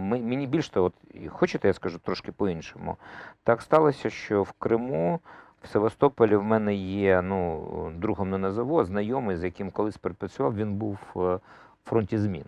Ми, 0.07 0.19
мені 0.19 0.47
більш 0.47 0.69
того, 0.69 0.91
хочете, 1.29 1.67
я 1.67 1.73
скажу 1.73 1.99
трошки 1.99 2.31
по-іншому. 2.31 2.97
Так 3.43 3.61
сталося, 3.61 4.09
що 4.09 4.43
в 4.43 4.51
Криму, 4.51 5.19
в 5.61 5.67
Севастополі 5.67 6.35
в 6.35 6.43
мене 6.43 6.75
є, 6.75 7.21
ну, 7.21 7.91
другом 7.95 8.29
не 8.29 8.37
назову, 8.37 8.83
знайомий, 8.83 9.37
з 9.37 9.43
яким 9.43 9.71
колись 9.71 9.97
працював, 9.97 10.55
він 10.55 10.73
був 10.73 10.97
е, 11.15 11.19
в 11.19 11.39
фронті 11.85 12.17
змін. 12.17 12.45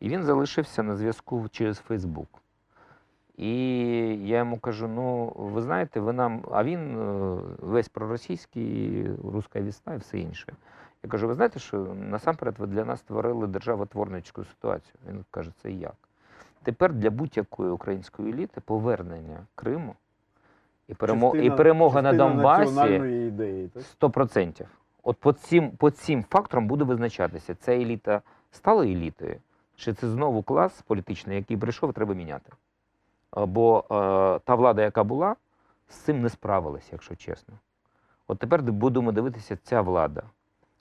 І 0.00 0.08
він 0.08 0.24
залишився 0.24 0.82
на 0.82 0.96
зв'язку 0.96 1.48
через 1.50 1.78
Фейсбук. 1.78 2.28
І 3.36 3.50
я 4.22 4.38
йому 4.38 4.58
кажу: 4.58 4.88
ну, 4.88 5.32
ви 5.36 5.62
знаєте, 5.62 6.00
ви 6.00 6.12
нам. 6.12 6.44
А 6.50 6.64
він 6.64 6.98
е, 6.98 7.40
весь 7.58 7.88
проросійський, 7.88 9.06
руська 9.32 9.60
вісна 9.60 9.94
і 9.94 9.98
все 9.98 10.18
інше. 10.18 10.52
Я 11.02 11.10
кажу, 11.10 11.28
ви 11.28 11.34
знаєте, 11.34 11.58
що 11.58 11.78
насамперед 11.94 12.54
ви 12.58 12.66
для 12.66 12.84
нас 12.84 13.00
створили 13.00 13.46
державотворницьку 13.46 14.44
ситуацію. 14.44 14.94
Він 15.08 15.24
каже, 15.30 15.50
це 15.62 15.70
як? 15.70 15.94
Тепер 16.62 16.92
для 16.92 17.10
будь-якої 17.10 17.70
української 17.70 18.32
еліти 18.32 18.60
повернення 18.60 19.46
Криму 19.54 19.94
і, 20.88 20.94
перемо... 20.94 21.36
і 21.36 21.38
Частина- 21.38 21.56
перемога 21.56 22.02
на 22.02 22.12
Донбасі 22.12 22.94
ідеї. 23.26 23.68
Так? 23.68 23.82
100%. 24.00 24.64
От 25.02 25.16
по 25.16 25.32
цим, 25.32 25.70
по 25.70 25.90
цим 25.90 26.24
факторам 26.24 26.66
буде 26.66 26.84
визначатися, 26.84 27.54
ця 27.54 27.72
еліта 27.72 28.22
стала 28.50 28.84
елітою, 28.84 29.36
чи 29.76 29.92
це 29.92 30.08
знову 30.08 30.42
клас 30.42 30.82
політичний, 30.82 31.36
який 31.36 31.56
прийшов, 31.56 31.92
треба 31.92 32.14
міняти. 32.14 32.52
Бо 33.36 33.78
е, 33.78 33.84
та 34.44 34.54
влада, 34.54 34.82
яка 34.82 35.04
була, 35.04 35.36
з 35.88 35.94
цим 35.94 36.22
не 36.22 36.28
справилася, 36.28 36.88
якщо 36.92 37.16
чесно. 37.16 37.54
От 38.26 38.38
тепер 38.38 38.62
будемо 38.62 39.12
дивитися, 39.12 39.56
ця 39.56 39.80
влада 39.80 40.22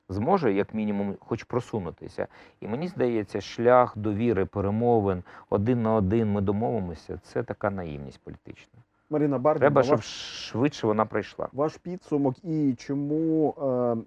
зможе, 0.09 0.53
як 0.53 0.73
мінімум, 0.73 1.15
хоч 1.19 1.43
просунутися. 1.43 2.27
І 2.59 2.67
мені 2.67 2.87
здається, 2.87 3.41
шлях 3.41 3.97
довіри, 3.97 4.45
перемовин, 4.45 5.23
один 5.49 5.83
на 5.83 5.93
один 5.93 6.31
ми 6.31 6.41
домовимося, 6.41 7.19
це 7.23 7.43
така 7.43 7.69
наївність 7.69 8.19
політична. 8.23 8.79
Маріна 9.09 9.37
Бардіна, 9.39 9.59
Треба, 9.59 9.83
щоб 9.83 9.95
ваш, 9.95 10.05
швидше 10.49 10.87
вона 10.87 11.05
прийшла. 11.05 11.47
ваш 11.53 11.77
підсумок 11.77 12.35
і 12.43 12.75
чому 12.77 13.55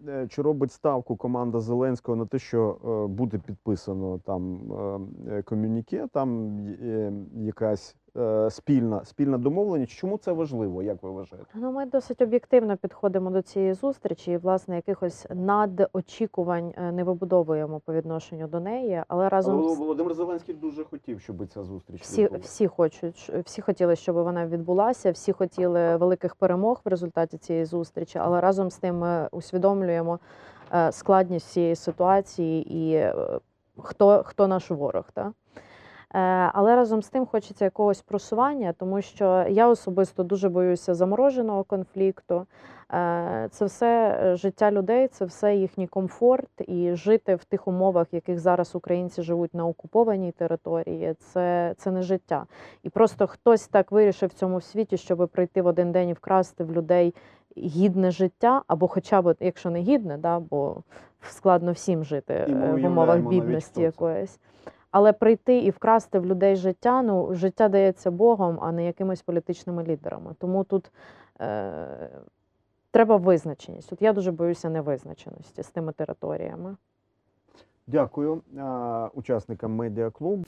е, 0.07 0.11
е, 0.13 0.29
чи 0.29 0.43
робить 0.43 0.73
ставку 0.73 1.17
команда 1.17 1.61
Зеленського 1.61 2.17
на 2.17 2.27
те, 2.27 2.39
що 2.39 2.79
е, 2.85 3.15
буде 3.15 3.39
підписано 3.39 4.19
там 4.19 4.59
е, 5.29 5.33
е, 5.33 5.43
комюніке, 5.43 6.07
там 6.13 6.59
е, 6.83 7.13
якась 7.37 7.97
спільна 8.51 9.05
спільна 9.05 9.39
домовленість. 9.39 9.93
Чому 9.93 10.19
це 10.19 10.33
важливо? 10.33 10.83
Як 10.83 11.03
ви 11.03 11.11
вважаєте? 11.11 11.49
Ну, 11.55 11.73
ми 11.73 11.87
досить 11.87 12.23
об'єктивно 12.23 12.77
підходимо 12.77 13.31
до 13.31 13.43
цієї 13.43 13.75
зустрічі, 13.75 14.33
і 14.33 14.37
власне 14.37 14.77
якихось 14.77 15.27
надочікувань 15.35 16.73
е, 16.77 16.93
не 16.93 17.05
вибудовуємо 17.05 17.81
по 17.81 17.93
відношенню 17.93 18.47
до 18.47 18.61
неї, 18.61 19.03
але 19.09 19.29
разом 19.29 19.63
Але 19.63 19.75
Володимир 19.75 20.15
Зеленський 20.15 20.55
дуже 20.55 20.85
хотів, 20.85 21.21
щоб 21.21 21.47
ця 21.47 21.63
зустріч 21.63 22.01
всі, 22.01 22.29
всі 22.43 22.67
хочуть, 22.67 23.33
всі 23.45 23.63
хотіли, 23.63 23.97
щоб 23.97 24.17
вона 24.17 24.47
відбулася, 24.47 25.11
всі 25.11 25.33
хотіли 25.33 25.97
великих 25.97 26.35
перемог 26.35 26.81
в 26.85 26.89
результаті 26.89 27.39
цієї 27.39 27.65
зустрічі, 27.65 28.19
але 28.19 28.41
разом 28.41 28.71
з 28.71 28.79
тим 28.79 28.99
ми 28.99 29.29
усвідомлюємо 29.33 30.19
е, 30.73 30.93
складність 30.93 31.49
цієї 31.49 31.77
ситуації 31.77 32.77
і 32.77 32.95
е, 32.95 33.15
хто, 33.79 34.23
хто 34.27 34.49
наш 34.49 34.71
ворог. 34.71 35.05
Та? 35.15 35.33
Е, 36.15 36.19
Але 36.55 36.77
разом 36.77 37.03
з 37.03 37.09
тим 37.09 37.27
хочеться 37.27 37.65
якогось 37.65 38.03
просування, 38.03 38.73
тому 38.73 39.03
що 39.03 39.47
я 39.49 39.69
особисто 39.69 40.23
дуже 40.23 40.49
боюся 40.49 40.95
замороженого 40.95 41.65
конфлікту. 41.65 42.47
Е, 42.93 43.49
Це 43.51 43.65
все 43.65 44.21
е, 44.23 44.37
життя 44.37 44.71
людей, 44.71 45.09
це 45.09 45.25
все 45.25 45.55
їхній 45.55 45.87
комфорт, 45.87 46.51
і 46.67 46.95
жити 46.95 47.35
в 47.35 47.45
тих 47.45 47.69
умовах, 47.69 48.07
в 48.13 48.15
яких 48.15 48.39
зараз 48.39 48.75
українці 48.75 49.23
живуть 49.23 49.55
на 49.55 49.67
окупованій 49.67 50.33
території, 50.33 51.15
це, 51.15 51.75
це 51.77 51.91
не 51.91 52.03
життя. 52.03 52.47
І 52.83 52.89
просто 52.91 53.27
хтось 53.27 53.69
так 53.69 53.93
вирішив 53.93 54.29
в 54.29 54.33
цьому 54.33 54.61
світі, 54.61 54.97
щоб 54.97 55.29
прийти 55.29 55.63
в 55.63 55.67
один 55.67 55.93
день 55.93 56.09
і 56.09 56.13
вкрасти 56.13 56.65
в 56.65 56.73
людей 56.73 57.15
гідне 57.57 58.11
життя, 58.11 58.63
або 58.67 58.89
хоча 58.89 59.23
б, 59.23 59.35
якщо 59.41 59.71
не 59.71 59.81
гідне, 59.81 60.19
да, 60.19 60.39
бо 60.39 60.77
складно 61.23 61.73
всім 61.73 62.05
жити 62.05 62.45
І 62.49 62.53
в 62.53 62.87
умовах 62.87 63.19
бідності 63.21 63.83
якоїсь. 63.83 64.39
Але 64.91 65.13
прийти 65.13 65.59
і 65.59 65.71
вкрасти 65.71 66.19
в 66.19 66.27
людей 66.27 66.57
життя, 66.57 67.03
ну 67.03 67.35
життя 67.35 67.69
дається 67.69 68.11
Богом, 68.11 68.59
а 68.63 68.73
не 68.73 68.87
якимись 68.87 69.23
політичними 69.23 69.85
лідерами. 69.85 70.35
Тому 70.39 70.65
тут 70.65 70.93
е, 71.41 72.11
треба 72.91 73.17
визначеність. 73.17 73.93
От 73.93 74.03
я 74.03 74.13
дуже 74.13 74.33
боюся 74.33 74.71
невизначеності 74.71 75.63
з 75.63 75.71
тими 75.71 75.93
територіями. 75.93 76.77
Дякую 77.87 78.43
е, 78.57 78.63
учасникам 79.15 79.75
медіаклубу. 79.75 80.45